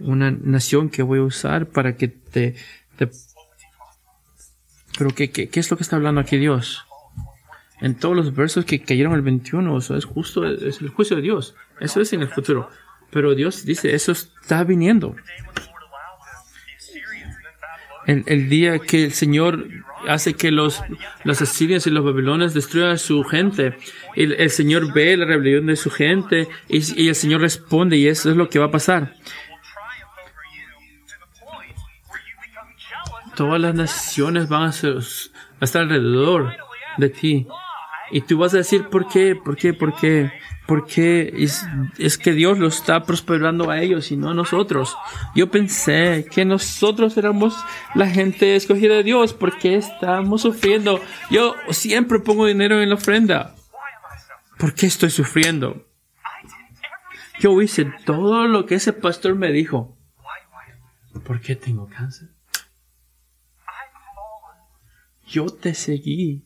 Una 0.00 0.30
nación 0.30 0.88
que 0.90 1.02
voy 1.02 1.20
a 1.20 1.22
usar 1.22 1.66
para 1.66 1.96
que 1.96 2.08
te- 2.08 2.54
Pero 5.02 5.16
¿qué, 5.16 5.32
qué, 5.32 5.48
qué 5.48 5.58
es 5.58 5.68
lo 5.68 5.76
que 5.76 5.82
está 5.82 5.96
hablando 5.96 6.20
aquí 6.20 6.36
Dios? 6.36 6.86
En 7.80 7.96
todos 7.96 8.14
los 8.14 8.36
versos 8.36 8.64
que 8.64 8.84
cayeron 8.84 9.14
el 9.14 9.22
21, 9.22 9.76
eso 9.76 9.96
es 9.96 10.04
justo, 10.04 10.46
es 10.46 10.80
el 10.80 10.90
juicio 10.90 11.16
de 11.16 11.22
Dios. 11.22 11.56
Eso 11.80 12.00
es 12.00 12.12
en 12.12 12.22
el 12.22 12.28
futuro. 12.28 12.70
Pero 13.10 13.34
Dios 13.34 13.64
dice, 13.64 13.96
eso 13.96 14.12
está 14.12 14.62
viniendo. 14.62 15.16
El, 18.06 18.22
el 18.26 18.48
día 18.48 18.78
que 18.78 19.06
el 19.06 19.12
Señor 19.12 19.66
hace 20.06 20.34
que 20.34 20.52
los, 20.52 20.80
los 21.24 21.42
asirios 21.42 21.88
y 21.88 21.90
los 21.90 22.04
babilones 22.04 22.54
destruyan 22.54 22.90
a 22.90 22.96
su 22.96 23.24
gente, 23.24 23.76
el, 24.14 24.34
el 24.34 24.50
Señor 24.50 24.92
ve 24.92 25.16
la 25.16 25.24
rebelión 25.24 25.66
de 25.66 25.74
su 25.74 25.90
gente 25.90 26.46
y, 26.68 27.02
y 27.02 27.08
el 27.08 27.16
Señor 27.16 27.40
responde 27.40 27.96
y 27.96 28.06
eso 28.06 28.30
es 28.30 28.36
lo 28.36 28.48
que 28.48 28.60
va 28.60 28.66
a 28.66 28.70
pasar. 28.70 29.16
Todas 33.36 33.60
las 33.60 33.74
naciones 33.74 34.48
van 34.48 34.64
a, 34.64 34.70
estar 35.60 35.82
alrededor 35.82 36.54
de 36.98 37.08
ti. 37.08 37.46
Y 38.10 38.20
tú 38.20 38.38
vas 38.38 38.52
a 38.52 38.58
decir, 38.58 38.88
¿por 38.88 39.08
qué? 39.08 39.34
¿Por 39.34 39.56
qué? 39.56 39.72
¿Por 39.72 39.94
qué? 39.96 40.30
¿Por 40.66 40.86
qué? 40.86 41.32
Es, 41.98 42.18
que 42.18 42.32
Dios 42.32 42.58
lo 42.58 42.68
está 42.68 43.04
prosperando 43.04 43.70
a 43.70 43.80
ellos 43.80 44.12
y 44.12 44.16
no 44.16 44.30
a 44.30 44.34
nosotros. 44.34 44.96
Yo 45.34 45.50
pensé 45.50 46.26
que 46.30 46.44
nosotros 46.44 47.16
éramos 47.16 47.56
la 47.94 48.08
gente 48.08 48.54
escogida 48.54 48.94
de 48.96 49.02
Dios. 49.02 49.32
¿Por 49.32 49.58
qué 49.58 49.76
estamos 49.76 50.42
sufriendo? 50.42 51.00
Yo 51.30 51.54
siempre 51.70 52.18
pongo 52.18 52.46
dinero 52.46 52.80
en 52.80 52.90
la 52.90 52.96
ofrenda. 52.96 53.54
¿Por 54.58 54.74
qué 54.74 54.86
estoy 54.86 55.10
sufriendo? 55.10 55.86
Yo 57.40 57.60
hice 57.60 57.90
todo 58.04 58.46
lo 58.46 58.66
que 58.66 58.76
ese 58.76 58.92
pastor 58.92 59.34
me 59.34 59.50
dijo. 59.50 59.96
¿Por 61.24 61.40
qué 61.40 61.56
tengo 61.56 61.88
cáncer? 61.88 62.28
Yo 65.32 65.46
te 65.46 65.72
seguí. 65.72 66.44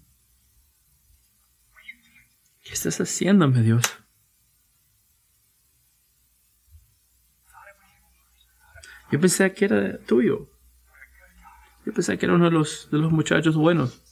¿Qué 2.63 2.73
estás 2.73 3.01
haciéndome, 3.01 3.63
Dios? 3.63 3.83
Yo 9.11 9.21
pensé 9.21 9.53
que 9.55 9.65
era 9.65 9.99
tuyo. 9.99 10.49
Yo 11.85 11.93
pensé 11.93 12.17
que 12.17 12.27
era 12.27 12.37
uno 12.37 12.45
de 12.45 12.53
los, 12.53 12.89
de 12.93 12.99
los 12.99 13.11
muchachos 13.11 13.57
buenos. 13.57 14.05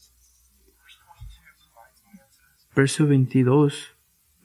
Verso 2.74 3.06
22 3.06 3.94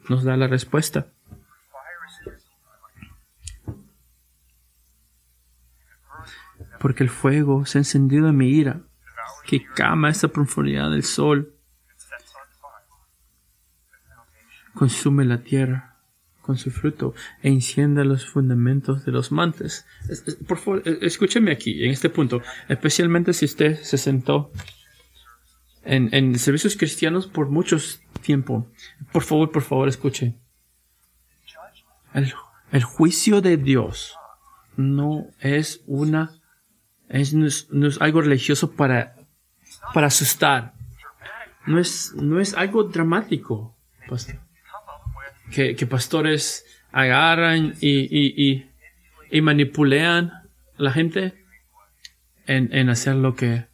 nos 0.09 0.23
da 0.23 0.37
la 0.37 0.45
respuesta. 0.45 1.11
Porque 6.79 7.01
el 7.01 7.09
fuego 7.09 7.65
se 7.65 7.79
ha 7.79 7.81
encendido 7.81 8.29
en 8.29 8.37
mi 8.37 8.49
ira, 8.49 8.83
que 9.49 9.65
cama 9.65 10.09
esta 10.12 10.27
profundidad 10.27 10.91
del 10.91 11.03
sol, 11.03 11.55
consume 14.73 15.25
la 15.25 15.39
tierra 15.39 15.95
con 16.41 16.57
su 16.57 16.71
fruto 16.71 17.13
e 17.41 17.49
encienda 17.49 18.03
los 18.03 18.25
fundamentos 18.25 19.05
de 19.05 19.12
los 19.12 19.31
montes. 19.31 19.85
Es- 20.09 20.23
es- 20.27 20.35
Por 20.35 20.57
favor, 20.57 20.81
eh, 20.85 20.99
escúcheme 21.01 21.51
aquí, 21.51 21.83
en 21.83 21.91
este 21.91 22.09
punto, 22.09 22.41
especialmente 22.67 23.33
si 23.33 23.45
usted 23.45 23.81
se 23.81 23.97
sentó 23.97 24.51
en, 25.83 26.13
en 26.13 26.38
servicios 26.39 26.75
cristianos 26.75 27.27
por 27.27 27.49
mucho 27.49 27.77
tiempo. 28.21 28.71
Por 29.12 29.23
favor, 29.23 29.51
por 29.51 29.62
favor, 29.63 29.88
escuche. 29.89 30.35
El, 32.13 32.33
el 32.71 32.83
juicio 32.83 33.41
de 33.41 33.57
Dios 33.57 34.15
no 34.75 35.27
es 35.39 35.81
una, 35.85 36.31
es, 37.09 37.33
no 37.33 37.45
es, 37.45 37.67
no 37.71 37.88
es 37.88 38.01
algo 38.01 38.21
religioso 38.21 38.71
para, 38.71 39.15
para 39.93 40.07
asustar. 40.07 40.73
No 41.65 41.80
es, 41.80 42.13
no 42.15 42.39
es 42.39 42.53
algo 42.53 42.84
dramático, 42.84 43.75
pastor 44.07 44.39
que, 45.49 45.75
que 45.75 45.86
pastores 45.86 46.65
agarran 46.91 47.75
y, 47.80 47.99
y, 47.99 48.34
y, 48.38 48.69
y 49.32 49.41
manipulean 49.41 50.32
a 50.32 50.43
la 50.77 50.91
gente 50.91 51.43
en, 52.45 52.73
en 52.73 52.89
hacer 52.89 53.15
lo 53.15 53.36
que, 53.36 53.65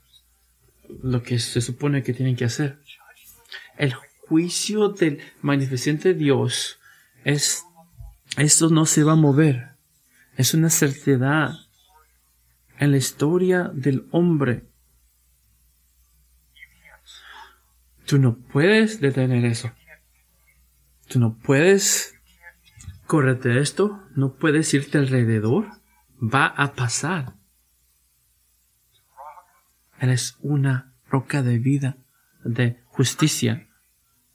lo 1.03 1.23
que 1.23 1.39
se 1.39 1.61
supone 1.61 2.03
que 2.03 2.13
tienen 2.13 2.35
que 2.35 2.45
hacer. 2.45 2.79
El 3.77 3.93
juicio 3.93 4.89
del 4.89 5.19
magnificente 5.41 6.13
Dios 6.13 6.79
es, 7.23 7.63
esto 8.37 8.69
no 8.69 8.85
se 8.85 9.03
va 9.03 9.13
a 9.13 9.17
mover. 9.17 9.69
Es 10.37 10.53
una 10.53 10.69
certidumbre 10.69 11.57
en 12.77 12.91
la 12.91 12.97
historia 12.97 13.71
del 13.73 14.05
hombre. 14.11 14.63
Tú 18.05 18.19
no 18.19 18.37
puedes 18.37 19.01
detener 19.01 19.45
eso. 19.45 19.71
Tú 21.07 21.19
no 21.19 21.37
puedes 21.37 22.15
correrte 23.07 23.59
esto, 23.59 24.01
no 24.15 24.33
puedes 24.33 24.73
irte 24.73 24.97
alrededor, 24.97 25.67
va 26.21 26.47
a 26.47 26.73
pasar. 26.73 27.33
Él 29.99 30.09
es 30.09 30.37
una 30.41 30.93
roca 31.09 31.41
de 31.41 31.57
vida 31.59 31.97
de 32.43 32.79
justicia. 32.87 33.67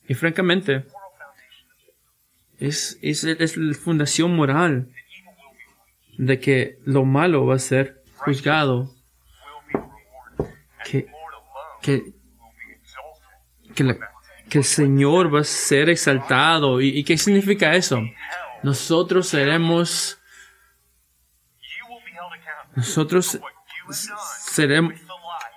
Y 0.08 0.14
francamente, 0.14 0.86
es, 2.58 2.98
es, 3.02 3.24
es 3.24 3.56
la 3.56 3.74
fundación 3.74 4.36
moral 4.36 4.90
de 6.18 6.38
que 6.38 6.78
lo 6.84 7.04
malo 7.04 7.46
va 7.46 7.54
a 7.54 7.58
ser 7.58 8.02
juzgado, 8.16 8.94
que, 10.84 11.06
que, 11.80 12.12
que, 13.80 13.84
la- 13.84 14.10
que 14.50 14.58
el 14.58 14.64
Señor 14.64 15.34
va 15.34 15.40
a 15.40 15.44
ser 15.44 15.88
exaltado. 15.88 16.80
¿Y, 16.80 16.88
y 16.98 17.04
qué 17.04 17.16
significa 17.16 17.74
eso? 17.74 18.00
Nosotros 18.62 19.28
seremos, 19.28 20.20
nosotros 22.76 23.40
seremos, 24.40 24.94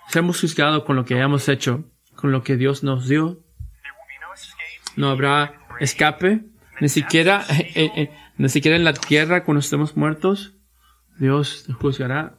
seremos 0.08 0.40
juzgados 0.40 0.84
con 0.84 0.96
lo 0.96 1.04
que 1.04 1.14
hayamos 1.14 1.48
hecho, 1.48 1.84
con 2.16 2.32
lo 2.32 2.42
que 2.42 2.56
Dios 2.56 2.82
nos 2.82 3.08
dio. 3.08 3.40
No 4.96 5.10
habrá 5.10 5.60
escape, 5.80 6.40
ni 6.80 6.88
siquiera, 6.88 7.44
eh, 7.50 7.90
eh, 7.96 8.10
ni 8.38 8.48
siquiera 8.48 8.76
en 8.76 8.84
la 8.84 8.94
tierra 8.94 9.44
cuando 9.44 9.60
estemos 9.60 9.96
muertos. 9.96 10.54
Dios 11.18 11.66
juzgará. 11.80 12.38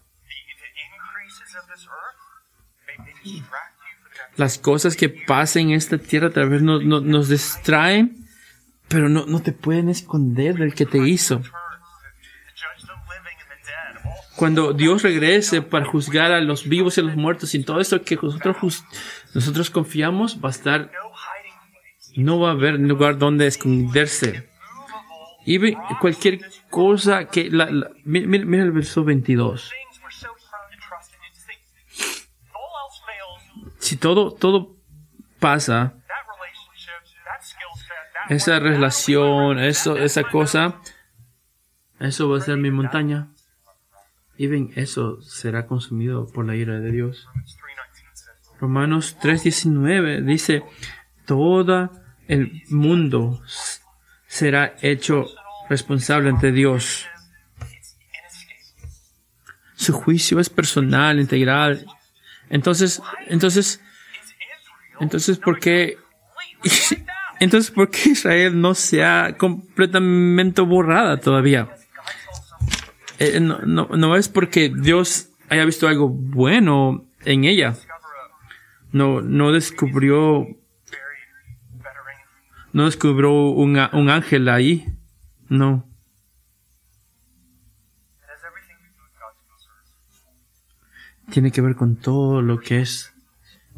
Las 4.38 4.58
cosas 4.58 4.96
que 4.96 5.10
pasen 5.10 5.70
en 5.70 5.76
esta 5.76 5.98
tierra 5.98 6.30
tal 6.30 6.50
vez 6.50 6.62
nos, 6.62 6.84
nos, 6.84 7.04
nos 7.04 7.30
distraen, 7.30 8.28
pero 8.88 9.10
no, 9.10 9.26
no 9.26 9.42
te 9.42 9.52
pueden 9.52 9.90
esconder 9.90 10.56
del 10.56 10.74
que 10.74 10.86
te 10.86 10.98
hizo. 10.98 11.42
Cuando 14.36 14.74
Dios 14.74 15.02
regrese 15.02 15.62
para 15.62 15.86
juzgar 15.86 16.34
a 16.34 16.42
los 16.42 16.68
vivos 16.68 16.98
y 16.98 17.02
a 17.02 17.06
los 17.06 17.16
muertos 17.16 17.56
y 17.56 17.64
todo 17.64 17.80
eso 17.80 18.02
que 18.02 18.18
nosotros, 18.22 18.84
nosotros 19.34 19.70
confiamos, 19.70 20.40
va 20.44 20.50
a 20.50 20.52
estar, 20.52 20.92
no 22.18 22.34
no 22.36 22.40
va 22.40 22.50
a 22.50 22.52
haber 22.54 22.80
lugar 22.80 23.18
donde 23.18 23.48
esconderse. 23.48 24.50
Y 25.46 25.60
cualquier 26.02 26.42
cosa 26.70 27.26
que, 27.26 27.50
mira 28.04 28.64
el 28.64 28.72
verso 28.72 29.04
22. 29.04 29.72
Si 33.86 33.98
todo, 33.98 34.32
todo 34.32 34.76
pasa, 35.40 35.94
esa 38.30 38.58
relación, 38.58 39.60
eso, 39.60 39.96
esa 39.96 40.24
cosa, 40.24 40.82
eso 42.00 42.28
va 42.28 42.40
a 42.40 42.42
ser 42.42 42.58
mi 42.58 42.72
montaña. 42.72 43.28
Y 44.38 44.48
ven, 44.48 44.74
eso 44.76 45.22
será 45.22 45.68
consumido 45.68 46.26
por 46.26 46.48
la 46.48 46.56
ira 46.56 46.80
de 46.80 46.92
Dios. 46.92 47.28
Romans 48.60 49.18
3:19 49.22 49.46
says, 49.46 50.20
Romanos 50.20 50.24
3:19 50.24 50.26
dice, 50.26 50.64
todo 51.28 51.92
el 52.28 52.64
mundo 52.72 53.40
será 54.26 54.76
hecho 54.82 55.28
responsable 55.70 56.30
ante 56.30 56.52
Dios. 56.52 57.06
Su 59.76 59.94
juicio 59.94 60.40
es 60.40 60.50
personal, 60.50 61.20
integral. 61.20 61.86
Entonces, 62.50 63.02
entonces, 63.28 63.82
entonces, 65.00 65.38
¿por 65.38 65.60
qué, 65.60 65.98
entonces, 67.40 67.72
por 67.72 67.90
qué 67.90 68.10
Israel 68.10 68.60
no 68.60 68.74
se 68.74 69.04
ha 69.04 69.36
completamente 69.38 70.62
borrada 70.62 71.18
todavía? 71.20 71.70
Something 72.48 72.86
Eh, 73.20 73.40
no, 73.40 73.60
no, 73.60 73.88
no 73.88 74.16
es 74.16 74.28
porque 74.28 74.70
Dios 74.70 75.30
haya 75.50 75.66
visto 75.66 75.88
algo 75.88 76.10
bueno 76.10 77.06
en 77.24 77.46
ella. 77.46 77.76
No, 78.92 79.22
no 79.22 79.52
descubrió, 79.52 80.48
no 82.74 82.86
descubrió 82.86 83.32
un, 83.32 83.80
un 83.94 84.10
ángel 84.10 84.50
ahí. 84.50 84.86
No. 85.50 85.86
Tiene 91.32 91.52
que 91.52 91.62
ver 91.62 91.76
con 91.76 91.96
todo 91.96 92.42
lo 92.42 92.60
que 92.60 92.80
es 92.82 93.14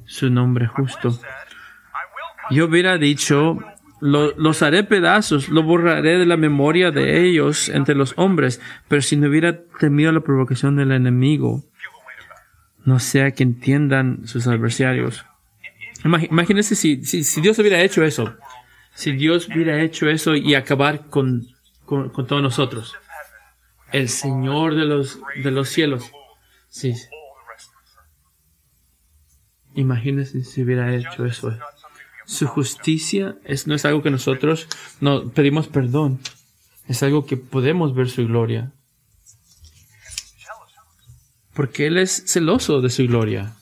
su 0.05 0.29
nombre 0.29 0.67
justo. 0.67 1.19
Yo 2.49 2.65
hubiera 2.65 2.97
dicho, 2.97 3.59
lo- 3.99 4.33
los 4.37 4.61
haré 4.61 4.83
pedazos, 4.83 5.49
lo 5.49 5.63
borraré 5.63 6.17
de 6.17 6.25
la 6.25 6.37
memoria 6.37 6.91
de 6.91 7.25
ellos 7.25 7.69
entre 7.69 7.95
los 7.95 8.13
hombres, 8.17 8.61
pero 8.87 9.01
si 9.01 9.17
no 9.17 9.27
hubiera 9.27 9.59
temido 9.79 10.11
la 10.11 10.21
provocación 10.21 10.75
del 10.75 10.91
enemigo, 10.91 11.63
no 12.85 12.99
sea 12.99 13.31
que 13.31 13.43
entiendan 13.43 14.27
sus 14.27 14.47
adversarios. 14.47 15.25
Imagínense 16.05 16.75
si, 16.75 17.03
si, 17.03 17.23
si 17.23 17.41
Dios 17.41 17.59
hubiera 17.59 17.81
hecho 17.81 18.03
eso, 18.03 18.35
si 18.93 19.11
Dios 19.13 19.47
hubiera 19.49 19.81
hecho 19.81 20.09
eso 20.09 20.35
y 20.35 20.55
acabar 20.55 21.07
con, 21.09 21.47
con, 21.85 22.09
con 22.09 22.27
todos 22.27 22.41
nosotros, 22.41 22.95
el 23.91 24.07
Señor 24.07 24.75
de 24.75 24.85
los, 24.85 25.19
de 25.43 25.51
los 25.51 25.67
cielos. 25.69 26.09
Sí, 26.69 26.93
imagínense 29.78 30.43
si 30.43 30.63
hubiera 30.63 30.93
hecho 30.93 31.25
eso. 31.25 31.57
Su 32.25 32.47
justicia 32.47 33.38
es, 33.45 33.67
no 33.67 33.75
es 33.75 33.86
algo 33.86 34.03
que 34.03 34.11
nosotros 34.11 34.67
no 34.99 35.30
pedimos 35.30 35.67
perdón, 35.67 36.19
es 36.88 37.01
algo 37.03 37.25
que 37.25 37.38
podemos 37.38 37.95
ver 37.95 38.09
su 38.09 38.28
gloria, 38.28 38.73
porque 41.53 41.88
Él 41.88 41.97
es 41.97 42.23
celoso 42.28 42.82
de 42.82 42.89
su 42.89 43.07
gloria. 43.07 43.53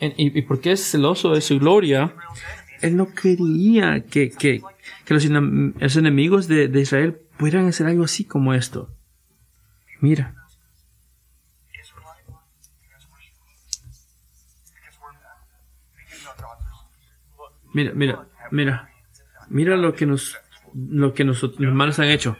Y, 0.00 0.38
y 0.38 0.42
porque 0.42 0.72
es 0.72 0.90
celoso 0.90 1.34
de 1.34 1.40
su 1.40 1.58
gloria, 1.58 2.14
Él 2.80 2.96
no 2.96 3.12
quería 3.12 4.04
que, 4.04 4.30
que, 4.30 4.62
que 5.04 5.14
los 5.14 5.96
enemigos 5.96 6.48
de, 6.48 6.68
de 6.68 6.80
Israel 6.80 7.18
pudieran 7.36 7.66
hacer 7.66 7.86
algo 7.86 8.04
así 8.04 8.24
como 8.24 8.54
esto. 8.54 8.88
Mira, 10.00 10.37
mira, 17.78 17.92
mira, 17.94 18.28
mira, 18.50 18.90
mira 19.48 19.76
lo 19.76 19.94
que 19.94 20.04
nos, 20.04 20.36
lo 20.74 21.14
que 21.14 21.24
nosotros, 21.24 21.60
los 21.60 21.68
hermanos 21.68 21.98
han 22.00 22.08
hecho. 22.08 22.36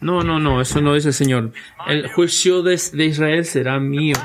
No, 0.00 0.22
no, 0.22 0.38
no, 0.38 0.60
eso 0.60 0.80
no 0.80 0.94
dice 0.94 1.08
el 1.08 1.14
Señor. 1.14 1.52
El 1.86 2.08
juicio 2.08 2.62
de, 2.62 2.74
Israel 2.74 3.44
será 3.44 3.78
mío. 3.78 4.16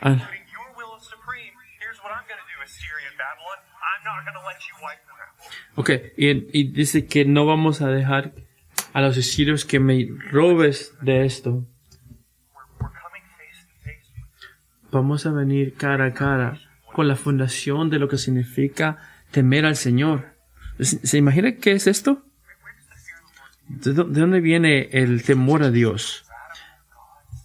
Ah. 0.00 0.30
Ok, 5.76 5.90
y, 6.16 6.64
dice 6.72 7.06
que 7.06 7.24
no 7.24 7.46
vamos 7.46 7.80
a 7.80 7.88
dejar 7.88 8.34
a 8.92 9.00
los 9.00 9.16
asirios 9.16 9.64
que 9.64 9.80
me 9.80 10.08
robes 10.30 10.94
de 11.00 11.24
esto. 11.24 11.66
Vamos 14.92 15.26
a 15.26 15.32
venir 15.32 15.74
cara 15.74 16.06
a 16.06 16.12
cara 16.12 16.69
con 16.92 17.08
la 17.08 17.16
fundación 17.16 17.90
de 17.90 17.98
lo 17.98 18.08
que 18.08 18.18
significa 18.18 18.98
temer 19.30 19.64
al 19.66 19.76
Señor. 19.76 20.34
¿Se, 20.80 21.18
imagina 21.18 21.52
qué 21.56 21.72
es 21.72 21.86
esto? 21.86 22.22
¿De, 23.68 23.92
dó- 23.94 24.04
de 24.04 24.20
dónde 24.20 24.40
viene 24.40 24.88
el 24.92 25.22
temor 25.22 25.62
a 25.62 25.70
Dios? 25.70 26.24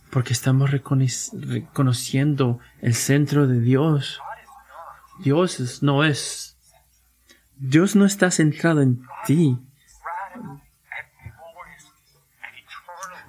Porque 0.10 0.34
estamos 0.34 0.72
reconoc- 0.72 1.32
reconociendo 1.46 2.60
el 2.82 2.96
centro 2.96 3.48
de 3.48 3.60
Dios. 3.60 4.20
Dios 5.20 5.84
no 5.84 6.04
es. 6.04 6.58
Dios 7.58 7.96
no 7.96 8.06
está 8.06 8.32
centrado 8.32 8.82
en 8.82 9.02
ti. 9.26 9.58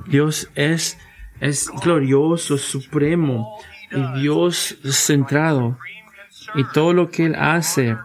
Dios 0.07 0.49
es, 0.55 0.99
es 1.41 1.69
glorioso, 1.83 2.59
supremo, 2.59 3.59
y 3.91 4.21
Dios 4.21 4.77
centrado. 4.91 5.79
Y 6.57 6.65
todo 6.73 6.93
lo 6.93 7.11
que 7.11 7.27
Él 7.27 7.35
hace 7.35 7.97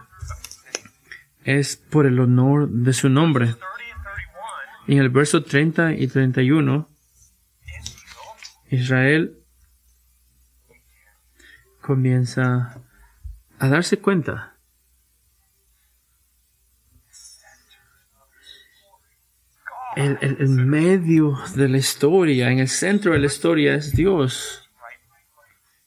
es 1.44 1.76
por 1.76 2.06
el 2.06 2.20
honor 2.20 2.68
de 2.68 2.92
su 2.92 3.08
nombre. 3.08 3.46
30 3.46 3.56
and 3.56 4.04
31, 4.04 4.88
En 4.88 4.98
el 4.98 5.08
verso 5.10 5.42
30 5.42 5.92
y 5.94 6.06
31, 6.06 6.88
Israel 8.70 9.38
comienza 11.80 12.80
a 13.58 13.68
darse 13.68 13.98
cuenta 13.98 14.56
el, 19.96 20.18
el- 20.20 20.36
el 20.40 20.48
medio 20.48 21.38
de 21.54 21.68
la 21.68 21.78
historia, 21.78 22.50
en 22.50 22.58
el 22.60 22.68
centro 22.68 23.12
de 23.12 23.18
la 23.18 23.26
historia 23.26 23.74
es 23.74 23.92
Dios. 23.94 24.61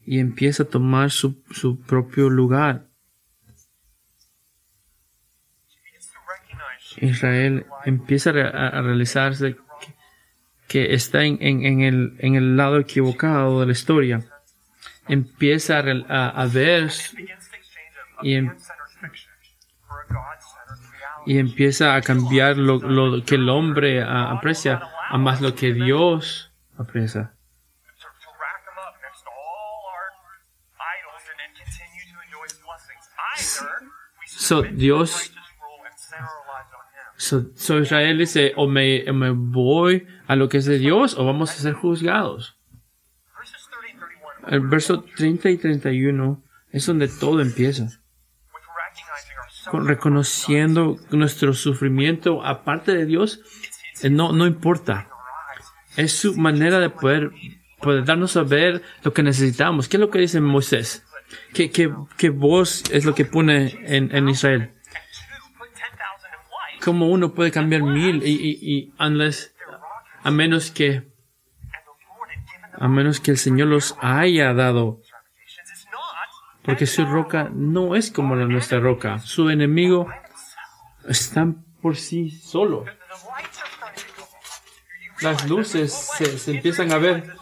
Y 0.05 0.19
empieza 0.19 0.63
a 0.63 0.65
tomar 0.67 1.09
su, 1.11 1.43
su 1.51 1.79
propio 1.81 2.29
lugar. 2.29 2.87
Israel 7.01 7.65
empieza 7.85 8.29
a, 8.29 8.33
re- 8.33 8.47
a- 8.47 8.67
a 8.69 8.81
realizarse 8.81 9.57
que, 10.67 10.93
está 10.93 11.23
en, 11.23 11.37
en- 11.41 11.81
el, 11.81 12.15
en 12.19 12.35
el 12.35 12.55
lado 12.57 12.79
equivocado 12.79 13.59
de 13.59 13.65
la 13.65 13.71
historia. 13.71 14.23
empieza 15.07 15.79
a, 15.79 16.29
a- 16.29 16.45
ver 16.47 16.89
Y 18.21 18.35
em- 18.35 18.55
y 21.27 21.37
empieza 21.39 21.95
a 21.95 22.01
cambiar 22.01 22.57
lo, 22.57 22.77
lo 22.79 23.23
que 23.25 23.35
el 23.35 23.49
hombre 23.49 24.01
aprecia 24.03 24.81
a 25.09 25.17
más 25.17 25.41
lo 25.41 25.55
que 25.55 25.73
Dios 25.73 26.53
aprecia. 26.77 27.34
On 34.51 34.65
him. 34.65 35.07
So, 37.17 37.45
so 37.55 37.79
Israel 37.79 38.17
dice, 38.17 38.53
o 38.57 38.67
me, 38.67 39.03
voy 39.31 40.05
a 40.27 40.35
lo 40.35 40.49
que 40.49 40.57
es 40.57 40.65
de 40.65 40.77
Dios 40.77 41.15
o 41.17 41.25
vamos 41.25 41.51
a 41.51 41.53
ser 41.53 41.73
juzgados. 41.73 42.57
Verses 43.39 43.67
30 43.79 44.03
and 44.03 44.21
31. 44.41 44.47
El 44.47 44.59
verso 44.67 45.05
30 45.15 45.49
y 45.49 45.57
31 45.57 46.43
es 46.71 46.85
donde 46.85 47.07
todo 47.07 47.41
empieza. 47.41 47.87
Con, 49.71 49.87
reconociendo 49.87 50.97
nuestro 51.09 51.53
sufrimiento 51.53 52.45
aparte 52.45 52.93
de 52.93 53.05
Dios, 53.05 53.39
eh, 54.03 54.09
no, 54.09 54.31
no 54.33 54.45
importa. 54.45 55.09
Es 55.95 56.11
su 56.13 56.35
manera 56.35 56.79
de 56.79 56.89
poder, 56.89 57.31
poder 57.79 58.03
darnos 58.03 58.35
a 58.35 58.43
ver 58.43 58.83
lo 59.03 59.13
que 59.13 59.23
necesitamos. 59.23 59.87
¿Qué 59.87 59.97
es 59.97 60.01
lo 60.01 60.11
que 60.11 60.19
dice 60.19 60.41
Moisés? 60.41 61.03
¿Qué, 61.53 61.71
qué, 61.71 61.91
qué 62.17 62.29
voz 62.29 62.83
es 62.91 63.05
lo 63.05 63.15
que 63.15 63.25
pone 63.25 63.75
en, 63.85 64.15
en 64.15 64.29
Israel? 64.29 64.61
and 64.61 64.71
two, 65.13 65.57
put 65.57 65.69
10,000 65.73 65.89
in 65.91 66.39
flight. 66.49 66.83
¿Cómo 66.83 67.09
uno 67.09 67.33
puede 67.33 67.51
cambiar 67.51 67.81
mil 67.81 68.23
y, 68.23 68.31
y, 68.31 68.59
y 68.61 68.93
unless, 68.99 69.53
a 70.23 70.31
menos 70.31 70.71
que, 70.71 71.07
a 72.73 72.87
menos 72.87 73.19
que 73.19 73.31
el 73.31 73.37
Señor 73.37 73.67
los 73.67 73.95
haya 74.01 74.53
dado? 74.53 75.01
Porque 76.63 76.87
su 76.87 77.05
roca 77.05 77.49
no 77.53 77.95
es 77.95 78.09
como 78.11 78.35
la 78.35 78.45
nuestra 78.45 78.79
roca. 78.79 79.19
Su 79.19 79.49
enemigo 79.49 80.07
está 81.07 81.47
por 81.81 81.95
sí 81.95 82.31
solo. 82.31 82.85
Las 85.21 85.47
luces 85.47 85.93
se, 86.17 86.39
se 86.39 86.51
empiezan 86.51 86.91
a 86.91 86.97
ver. 86.97 87.35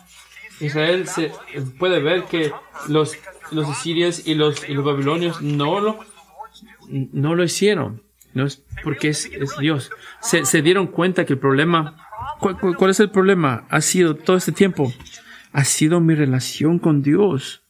Israel 0.59 1.07
se 1.07 1.31
puede 1.79 2.01
ver 2.01 2.25
que 2.25 2.51
los, 2.87 3.17
los 3.53 3.69
asirios 3.69 4.27
y 4.27 4.35
los, 4.35 4.67
y 4.67 4.73
los 4.73 4.85
babilonios 4.85 5.41
no 5.41 5.79
lo, 5.79 5.99
no 6.89 7.35
lo 7.35 7.43
hicieron. 7.43 8.01
No 8.33 8.45
es 8.45 8.63
porque 8.83 9.09
es, 9.09 9.29
Dios. 9.59 9.91
Se, 10.21 10.61
dieron 10.61 10.87
cuenta 10.87 11.25
que 11.25 11.33
el 11.33 11.39
problema, 11.39 12.07
¿cuál, 12.39 12.89
es 12.89 12.99
el 12.99 13.11
problema? 13.11 13.65
Ha 13.69 13.81
sido 13.81 14.15
todo 14.15 14.37
este 14.37 14.51
tiempo. 14.51 14.91
Ha 15.51 15.63
sido 15.63 15.99
mi 15.99 16.15
relación 16.15 16.79
con 16.79 17.03
Dios. 17.03 17.63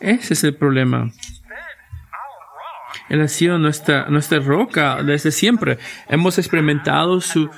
Ese 0.00 0.34
es 0.34 0.42
el 0.42 0.56
problema. 0.56 1.12
Él 3.08 3.20
ha 3.20 3.28
sido 3.28 3.58
nuestra, 3.58 4.06
nuestra 4.08 4.40
roca 4.40 5.02
desde 5.02 5.30
siempre. 5.30 5.78
Hemos 6.08 6.38
experimentado 6.38 7.20
su, 7.20 7.48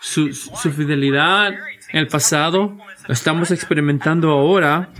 su, 0.00 0.32
su 0.32 0.72
fidelidad 0.72 1.52
en 1.90 2.00
el 2.00 2.08
pasado. 2.08 2.76
Lo 3.06 3.14
estamos 3.14 3.52
experimentando 3.52 4.30
ahora. 4.30 4.90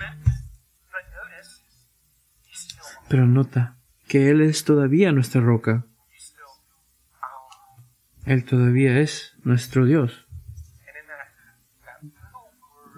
Pero 3.08 3.26
nota 3.26 3.76
que 4.08 4.30
Él 4.30 4.40
es 4.40 4.64
todavía 4.64 5.12
nuestra 5.12 5.40
roca. 5.40 5.86
Él 8.24 8.44
todavía 8.44 9.00
es 9.00 9.36
nuestro 9.42 9.84
Dios. 9.84 10.26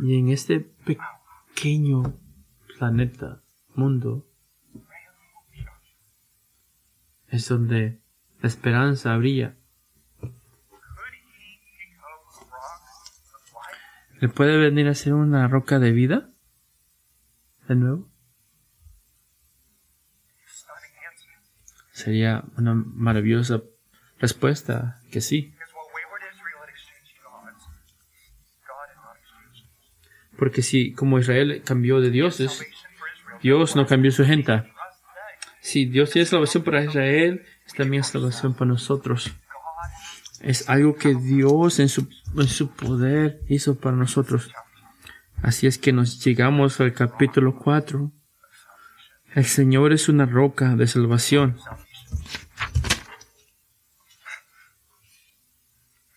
Y 0.01 0.19
en 0.19 0.29
este 0.29 0.61
pequeño 0.61 2.15
planeta, 2.79 3.41
mundo, 3.75 4.27
es 7.29 7.49
donde 7.49 8.01
la 8.41 8.49
esperanza 8.49 9.17
brilla. 9.17 9.57
¿Le 14.21 14.29
puede 14.29 14.57
venir 14.57 14.89
a 14.89 14.95
ser 14.95 15.15
una 15.15 15.47
roca 15.49 15.79
de 15.79 15.93
vida? 15.93 16.31
¿De 17.69 17.75
nuevo? 17.75 18.09
Sería 21.97 22.45
una 22.59 22.75
maravillosa 22.75 23.63
respuesta 24.19 25.01
que 25.11 25.23
sí. 25.23 25.55
Porque 30.37 30.61
si 30.61 30.93
como 30.93 31.19
Israel 31.19 31.63
cambió 31.65 32.03
de 32.03 32.11
dioses. 32.11 32.63
Dios 33.41 33.77
no 33.77 33.87
cambió 33.87 34.11
su 34.11 34.27
gente. 34.27 34.71
Si 35.63 35.87
Dios 35.87 36.11
tiene 36.11 36.27
salvación 36.27 36.65
para 36.65 36.85
Israel, 36.85 37.47
es 37.67 37.73
también 37.73 38.05
salvación 38.05 38.53
para 38.53 38.73
nosotros. 38.73 39.33
Es 40.43 40.69
algo 40.69 40.97
que 40.97 41.15
Dios 41.15 41.81
en 41.81 41.89
su, 41.89 42.11
en 42.37 42.49
su 42.49 42.73
poder 42.73 43.41
hizo 43.49 43.81
para 43.81 43.97
nosotros. 43.97 44.53
Así 45.41 45.67
es 45.67 45.79
que 45.79 45.95
nos 45.95 46.23
llegamos 46.23 46.79
al 46.79 46.93
capítulo 46.93 47.57
4. 47.57 48.13
El 49.35 49.45
Señor 49.47 49.95
es 49.95 50.11
una 50.11 50.27
roca 50.27 50.77
de 50.77 50.87
salvación. 50.87 51.57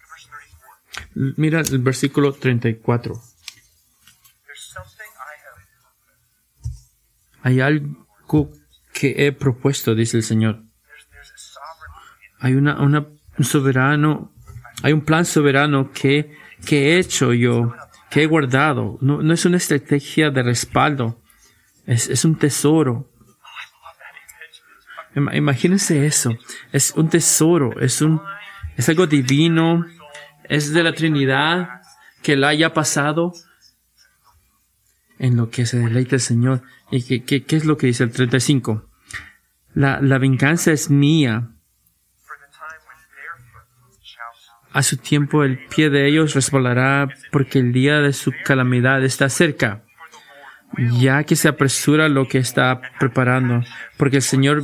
Verse 0.10 0.28
34. 0.30 1.34
Mira 1.38 1.60
el 1.62 1.80
versículo 1.80 2.34
34. 2.34 3.14
There's 3.14 4.62
something 4.74 5.12
I 5.16 5.36
have. 5.46 5.60
Hay 7.44 7.62
algo 7.62 8.52
que 8.94 9.26
he 9.28 9.32
propuesto, 9.32 9.96
dice 9.96 10.18
el 10.18 10.24
Señor. 10.24 10.64
Hay 12.42 12.54
una, 12.56 12.80
una- 12.82 13.06
un 13.38 13.46
soberano, 13.46 14.34
hay 14.82 14.94
un 14.94 15.02
plan 15.02 15.26
soberano 15.26 15.92
que, 15.92 16.38
que 16.66 16.94
he 16.96 17.00
hecho 17.00 17.34
yo, 17.34 17.74
que 18.10 18.24
he 18.24 18.28
guardado. 18.28 18.98
No, 19.02 19.22
no 19.22 19.34
es 19.34 19.44
una 19.46 19.58
estrategia 19.58 20.30
de 20.32 20.42
respaldo, 20.44 21.22
es, 21.86 22.08
es 22.10 22.24
un 22.26 22.38
tesoro. 22.38 23.10
Ima- 25.16 25.36
Imagínense 25.36 26.06
eso, 26.06 26.38
es 26.72 26.92
un 26.96 27.10
tesoro, 27.10 27.80
es 27.80 28.02
un, 28.02 28.22
es 28.78 28.88
algo 28.90 29.08
divino, 29.08 29.86
es 30.44 30.74
de 30.74 30.84
la 30.84 30.94
Trinidad 30.94 31.82
que 32.22 32.36
la 32.36 32.50
haya 32.50 32.74
pasado 32.74 33.34
en 35.18 35.36
lo 35.36 35.50
que 35.50 35.66
se 35.66 35.80
deleita 35.80 36.16
el 36.16 36.22
Señor. 36.22 36.62
¿Y 36.92 37.04
qué, 37.04 37.24
qué- 37.24 37.44
qué 37.44 37.56
es 37.56 37.66
lo 37.66 37.78
que 37.78 37.88
dice 37.88 38.04
el 38.04 38.12
35? 38.12 38.86
La, 39.74 40.00
la 40.02 40.18
venganza 40.18 40.72
es 40.72 40.90
mía. 40.90 41.50
A 44.72 44.84
su 44.84 44.98
tiempo 44.98 45.44
el 45.44 45.58
pie 45.66 45.90
de 45.90 46.08
ellos 46.08 46.36
resbalará 46.36 47.08
porque 47.32 47.58
el 47.60 47.74
día 47.74 48.00
de 48.02 48.14
su 48.14 48.32
calamidad 48.46 49.04
está 49.04 49.28
cerca, 49.30 49.84
ya 51.00 51.24
que 51.24 51.36
se 51.36 51.48
apresura 51.48 52.08
lo 52.08 52.28
que 52.28 52.38
está 52.38 52.80
preparando, 53.00 53.64
porque 53.98 54.18
el 54.18 54.22
Señor 54.22 54.64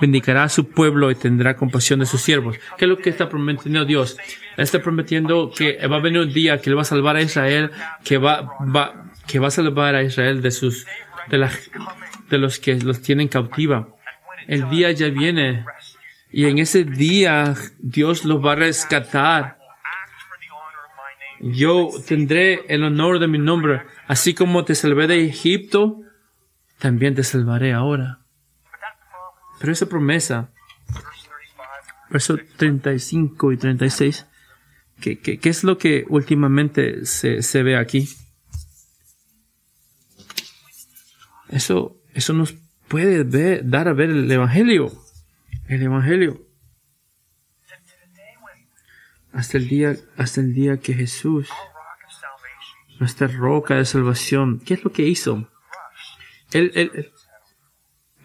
vindicará 0.00 0.44
a 0.44 0.48
su 0.48 0.68
pueblo 0.68 1.10
y 1.10 1.14
tendrá 1.14 1.56
compasión 1.56 2.00
de 2.00 2.06
sus 2.06 2.20
siervos. 2.20 2.56
¿Qué 2.76 2.84
es 2.84 2.88
lo 2.88 2.98
que 2.98 3.10
está 3.10 3.28
prometiendo 3.28 3.84
Dios? 3.84 4.16
Está 4.56 4.80
prometiendo 4.80 5.50
que 5.50 5.86
va 5.86 5.96
a 5.96 6.00
venir 6.00 6.20
un 6.20 6.32
día 6.32 6.58
que 6.58 6.70
él 6.70 6.76
va 6.76 6.82
a 6.82 6.86
salvar 6.86 7.16
a 7.16 7.22
Israel, 7.22 7.70
que 8.04 8.18
va, 8.18 8.42
va, 8.74 9.10
que 9.26 9.38
va 9.38 9.48
a 9.48 9.50
salvar 9.50 9.94
a 9.94 10.02
Israel 10.02 10.42
de 10.42 10.50
sus, 10.50 10.86
de 11.28 11.38
la, 11.38 11.50
de 12.30 12.38
los 12.38 12.58
que 12.58 12.74
los 12.76 13.02
tienen 13.02 13.28
cautiva. 13.28 13.88
El 14.46 14.68
día 14.68 14.90
ya 14.92 15.08
viene 15.08 15.64
y 16.30 16.46
en 16.46 16.58
ese 16.58 16.84
día 16.84 17.54
Dios 17.78 18.24
los 18.24 18.44
va 18.44 18.52
a 18.52 18.56
rescatar. 18.56 19.58
Yo 21.40 21.90
tendré 22.06 22.62
el 22.68 22.84
honor 22.84 23.18
de 23.18 23.28
mi 23.28 23.38
nombre, 23.38 23.82
así 24.08 24.34
como 24.34 24.64
te 24.64 24.74
salvé 24.74 25.06
de 25.06 25.24
Egipto, 25.24 26.00
también 26.78 27.14
te 27.14 27.22
salvaré 27.22 27.72
ahora. 27.72 28.23
Pero 29.64 29.72
esa 29.72 29.86
promesa, 29.86 30.52
verse 32.10 32.34
35, 32.34 32.36
verso 32.36 32.36
35 32.58 33.52
y 33.52 33.56
36, 33.56 34.26
¿qué, 35.00 35.40
es 35.42 35.64
lo 35.64 35.78
que 35.78 36.04
últimamente 36.10 37.06
se, 37.06 37.62
ve 37.62 37.78
aquí? 37.78 38.06
Eso, 41.48 41.96
eso 42.12 42.34
nos 42.34 42.52
puede 42.88 43.24
dar 43.62 43.88
a 43.88 43.94
ver 43.94 44.10
el 44.10 44.30
Evangelio. 44.30 44.92
El 45.66 45.80
Evangelio. 45.80 46.46
Hasta 49.32 49.56
el 49.56 49.66
día, 49.66 49.96
hasta 50.18 50.42
el 50.42 50.52
día 50.52 50.76
que 50.76 50.92
Jesús, 50.92 51.48
nuestra 53.00 53.28
roca 53.28 53.76
de 53.76 53.86
salvación, 53.86 54.60
¿qué 54.60 54.74
es 54.74 54.84
lo 54.84 54.92
que 54.92 55.04
hizo? 55.04 55.48
Él, 56.52 56.70
él, 56.74 57.13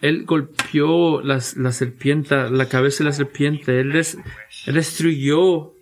él- 0.02 0.26
golpeó 0.26 1.22
la 1.22 1.40
serpiente, 1.42 2.50
la 2.50 2.68
cabeza 2.68 3.00
de 3.04 3.10
la 3.10 3.14
serpiente, 3.16 3.80
él, 3.80 3.92
des- 3.94 4.18
él 4.66 4.76
destruyó, 4.76 5.74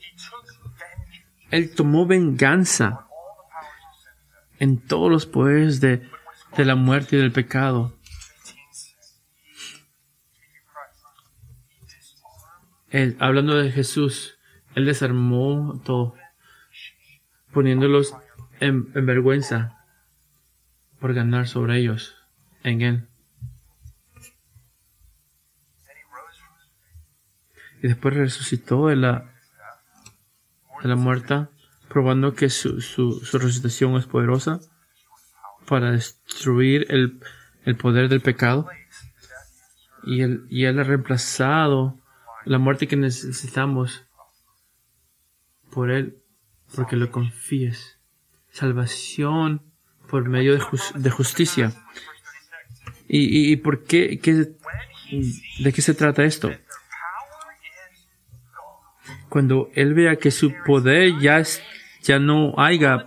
él 1.52 1.74
tomó 1.76 2.06
venganza 2.06 3.06
en 4.60 4.80
todos 4.80 5.12
los 5.12 5.26
poderes 5.26 5.80
de, 5.82 6.02
de 6.58 6.66
la 6.66 6.76
muerte 6.76 7.16
y 7.16 7.20
del 7.20 7.32
pecado. 7.32 7.94
18 8.44 8.74
says, 8.74 9.20
He, 10.36 10.62
Christ, 10.66 11.04
he 11.70 11.86
disarmed 11.86 13.14
Él, 13.14 13.18
hablando 13.20 13.56
de 13.56 13.72
Jesús, 13.72 14.38
Él 14.76 14.86
desarmó 14.86 15.80
todo, 15.86 16.16
poniéndolos 17.54 18.16
en, 18.60 18.90
en 18.96 19.06
vergüenza 19.06 19.78
por 21.00 21.14
ganar 21.14 21.48
sobre 21.48 21.78
ellos 21.80 22.16
en 22.64 22.82
Él. 22.82 23.08
Y 27.82 27.88
después 27.88 28.14
resucitó 28.16 28.88
de 28.88 28.96
la, 28.96 29.34
de 30.82 30.90
la 30.90 30.96
muerta, 30.96 31.50
probando 31.90 32.34
que 32.34 32.50
su, 32.50 32.82
su, 32.82 33.20
su 33.24 33.38
resucitación 33.38 33.96
es 33.96 34.06
poderosa 34.06 34.60
para 35.68 35.92
destruir 35.92 36.86
el, 36.90 37.20
el 37.66 37.76
poder 37.76 38.10
del 38.10 38.22
pecado. 38.22 38.68
Y 40.04 40.22
él, 40.22 40.46
y 40.50 40.66
él 40.66 40.80
ha 40.80 40.84
reemplazado 40.84 42.00
la 42.46 42.58
muerte 42.60 42.88
que 42.88 42.96
necesitamos 42.96 44.06
por 45.72 45.92
Él, 45.92 46.18
porque 46.76 46.96
lo 46.96 47.12
confíes. 47.12 48.00
Salvación 48.52 49.62
por 50.10 50.30
medio 50.30 50.54
de, 50.58 50.64
de 50.96 51.10
justicia. 51.10 51.66
Verse 51.68 51.84
36. 51.92 53.06
¿Y, 53.10 53.20
y, 53.20 53.52
y 53.52 53.56
por 53.58 53.84
qué, 53.84 54.20
qué- 54.20 54.56
¿De 55.60 55.74
qué 55.74 55.82
se 55.82 55.94
trata 55.94 56.24
esto? 56.24 56.52
Cuando 59.38 59.70
Él 59.76 59.94
vea 59.94 60.16
que 60.16 60.32
su 60.32 60.52
poder 60.66 61.20
ya, 61.20 61.38
es, 61.38 61.62
ya 62.02 62.18
no 62.18 62.56
haya. 62.58 63.06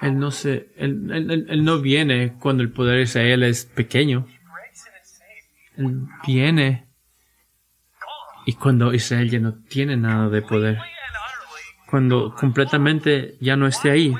Él 0.00 0.18
no 0.18 0.30
se, 0.30 0.70
él, 0.78 1.10
él- 1.12 1.46
él- 1.50 1.64
no 1.64 1.82
viene 1.82 2.32
cuando 2.40 2.62
el 2.62 2.72
poder 2.72 2.96
de 2.96 3.02
Israel 3.02 3.42
es 3.42 3.66
pequeño. 3.66 4.26
Él 5.76 6.06
viene 6.26 6.86
y 8.46 8.54
cuando 8.54 8.94
Israel 8.94 9.28
ya 9.28 9.38
no 9.38 9.52
tiene 9.68 9.98
nada 9.98 10.30
de 10.30 10.40
poder. 10.40 10.78
Cuando 11.90 12.34
completamente 12.34 13.36
ya 13.38 13.54
no 13.54 13.66
esté 13.66 13.90
ahí. 13.90 14.14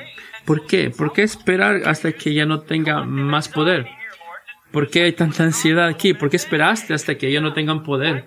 ¿Por 0.45 0.67
qué? 0.67 0.91
¿Por 0.91 1.15
qué 1.15 1.23
esperar 1.23 1.85
hasta 1.87 2.13
que 2.13 2.35
ya 2.35 2.45
no 2.45 2.61
tenga 2.61 3.03
más 3.05 3.49
poder? 3.49 4.02
¿Por 4.73 4.89
qué 4.91 5.05
hay 5.05 5.13
tanta 5.13 5.45
ansiedad 5.45 5.87
aquí? 5.89 6.15
¿Por 6.15 6.31
qué 6.31 6.37
esperaste 6.37 6.95
hasta 6.95 7.17
que 7.17 7.31
ya 7.31 7.41
no 7.41 7.53
tengan 7.53 7.83
poder? 7.83 8.27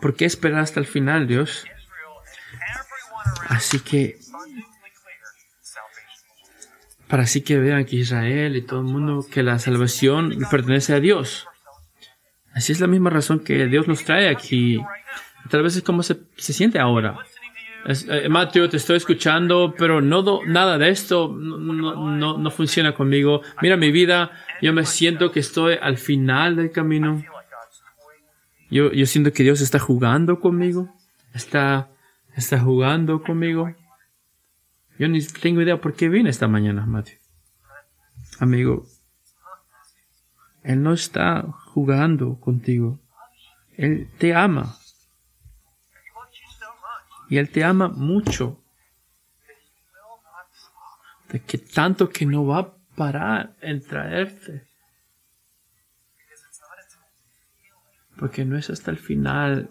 ¿Por 0.00 0.16
qué 0.16 0.24
esperar 0.24 0.60
hasta 0.60 0.80
el 0.80 0.86
final, 0.86 1.26
Dios? 1.26 1.64
Así 3.48 3.78
que, 3.80 4.16
para 7.08 7.22
así 7.24 7.42
que 7.42 7.58
vean 7.58 7.84
que 7.84 7.96
Israel 7.96 8.56
y 8.56 8.62
todo 8.62 8.80
el 8.80 8.86
mundo, 8.86 9.24
que 9.30 9.42
la 9.42 9.58
salvación 9.58 10.36
pertenece 10.50 10.94
a 10.94 11.00
Dios. 11.00 11.46
Así 12.52 12.72
es 12.72 12.80
la 12.80 12.86
misma 12.86 13.10
razón 13.10 13.40
que 13.40 13.66
Dios 13.66 13.86
nos 13.88 14.04
trae 14.04 14.28
aquí. 14.28 14.80
Tal 15.50 15.62
vez 15.62 15.76
es 15.76 15.82
como 15.82 16.02
se, 16.02 16.16
se 16.36 16.52
siente 16.52 16.78
ahora. 16.78 17.18
Es, 17.86 18.06
eh, 18.08 18.28
Mateo, 18.30 18.68
te 18.70 18.78
estoy 18.78 18.96
escuchando, 18.96 19.74
pero 19.76 20.00
no 20.00 20.22
do- 20.22 20.40
nada 20.46 20.78
de 20.78 20.88
esto 20.88 21.28
no, 21.36 21.58
no, 21.58 22.38
no 22.38 22.50
funciona 22.50 22.94
conmigo. 22.94 23.42
Mira 23.60 23.76
mi 23.76 23.90
vida, 23.92 24.30
yo 24.62 24.72
me 24.72 24.86
siento 24.86 25.30
que 25.32 25.40
estoy 25.40 25.76
al 25.80 25.98
final 25.98 26.56
del 26.56 26.70
camino. 26.70 27.22
Yo, 28.70 28.92
yo 28.92 29.06
siento 29.06 29.32
que 29.32 29.42
Dios 29.42 29.60
está 29.60 29.78
jugando 29.78 30.40
conmigo. 30.40 30.94
Está, 31.32 31.90
está 32.34 32.60
jugando 32.60 33.22
conmigo. 33.22 33.74
Yo 34.98 35.08
ni 35.08 35.24
tengo 35.26 35.60
idea 35.60 35.80
por 35.80 35.94
qué 35.94 36.08
vine 36.08 36.30
esta 36.30 36.48
mañana, 36.48 36.86
Mateo. 36.86 37.18
Amigo, 38.38 38.86
Él 40.62 40.82
no 40.82 40.92
está 40.92 41.42
jugando 41.42 42.38
contigo. 42.40 43.00
Él 43.76 44.08
te 44.18 44.34
ama. 44.34 44.76
Y 47.28 47.38
Él 47.38 47.50
te 47.50 47.64
ama 47.64 47.88
mucho. 47.88 48.60
de 51.30 51.40
que 51.40 51.58
tanto 51.58 52.10
que 52.10 52.26
no 52.26 52.46
va 52.46 52.73
parar 52.96 53.54
en 53.60 53.80
traerte, 53.82 54.66
porque 58.18 58.44
no 58.44 58.56
es 58.56 58.70
hasta 58.70 58.90
el 58.90 58.98
final 58.98 59.70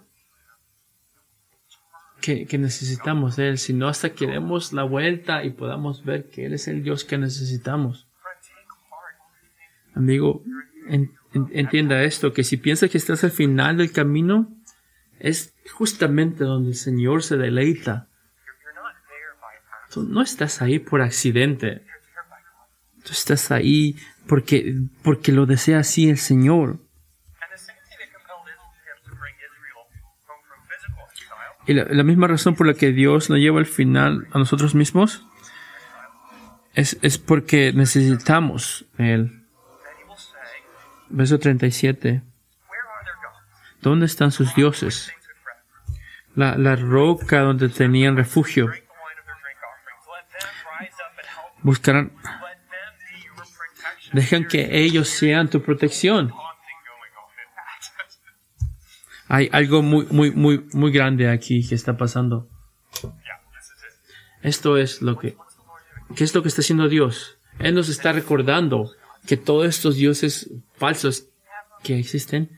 que, 2.21 2.45
necesitamos 2.57 3.36
de 3.36 3.49
Él, 3.49 3.57
sino 3.57 3.88
hasta 3.88 4.13
que 4.13 4.28
demos 4.28 4.71
la 4.74 4.84
vuelta 4.84 5.43
y 5.43 5.49
podamos 5.51 6.05
ver 6.05 6.30
que 6.30 6.45
Él 6.45 6.53
es 6.53 6.67
el 6.67 6.84
Dios 6.84 7.03
que 7.03 7.17
necesitamos. 7.17 8.07
Amigo, 9.95 10.43
en- 10.88 11.11
en- 11.34 11.49
entienda 11.53 12.01
esto, 12.03 12.32
que 12.34 12.43
si 12.43 12.57
piensas 12.57 12.89
que 12.89 12.97
estás 12.97 13.24
al 13.24 13.32
final 13.32 13.78
del 13.78 13.91
camino, 13.91 14.51
es 15.19 15.53
justamente 15.74 16.43
donde 16.45 16.69
el 16.69 16.76
Señor 16.76 17.24
se 17.24 17.38
deleita. 17.38 18.07
Tú 19.91 20.03
no 20.03 20.21
estás 20.21 20.61
ahí 20.61 20.80
por 20.80 21.01
accidente, 21.01 21.86
tú 23.04 23.12
estás 23.12 23.51
ahí 23.51 23.95
porque, 24.28 24.76
porque 25.04 25.32
lo 25.32 25.45
desea 25.45 25.80
así 25.80 26.10
el 26.10 26.18
Señor. 26.18 26.80
Y 31.66 31.74
la, 31.74 31.86
la 31.86 32.04
misma 32.04 32.28
razón 32.28 32.56
por 32.56 32.68
la 32.68 32.74
que 32.74 32.91
Dios 32.91 33.30
nos 33.30 33.39
lleva 33.39 33.60
al 33.60 33.66
final 33.66 34.28
a 34.34 34.39
nosotros 34.39 34.76
mismos 34.76 35.26
es, 36.74 36.97
es 37.01 37.18
porque 37.18 37.72
necesitamos 37.74 38.86
Él. 38.97 39.45
Verso 41.10 41.39
37. 41.39 42.10
Where 42.10 42.20
are 42.20 43.06
their 43.06 43.16
gods? 43.24 43.82
¿Dónde 43.82 44.06
están 44.08 44.32
sus 44.32 44.54
dioses? 44.56 45.12
La, 46.36 46.58
la 46.58 46.76
roca 46.76 47.41
donde 47.41 47.70
tenían 47.70 48.18
refugio. 48.18 48.72
Drink 51.64 52.12
dejan 54.14 54.47
que 54.47 54.80
ellos 54.84 55.09
sean 55.09 55.49
tu 55.49 55.61
protección. 55.61 56.32
Hay 59.28 59.49
algo 59.51 59.82
muy, 59.82 60.05
muy, 60.11 60.32
muy, 60.32 60.66
muy 60.74 60.91
grande 60.91 61.30
aquí 61.30 61.68
que 61.68 61.76
está 61.76 61.97
pasando. 61.97 62.47
Esto 64.41 64.78
es 64.78 65.01
lo 65.01 65.18
que? 65.18 65.36
¿qué 66.16 66.24
es 66.24 66.36
lo 66.36 66.41
que 66.43 66.49
está 66.49 66.61
haciendo 66.61 66.88
Dios? 66.89 67.38
Él 67.59 67.74
nos 67.74 67.89
está 67.89 68.11
recordando 68.11 68.91
que 69.26 69.38
todos 69.38 69.66
estos 69.68 69.95
dioses 69.95 70.49
falsos 70.76 71.28
que 71.84 71.97
existen 71.97 72.51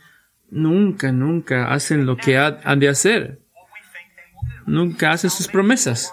nunca, 0.49 1.11
nunca 1.11 1.71
hacen 1.71 2.05
lo 2.05 2.17
que 2.17 2.37
ha- 2.37 2.59
han 2.63 2.79
de 2.79 2.89
hacer. 2.89 3.39
Nunca 4.65 5.11
hacen 5.11 5.29
sus 5.29 5.47
promesas. 5.47 6.11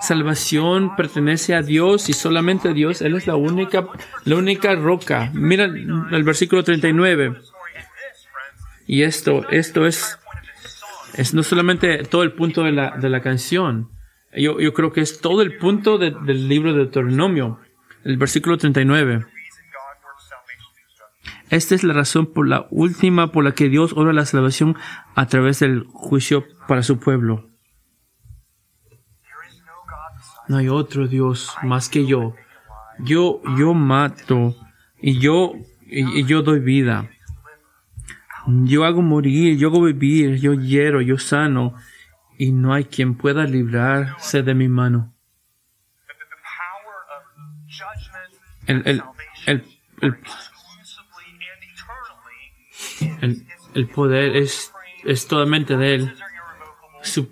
Salvación 0.00 0.96
pertenece 0.96 1.54
a 1.54 1.62
Dios 1.62 2.08
y 2.08 2.12
solamente 2.14 2.68
a 2.68 2.72
Dios. 2.72 3.02
Él 3.02 3.14
es 3.16 3.26
la 3.26 3.36
única, 3.36 3.86
la 4.24 4.36
única 4.36 4.74
roca. 4.74 5.30
Mira 5.34 5.64
el 5.64 6.24
versículo 6.24 6.64
39. 6.64 7.26
Story. 7.26 7.42
And 7.76 7.84
this, 7.84 8.26
friends, 8.32 8.84
Y 8.86 9.02
esto, 9.02 9.48
esto 9.50 9.86
es, 9.86 10.18
es 11.14 11.34
no 11.34 11.42
solamente 11.42 11.98
todo 12.04 12.22
el 12.22 12.32
punto 12.32 12.62
de 12.64 12.72
la, 12.72 12.96
de 12.96 13.10
la 13.10 13.20
canción. 13.20 13.90
Yo, 14.34 14.58
yo 14.60 14.72
creo 14.72 14.92
que 14.92 15.00
es 15.02 15.20
todo 15.20 15.42
el 15.42 15.58
punto 15.58 15.98
de- 15.98 16.12
del 16.24 16.48
libro 16.48 16.72
de 16.72 16.78
Deuteronomio. 16.78 17.58
El 18.04 18.16
versículo 18.16 18.56
39. 18.56 19.04
The 19.04 19.14
reason 19.18 19.26
God 19.26 20.04
works 20.04 20.28
salvation 20.28 20.72
through 20.72 20.88
judgment. 20.96 21.52
Esta 21.52 21.74
es 21.74 21.84
la 21.84 21.92
razón 21.92 22.32
por 22.32 22.48
la 22.48 22.66
última 22.70 23.32
por 23.32 23.44
la 23.44 23.52
que 23.52 23.68
Dios 23.68 23.92
obra 23.94 24.12
la 24.14 24.24
salvación 24.24 24.76
a 25.14 25.26
través 25.26 25.58
del 25.60 25.84
juicio 25.92 26.44
para 26.66 26.82
su 26.82 26.98
pueblo. 26.98 27.49
No 30.50 30.56
hay 30.56 30.68
otro 30.68 31.06
Dios 31.06 31.54
más 31.62 31.88
que 31.88 32.04
yo. 32.06 32.34
Yo, 32.98 33.40
yo 33.56 33.72
mato 33.72 34.56
y 35.00 35.20
yo, 35.20 35.52
y, 35.86 36.24
yo 36.24 36.42
doy 36.42 36.58
vida. 36.58 37.08
Yo 38.48 38.84
hago 38.84 39.00
morir, 39.00 39.56
yo 39.56 39.68
hago 39.68 39.84
vivir, 39.84 40.40
yo 40.40 40.54
hiero, 40.54 41.02
yo 41.02 41.18
sano 41.18 41.76
y 42.36 42.50
no 42.50 42.74
hay 42.74 42.86
quien 42.86 43.14
pueda 43.14 43.44
librarse 43.44 44.42
de 44.42 44.54
mi 44.56 44.66
mano. 44.66 45.14
El, 48.66 48.82
el, 48.88 49.02
el, 49.46 49.64
el, 53.74 53.86
poder 53.86 54.34
es, 54.34 54.72
es 55.04 55.28
totalmente 55.28 55.76
de 55.76 55.94
Él. 55.94 56.14
Eso 57.02 57.30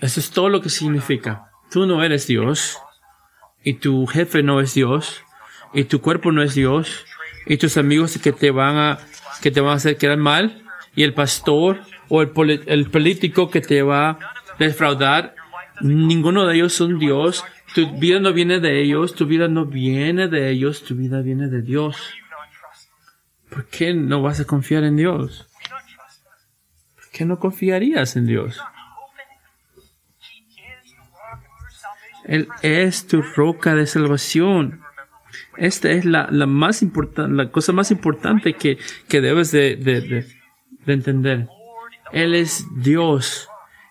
es 0.00 0.30
todo 0.30 0.48
lo 0.48 0.62
que 0.62 0.70
significa. 0.70 1.45
Tú 1.70 1.86
no 1.86 2.02
eres 2.02 2.26
Dios, 2.26 2.78
y 3.62 3.74
tu 3.74 4.06
jefe 4.06 4.42
no 4.42 4.60
es 4.60 4.74
Dios, 4.74 5.22
y 5.74 5.84
tu 5.84 6.00
cuerpo 6.00 6.32
no 6.32 6.42
es 6.42 6.54
Dios, 6.54 7.04
y 7.46 7.56
tus 7.56 7.76
amigos 7.76 8.18
que 8.18 8.32
te 8.32 8.50
van 8.50 8.76
a, 8.76 8.98
que 9.42 9.50
te 9.50 9.60
van 9.60 9.72
a 9.72 9.76
hacer 9.76 9.96
quedar 9.96 10.18
mal, 10.18 10.62
y 10.94 11.02
el 11.02 11.14
pastor 11.14 11.80
o 12.08 12.22
el, 12.22 12.32
el 12.66 12.90
político 12.90 13.50
que 13.50 13.60
te 13.60 13.82
va 13.82 14.18
defraudar. 14.58 15.34
Ninguno 15.80 16.46
de 16.46 16.56
ellos 16.56 16.72
son 16.72 16.98
Dios. 16.98 17.44
Tu 17.74 17.98
vida 17.98 18.20
no 18.20 18.32
viene 18.32 18.60
de 18.60 18.80
ellos, 18.82 19.14
tu 19.14 19.26
vida 19.26 19.48
no 19.48 19.66
viene 19.66 20.28
de 20.28 20.50
ellos, 20.50 20.82
tu 20.82 20.94
vida 20.94 21.20
viene 21.20 21.48
de 21.48 21.62
Dios. 21.62 21.96
¿Por 23.50 23.66
qué 23.66 23.92
no 23.92 24.22
vas 24.22 24.40
a 24.40 24.44
confiar 24.44 24.84
en 24.84 24.96
Dios? 24.96 25.46
¿Por 26.94 27.10
qué 27.12 27.24
no 27.24 27.38
confiarías 27.38 28.16
en 28.16 28.26
Dios? 28.26 28.60
Él 32.26 32.48
es 32.62 33.06
tu 33.06 33.22
roca 33.22 33.74
de 33.74 33.86
salvación. 33.86 34.80
Esta 35.56 35.90
es 35.90 36.04
la, 36.04 36.28
la 36.30 36.46
más 36.46 36.82
importante, 36.82 37.32
la 37.34 37.50
cosa 37.50 37.72
más 37.72 37.90
importante 37.90 38.54
que, 38.54 38.78
que 39.08 39.20
debes 39.20 39.50
de, 39.52 39.76
de- 39.76 40.00
de- 40.00 40.26
de 40.84 40.92
entender. 40.92 41.48
Él 42.12 42.34
es 42.34 42.64
Dios. 42.76 43.48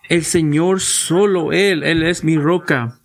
El 0.10 0.24
Señor 0.24 0.80
solo 0.82 1.52
Él. 1.54 1.84
Él 1.84 2.04
es 2.04 2.24
mi 2.24 2.38
roca. 2.38 3.00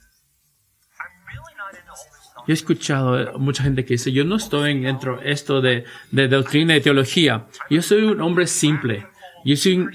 Yo 2.46 2.52
he 2.52 2.52
escuchado 2.54 3.34
a 3.34 3.38
mucha 3.38 3.62
gente 3.62 3.84
que 3.84 3.94
dice, 3.94 4.12
yo 4.12 4.24
no 4.24 4.36
estoy 4.36 4.72
en- 4.72 4.82
dentro 4.82 5.18
de 5.18 5.30
esto 5.32 5.60
de, 5.60 5.84
de 6.10 6.28
doctrina 6.28 6.76
y 6.76 6.80
teología. 6.80 7.46
Yo 7.68 7.82
soy 7.82 8.02
un 8.04 8.20
hombre 8.20 8.46
simple. 8.46 9.06
Yo 9.44 9.56
soy 9.56 9.86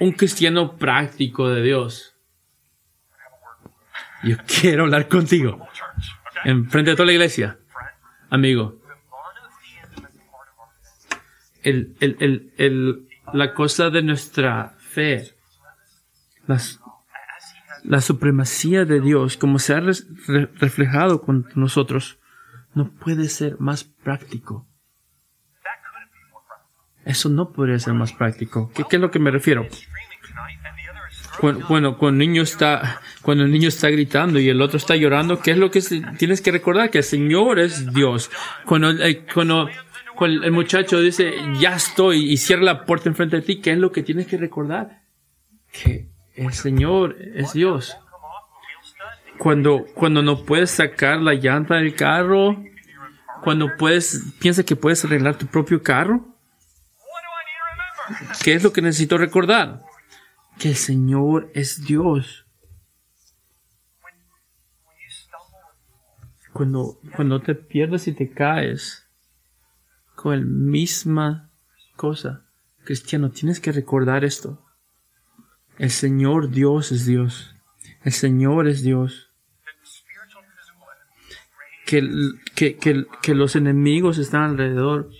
un 0.00 0.12
cristiano 0.12 0.76
práctico 0.76 1.48
de 1.48 1.62
Dios. 1.62 2.13
Yo 4.24 4.36
quiero 4.60 4.84
hablar 4.84 5.08
contigo. 5.08 5.68
Church, 5.72 6.06
okay? 6.30 6.52
En 6.52 6.70
frente 6.70 6.90
de 6.90 6.96
toda 6.96 7.06
la 7.06 7.12
iglesia. 7.12 7.58
Amigo, 8.30 8.80
la 13.32 13.54
cosa 13.54 13.90
de 13.90 14.02
nuestra 14.02 14.74
fe, 14.78 15.34
la 17.84 18.00
supremacía 18.00 18.84
de 18.84 19.00
Dios, 19.00 19.36
como 19.36 19.58
se 19.58 19.74
ha 19.74 19.80
reflejado 19.80 21.22
con 21.22 21.46
nosotros, 21.54 22.18
no 22.74 22.90
puede 22.90 23.28
ser 23.28 23.58
más 23.60 23.84
práctico. 23.84 24.66
Eso 27.04 27.28
no 27.28 27.52
podría 27.52 27.78
ser 27.78 27.94
más 27.94 28.12
práctico. 28.12 28.70
¿Qué, 28.74 28.84
qué 28.88 28.96
es 28.96 29.02
lo 29.02 29.10
que 29.10 29.18
me 29.18 29.30
refiero? 29.30 29.66
Cuando, 31.40 31.66
bueno, 31.68 31.98
cuando 31.98 32.22
el 32.22 32.28
niño 32.30 32.42
está, 32.42 33.00
cuando 33.22 33.44
el 33.44 33.50
niño 33.50 33.68
está 33.68 33.88
gritando 33.90 34.38
y 34.38 34.48
el 34.48 34.62
otro 34.62 34.76
está 34.78 34.94
llorando, 34.96 35.40
¿qué 35.40 35.50
es 35.52 35.58
lo 35.58 35.70
que 35.70 35.80
se- 35.80 36.02
tienes 36.18 36.40
que 36.40 36.52
recordar? 36.52 36.90
Que 36.90 36.98
el 36.98 37.04
Señor 37.04 37.58
es 37.58 37.92
Dios. 37.92 38.30
Cuando, 38.66 38.90
eh, 38.90 39.24
cuando, 39.34 39.68
cuando 40.14 40.44
el 40.44 40.52
muchacho 40.52 41.00
dice, 41.00 41.34
ya 41.58 41.74
estoy 41.76 42.30
y 42.30 42.36
cierra 42.36 42.62
la 42.62 42.84
puerta 42.84 43.08
enfrente 43.08 43.36
de 43.36 43.42
ti, 43.42 43.60
¿qué 43.60 43.72
es 43.72 43.78
lo 43.78 43.90
que 43.92 44.02
tienes 44.02 44.26
que 44.26 44.36
recordar? 44.36 45.02
Que 45.72 46.08
el 46.36 46.52
Señor 46.52 47.16
es 47.34 47.52
Dios. 47.52 47.96
Cuando, 49.38 49.84
cuando 49.94 50.22
no 50.22 50.44
puedes 50.44 50.70
sacar 50.70 51.20
la 51.20 51.34
llanta 51.34 51.74
del 51.76 51.94
carro, 51.96 52.62
cuando 53.42 53.76
puedes, 53.76 54.22
piensa 54.38 54.62
que 54.62 54.76
puedes 54.76 55.04
arreglar 55.04 55.36
tu 55.36 55.46
propio 55.46 55.82
carro? 55.82 56.28
¿qué 58.42 58.52
es 58.52 58.62
lo 58.62 58.72
que 58.72 58.82
necesito 58.82 59.16
recordar? 59.16 59.82
Que 60.58 60.68
el 60.70 60.76
Señor 60.76 61.50
es 61.54 61.84
Dios. 61.84 62.44
cuando, 66.54 67.00
cuando 67.16 67.42
te 67.42 67.56
pierdes 67.56 68.06
y 68.06 68.12
te 68.12 68.30
caes 68.30 69.06
con 70.14 70.38
la 70.38 70.46
misma 70.46 71.50
cosa. 71.96 72.46
Cristiano, 72.84 73.30
tienes 73.30 73.58
que 73.58 73.72
recordar 73.72 74.24
esto. 74.24 74.64
El 75.78 75.90
Señor 75.90 76.50
Dios 76.50 76.92
es 76.92 77.06
Dios. 77.06 77.56
El 78.02 78.12
Señor 78.12 78.68
es 78.68 78.82
Dios. 78.82 79.32
Que, 81.84 82.08
que, 82.54 82.76
que, 82.76 83.04
que 83.20 83.34
los 83.34 83.56
enemigos 83.56 84.18
están 84.18 84.42
alrededor. 84.42 85.10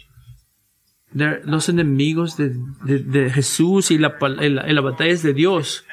Los 1.15 1.69
enemigos 1.69 2.37
de, 2.37 2.57
de, 2.83 3.31
Jesús 3.31 3.93
y 3.93 3.99
la, 3.99 4.17
la, 4.19 4.81
batalla 4.81 5.12
es 5.12 5.23
de 5.23 5.33
Dios. 5.33 5.85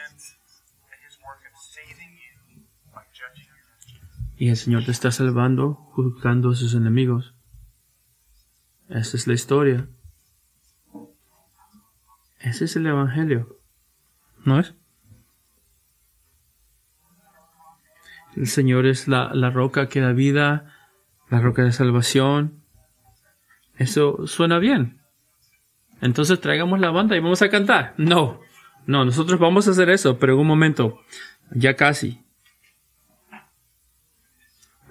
Y 4.35 4.49
el 4.49 4.57
Señor 4.57 4.83
te 4.83 4.89
está 4.89 5.11
salvando 5.11 5.75
juzgando 5.75 6.49
a 6.49 6.55
sus 6.55 6.73
enemigos. 6.73 7.35
Esa 8.89 9.15
es 9.15 9.27
la 9.27 9.33
historia. 9.33 9.87
Ese 12.39 12.65
es 12.65 12.75
el 12.75 12.87
Evangelio. 12.87 13.59
¿No 14.43 14.59
es? 14.59 14.73
El 18.35 18.47
Señor 18.47 18.87
es 18.87 19.07
la, 19.07 19.35
la 19.35 19.51
roca 19.51 19.87
que 19.87 20.01
da 20.01 20.13
vida, 20.13 20.73
la 21.29 21.39
roca 21.39 21.61
de 21.63 21.71
salvación. 21.71 22.63
Eso 23.75 24.25
suena 24.25 24.57
bien. 24.57 25.00
Entonces 26.01 26.41
traigamos 26.41 26.79
la 26.79 26.89
banda 26.89 27.15
y 27.15 27.19
vamos 27.19 27.41
a 27.41 27.49
cantar. 27.49 27.93
No, 27.97 28.41
no, 28.87 29.05
nosotros 29.05 29.39
vamos 29.39 29.67
a 29.67 29.71
hacer 29.71 29.89
eso, 29.89 30.17
pero 30.17 30.33
en 30.33 30.39
un 30.39 30.47
momento, 30.47 30.99
ya 31.51 31.75
casi. 31.75 32.23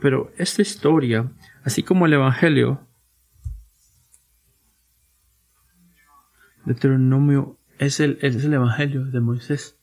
Pero 0.01 0.33
esta 0.39 0.63
historia, 0.63 1.31
así 1.65 1.83
como 1.83 2.07
el 2.07 2.13
Evangelio, 2.13 2.87
Deuteronomio 6.65 7.59
es 7.79 7.99
el, 8.01 8.19
es 8.23 8.45
el 8.45 8.55
Evangelio 8.55 9.05
de 9.05 9.21
Moisés. 9.21 9.77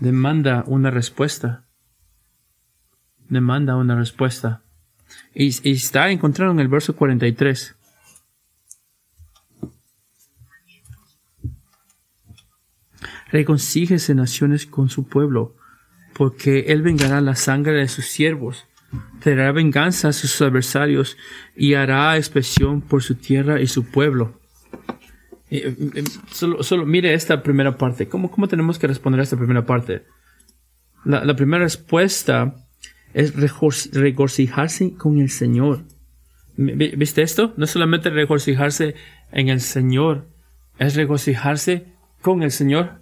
Demanda 0.00 0.64
una 0.66 0.90
respuesta. 0.90 1.64
Demanda 3.28 3.76
una 3.76 3.96
respuesta. 3.96 4.62
Y, 5.34 5.46
y 5.68 5.74
está 5.74 6.10
encontrado 6.10 6.52
en 6.52 6.60
el 6.60 6.68
verso 6.68 6.96
43. 6.96 7.77
Reconcíjese 13.30 14.14
naciones 14.14 14.66
con 14.66 14.88
su 14.88 15.06
pueblo, 15.06 15.54
porque 16.14 16.66
él 16.68 16.82
vengará 16.82 17.20
la 17.20 17.34
sangre 17.36 17.74
de 17.74 17.88
sus 17.88 18.06
siervos, 18.06 18.66
traerá 19.20 19.52
venganza 19.52 20.08
a 20.08 20.12
sus 20.12 20.40
adversarios 20.40 21.16
y 21.54 21.74
hará 21.74 22.16
expresión 22.16 22.80
por 22.80 23.02
su 23.02 23.16
tierra 23.16 23.60
y 23.60 23.66
su 23.66 23.84
pueblo. 23.90 24.40
Eh, 25.50 25.74
eh, 25.94 26.04
solo, 26.30 26.62
solo 26.62 26.84
mire 26.86 27.14
esta 27.14 27.42
primera 27.42 27.76
parte. 27.78 28.08
¿Cómo, 28.08 28.30
¿Cómo 28.30 28.48
tenemos 28.48 28.78
que 28.78 28.86
responder 28.86 29.20
a 29.20 29.22
esta 29.24 29.36
primera 29.36 29.64
parte? 29.66 30.04
La, 31.04 31.24
la 31.24 31.36
primera 31.36 31.62
respuesta 31.64 32.54
es 33.14 33.34
regocijarse 33.92 34.94
con 34.94 35.18
el 35.18 35.30
Señor. 35.30 35.84
Vi- 36.56 36.94
¿Viste 36.96 37.22
esto? 37.22 37.54
No 37.56 37.66
solamente 37.66 38.10
regocijarse 38.10 38.94
en 39.32 39.48
el 39.48 39.60
Señor, 39.60 40.28
es 40.78 40.96
regocijarse 40.96 41.92
con 42.20 42.42
el 42.42 42.50
Señor. 42.50 43.00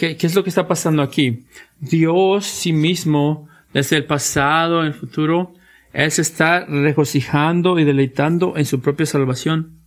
¿Qué, 0.00 0.16
es 0.18 0.34
lo 0.34 0.42
que 0.42 0.48
está 0.48 0.66
pasando 0.66 1.02
aquí? 1.02 1.44
Dios 1.78 2.46
sí 2.46 2.72
mismo, 2.72 3.50
desde 3.74 3.98
el 3.98 4.06
pasado, 4.06 4.82
el 4.82 4.94
futuro, 4.94 5.52
Él 5.92 6.10
se 6.10 6.22
está 6.22 6.64
regocijando 6.64 7.78
y 7.78 7.84
deleitando 7.84 8.56
en 8.56 8.64
su 8.64 8.80
propia 8.80 9.04
salvación. 9.04 9.82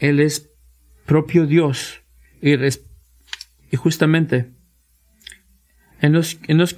Él 0.00 0.18
es 0.18 0.50
propio 1.06 1.46
Dios. 1.46 2.02
Y, 2.42 2.54
y 2.54 3.76
justamente, 3.76 4.50
Él 6.00 6.10
nos, 6.10 6.40
nos, 6.48 6.76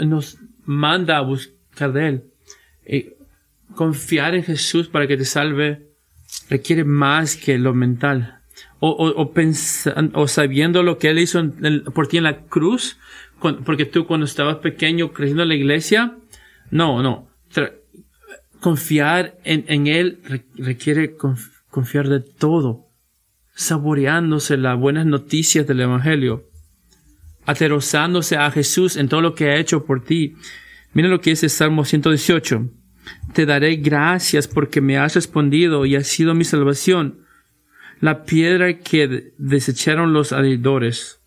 nos 0.00 0.38
manda 0.64 1.18
a 1.18 1.20
buscar 1.20 1.92
de 1.92 2.08
Él. 2.08 2.32
Y 2.84 3.10
confiar 3.76 4.34
en 4.34 4.42
Jesús 4.42 4.88
para 4.88 5.06
que 5.06 5.16
te 5.16 5.24
salve 5.24 5.88
requiere 6.50 6.82
más 6.82 7.36
que 7.36 7.58
lo 7.58 7.74
mental. 7.74 8.41
O, 8.84 8.88
o, 8.90 9.08
o, 9.22 9.32
pensan- 9.32 10.10
o 10.14 10.26
sabiendo 10.26 10.82
lo 10.82 10.98
que 10.98 11.08
Él 11.10 11.20
hizo 11.20 11.40
por 11.94 12.08
ti 12.08 12.16
en 12.16 12.24
la 12.24 12.40
cruz, 12.46 12.98
porque 13.64 13.84
tú 13.84 14.06
cuando 14.08 14.26
estabas 14.26 14.56
pequeño 14.56 15.12
creciendo 15.12 15.44
en 15.44 15.50
la 15.50 15.54
iglesia, 15.54 16.16
no, 16.72 17.00
no. 17.00 17.28
Confiar 18.60 19.38
en, 19.44 19.64
en 19.68 19.86
Él 19.88 20.18
re- 20.24 20.44
requiere 20.56 21.16
conf- 21.16 21.50
confiar 21.70 22.08
de 22.08 22.20
todo, 22.20 22.86
saboreándose 23.54 24.56
las 24.56 24.78
buenas 24.78 25.04
noticias 25.06 25.66
del 25.66 25.80
Evangelio, 25.80 26.44
aterozándose 27.46 28.36
a 28.36 28.50
Jesús 28.50 28.96
en 28.96 29.08
todo 29.08 29.20
lo 29.20 29.34
que 29.34 29.50
ha 29.50 29.56
hecho 29.56 29.84
por 29.84 30.04
ti. 30.04 30.34
Mira 30.92 31.08
lo 31.08 31.20
que 31.20 31.30
dice 31.30 31.48
Salmo 31.48 31.84
118. 31.84 32.68
Te 33.32 33.46
daré 33.46 33.76
gracias 33.76 34.46
porque 34.46 34.80
me 34.80 34.96
has 34.98 35.14
respondido 35.16 35.84
y 35.86 35.96
has 35.96 36.06
sido 36.06 36.34
mi 36.34 36.44
salvación, 36.44 37.21
la 38.02 38.24
piedra 38.24 38.78
que 38.80 39.06
de- 39.06 39.34
desecharon 39.38 40.12
los 40.12 40.32
adoradores. 40.32 41.20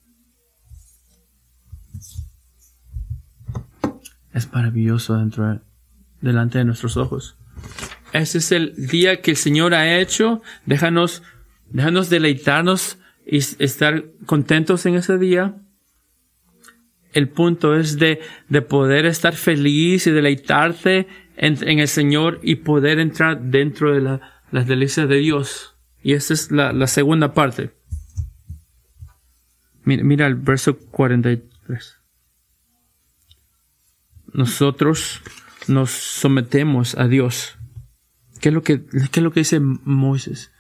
Es 4.33 4.51
maravilloso 4.51 5.15
dentro 5.17 5.47
de- 5.49 5.59
delante 6.21 6.57
de 6.57 6.65
nuestros 6.65 6.97
ojos. 6.97 7.37
Ese 8.11 8.39
es 8.39 8.51
el 8.51 8.73
día 8.87 9.21
que 9.21 9.31
el 9.31 9.37
Señor 9.37 9.73
ha 9.73 9.97
hecho. 9.99 10.41
Déjanos, 10.65 11.23
déjanos 11.69 12.09
deleitarnos 12.09 12.97
y 13.25 13.37
estar 13.37 14.05
contentos 14.25 14.85
en 14.85 14.95
ese 14.95 15.17
día. 15.17 15.55
el 17.13 17.29
punto 17.29 17.77
es 17.77 17.97
de, 17.97 18.19
de 18.49 18.61
poder 18.61 19.05
estar 19.05 19.35
feliz 19.37 20.05
y 20.05 20.11
deleitarte 20.11 21.07
en, 21.37 21.57
en 21.65 21.79
el 21.79 21.87
Señor 21.87 22.41
y 22.43 22.55
poder 22.55 22.99
entrar 22.99 23.39
dentro 23.41 23.93
de 23.93 24.01
la, 24.01 24.41
las 24.51 24.67
delicias 24.67 25.07
de 25.07 25.15
Dios. 25.19 25.74
Y 26.05 26.13
esta 26.13 26.35
es 26.35 26.51
la, 26.51 26.85
segunda 26.85 27.33
parte. 27.33 27.71
Mira, 29.83 30.03
mira 30.03 30.27
el 30.27 30.35
verso 30.35 30.77
43. 30.77 31.99
Nosotros 34.31 35.23
nos 35.67 35.89
sometemos 35.89 36.93
a 36.93 37.07
Dios. 37.07 37.57
¿Qué 38.39 38.49
es 38.49 38.53
lo 38.53 38.61
que, 38.61 38.85
qué 38.85 39.19
es 39.19 39.23
lo 39.23 39.31
que 39.31 39.39
dice 39.39 39.59
Moisés? 39.59 40.53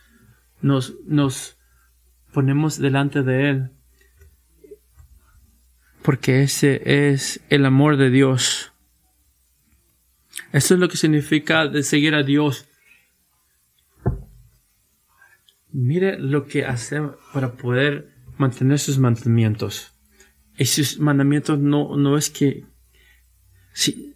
Nos, 0.61 0.95
nos 1.05 1.59
ponemos 2.33 2.79
delante 2.79 3.21
de 3.21 3.49
Él. 3.51 3.71
Porque 6.01 6.41
ese 6.41 7.13
es 7.13 7.39
el 7.49 7.67
amor 7.67 7.97
de 7.97 8.09
Dios. 8.09 8.73
Eso 10.53 10.73
es 10.73 10.79
lo 10.79 10.89
que 10.89 10.97
significa 10.97 11.71
seguir 11.83 12.15
a 12.15 12.23
Dios. 12.23 12.67
Mire 15.77 16.17
lo 16.17 16.47
que 16.47 16.65
hace 16.65 17.01
para 17.33 17.51
poder 17.51 18.09
mantener 18.37 18.79
sus 18.79 18.97
mandamientos. 18.97 19.91
Y 20.57 20.67
sus 20.67 20.99
mandamientos 20.99 21.59
no, 21.59 21.97
no 21.97 22.17
es 22.17 22.29
que 22.29 22.63
si, 23.73 24.15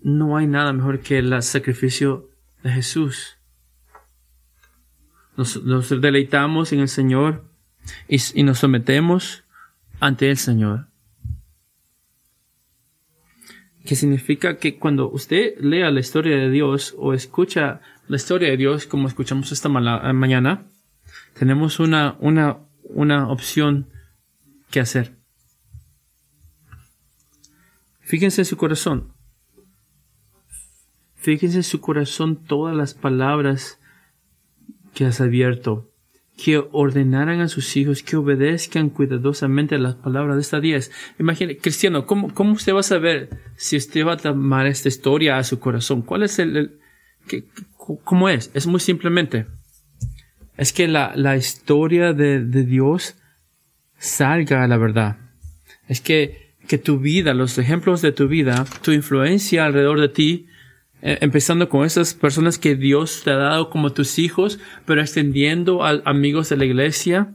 no 0.00 0.38
hay 0.38 0.46
nada 0.46 0.72
mejor 0.72 1.00
que 1.00 1.18
el 1.18 1.42
sacrificio 1.42 2.30
de 2.62 2.70
Jesús. 2.70 3.36
Nos, 5.36 5.60
deleitamos 6.00 6.72
en 6.72 6.80
el 6.80 6.88
Señor 6.88 7.44
y, 8.08 8.16
y 8.34 8.42
nos 8.42 8.60
sometemos 8.60 9.44
ante 10.00 10.30
el 10.30 10.38
Señor. 10.38 10.88
Que 13.84 13.94
significa 13.94 14.56
que 14.56 14.78
cuando 14.78 15.10
usted 15.10 15.58
lea 15.60 15.90
la 15.90 16.00
historia 16.00 16.38
de 16.38 16.48
Dios 16.48 16.94
o 16.96 17.12
escucha 17.12 17.82
la 18.06 18.16
historia 18.16 18.48
de 18.48 18.56
Dios 18.56 18.86
como 18.86 19.06
escuchamos 19.06 19.52
esta 19.52 19.68
mañana, 19.68 20.64
tenemos 21.38 21.78
una, 21.78 22.16
una, 22.20 22.58
una 22.82 23.28
opción 23.28 23.88
que 24.70 24.80
hacer. 24.80 25.16
Fíjense 28.00 28.40
en 28.40 28.44
su 28.46 28.56
corazón. 28.56 29.12
Fíjense 31.14 31.58
en 31.58 31.62
su 31.62 31.80
corazón 31.80 32.44
todas 32.44 32.74
las 32.74 32.94
palabras 32.94 33.78
que 34.94 35.04
has 35.04 35.20
abierto. 35.20 35.92
Que 36.36 36.64
ordenaran 36.72 37.40
a 37.40 37.48
sus 37.48 37.76
hijos 37.76 38.02
que 38.02 38.16
obedezcan 38.16 38.90
cuidadosamente 38.90 39.78
las 39.78 39.96
palabras 39.96 40.36
de 40.36 40.42
esta 40.42 40.60
10. 40.60 40.90
Imagine, 41.18 41.58
cristiano, 41.58 42.06
¿cómo, 42.06 42.32
¿cómo 42.32 42.52
usted 42.52 42.74
va 42.74 42.80
a 42.80 42.84
saber 42.84 43.28
si 43.56 43.76
usted 43.76 44.06
va 44.06 44.14
a 44.14 44.16
tomar 44.16 44.66
esta 44.66 44.88
historia 44.88 45.36
a 45.36 45.44
su 45.44 45.58
corazón? 45.58 46.02
¿Cuál 46.02 46.22
es 46.22 46.38
el, 46.38 46.78
cómo 48.04 48.28
es? 48.28 48.50
Es 48.54 48.66
muy 48.66 48.80
simplemente. 48.80 49.46
Es 50.58 50.74
que 50.74 50.88
la, 50.88 51.12
la 51.14 51.36
historia 51.36 52.12
de, 52.12 52.44
de 52.44 52.64
Dios 52.64 53.14
salga 53.96 54.64
a 54.64 54.66
la 54.68 54.76
verdad. 54.76 55.16
Es 55.86 56.00
que, 56.00 56.54
que 56.66 56.78
tu 56.78 56.98
vida, 56.98 57.32
los 57.32 57.56
ejemplos 57.58 58.02
de 58.02 58.12
tu 58.12 58.28
vida, 58.28 58.66
tu 58.82 58.90
influencia 58.92 59.64
alrededor 59.64 60.00
de 60.00 60.08
ti, 60.08 60.46
eh, 61.00 61.18
empezando 61.20 61.68
con 61.68 61.86
esas 61.86 62.12
personas 62.12 62.58
que 62.58 62.74
Dios 62.74 63.22
te 63.22 63.30
ha 63.30 63.36
dado 63.36 63.70
como 63.70 63.92
tus 63.92 64.18
hijos, 64.18 64.58
pero 64.84 65.00
extendiendo 65.00 65.84
a 65.84 66.02
amigos 66.04 66.48
de 66.48 66.56
la 66.56 66.64
iglesia. 66.64 67.32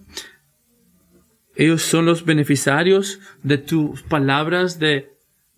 Ellos 1.55 1.81
son 1.81 2.05
los 2.05 2.25
beneficiarios 2.25 3.19
de 3.41 3.57
tus 3.57 4.03
palabras 4.03 4.79
de, 4.79 5.13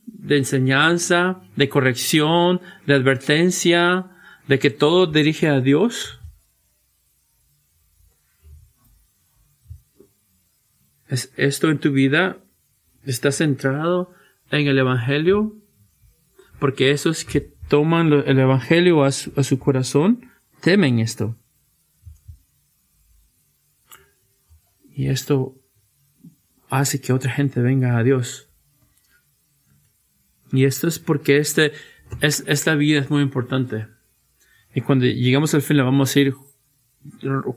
de 0.06 0.38
enseñanza, 0.38 1.42
de 1.56 1.68
corrección, 1.68 2.62
de 2.86 2.94
advertencia, 2.94 4.06
de 4.48 4.60
que 4.60 4.70
todo 4.70 5.08
dirige 5.08 5.48
a 5.48 5.62
Dios. 5.62 6.20
¿Es 11.08 11.32
esto 11.38 11.70
en 11.70 11.80
tu 11.80 11.92
vida 11.92 12.38
está 13.04 13.32
centrado 13.32 14.14
en 14.50 14.68
el 14.68 14.78
Evangelio? 14.80 15.56
Porque 16.60 16.92
esos 16.92 17.26
que 17.26 17.42
toman 17.68 18.12
el 18.12 18.40
Evangelio 18.40 19.04
a 19.04 19.12
su, 19.12 19.60
corazón 19.60 20.32
temen 20.62 21.00
esto. 21.00 21.38
Y 24.92 25.08
esto 25.08 25.62
hace 26.70 27.02
que 27.02 27.14
otra 27.14 27.32
gente 27.32 27.62
venga 27.62 27.98
a 27.98 28.04
Dios. 28.04 28.50
Y 30.52 30.64
esto 30.66 30.88
es 30.88 31.00
porque 31.00 31.38
este, 31.38 31.74
es, 32.22 32.44
esta 32.48 32.76
vida 32.76 33.02
es 33.02 33.10
muy 33.10 33.22
importante. 33.22 33.88
Y 34.74 34.82
cuando 34.82 35.06
llegamos 35.06 35.54
al 35.54 35.62
fin, 35.62 35.78
le 35.78 35.84
vamos 35.84 36.16
a 36.16 36.20
ir 36.20 36.36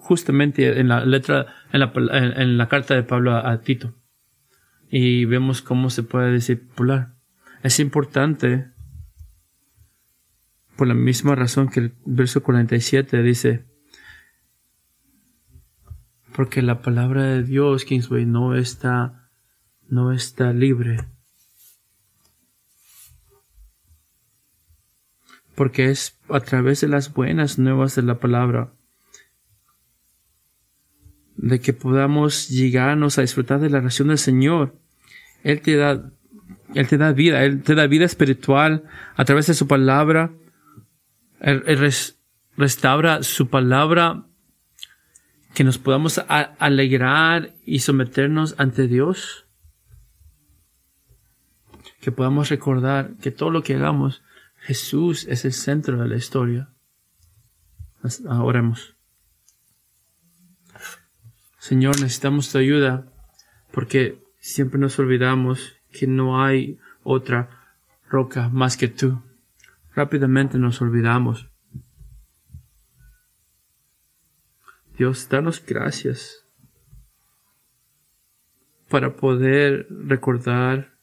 justamente 0.00 0.80
en 0.80 0.88
la 0.88 1.04
letra, 1.04 1.46
en 1.72 1.80
la, 1.80 1.92
en 1.94 2.58
la 2.58 2.68
carta 2.68 2.94
de 2.94 3.02
Pablo 3.02 3.34
a, 3.36 3.60
Tito. 3.60 3.94
Y 4.90 5.24
vemos 5.24 5.62
cómo 5.62 5.90
se 5.90 6.02
puede 6.02 6.32
discipular. 6.32 7.14
Es 7.62 7.80
importante 7.80 8.70
por 10.76 10.86
la 10.86 10.94
misma 10.94 11.34
razón 11.34 11.68
que 11.68 11.80
el 11.80 11.94
verso 12.04 12.42
47 12.42 13.22
dice, 13.22 13.66
porque 16.34 16.62
la 16.62 16.82
palabra 16.82 17.24
de 17.24 17.42
Dios, 17.42 17.84
Kingsway, 17.84 18.24
no 18.24 18.54
está, 18.54 19.30
no 19.88 20.12
está 20.12 20.52
libre. 20.52 20.98
Porque 25.56 25.90
es 25.90 26.20
a 26.28 26.38
través 26.38 26.80
de 26.80 26.88
las 26.88 27.12
buenas 27.12 27.58
nuevas 27.58 27.96
de 27.96 28.02
la 28.02 28.20
palabra 28.20 28.72
de 31.38 31.60
que 31.60 31.72
podamos 31.72 32.48
llegarnos 32.48 33.18
a 33.18 33.22
disfrutar 33.22 33.58
de 33.60 33.70
la 33.70 33.78
relación 33.78 34.08
del 34.08 34.18
Señor. 34.18 34.76
Él 35.42 35.62
te 35.62 35.76
da, 35.76 36.10
Él 36.74 36.86
te 36.86 36.98
da 36.98 37.12
vida, 37.12 37.42
Él 37.44 37.62
te 37.62 37.74
da 37.74 37.86
vida 37.86 38.04
espiritual 38.04 38.84
a 39.16 39.24
través 39.24 39.46
de 39.46 39.54
su 39.54 39.66
palabra 39.66 40.32
él, 41.40 41.92
restaura 42.56 43.22
su 43.22 43.48
palabra, 43.48 44.24
que 45.54 45.64
nos 45.64 45.78
podamos 45.78 46.20
alegrar 46.28 47.54
y 47.64 47.80
someternos 47.80 48.54
ante 48.58 48.86
Dios. 48.86 49.46
Que 52.00 52.12
podamos 52.12 52.48
recordar 52.48 53.16
que 53.20 53.30
todo 53.30 53.50
lo 53.50 53.62
que 53.62 53.74
hagamos, 53.74 54.22
Jesús 54.60 55.26
es 55.28 55.44
el 55.44 55.52
centro 55.52 56.00
de 56.00 56.08
la 56.08 56.16
historia. 56.16 56.70
Oremos. 58.28 58.97
Señor, 61.68 62.00
necesitamos 62.00 62.50
tu 62.50 62.58
ayuda 62.58 63.12
porque 63.72 64.22
siempre 64.38 64.80
nos 64.80 64.98
olvidamos 64.98 65.76
que 65.92 66.06
no 66.06 66.42
hay 66.42 66.78
otra 67.02 67.76
roca 68.08 68.48
más 68.48 68.76
que 68.76 68.88
tú 68.88 69.22
rápidamente 69.98 70.58
nos 70.58 70.80
olvidamos. 70.80 71.48
Dios, 74.96 75.28
danos 75.28 75.60
gracias 75.66 76.46
para 78.88 79.16
poder 79.16 79.88
recordar 79.90 80.94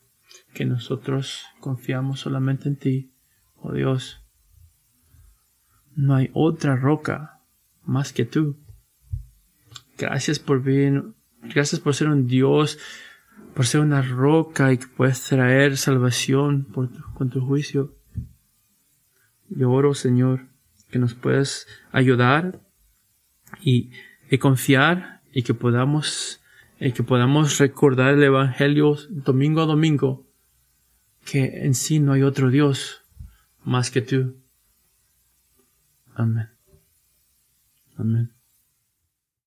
que 0.54 0.64
nosotros 0.64 1.44
confiamos 1.60 2.22
solamente 2.22 2.70
en 2.70 2.78
ti, 2.78 3.14
oh 3.58 3.74
Dios. 3.74 4.26
No 5.94 6.16
hay 6.16 6.32
otra 6.34 6.78
roca 6.78 7.42
más 7.84 8.14
que 8.14 8.24
tú. 8.24 8.65
Gracias 9.98 10.40
por 10.40 10.62
bien, 10.62 11.16
gracias 11.42 11.80
por 11.80 11.96
ser 11.96 12.10
un 12.10 12.28
Dios, 12.28 12.78
por 13.54 13.66
ser 13.66 13.82
una 13.82 14.02
roca 14.02 14.74
y 14.74 14.78
que 14.78 14.88
puedes 14.88 15.24
traer 15.24 15.78
salvación 15.78 16.66
por 16.66 16.90
con 17.14 17.30
tu 17.30 17.42
juicio. 17.42 17.96
Yo 19.50 19.72
oro, 19.72 19.94
Señor, 19.94 20.48
que 20.90 21.00
nos 21.00 21.14
puedas 21.14 21.68
ayudar 21.92 22.60
y, 23.62 23.92
confiar 24.40 25.22
y 25.32 25.44
que 25.44 25.54
podamos, 25.54 26.42
y 26.80 26.92
que 26.92 27.04
podamos 27.04 27.58
recordar 27.60 28.16
el 28.16 28.24
Evangelio 28.24 28.96
domingo 29.10 29.62
a 29.62 29.66
domingo, 29.66 30.28
que 31.26 31.66
en 31.66 31.74
sí 31.74 32.00
no 32.00 32.14
hay 32.14 32.24
otro 32.24 32.50
Dios 32.50 33.04
más 33.64 33.92
que 33.92 34.02
tú. 34.02 34.36
Amén. 36.14 36.50
Amén. 37.98 38.32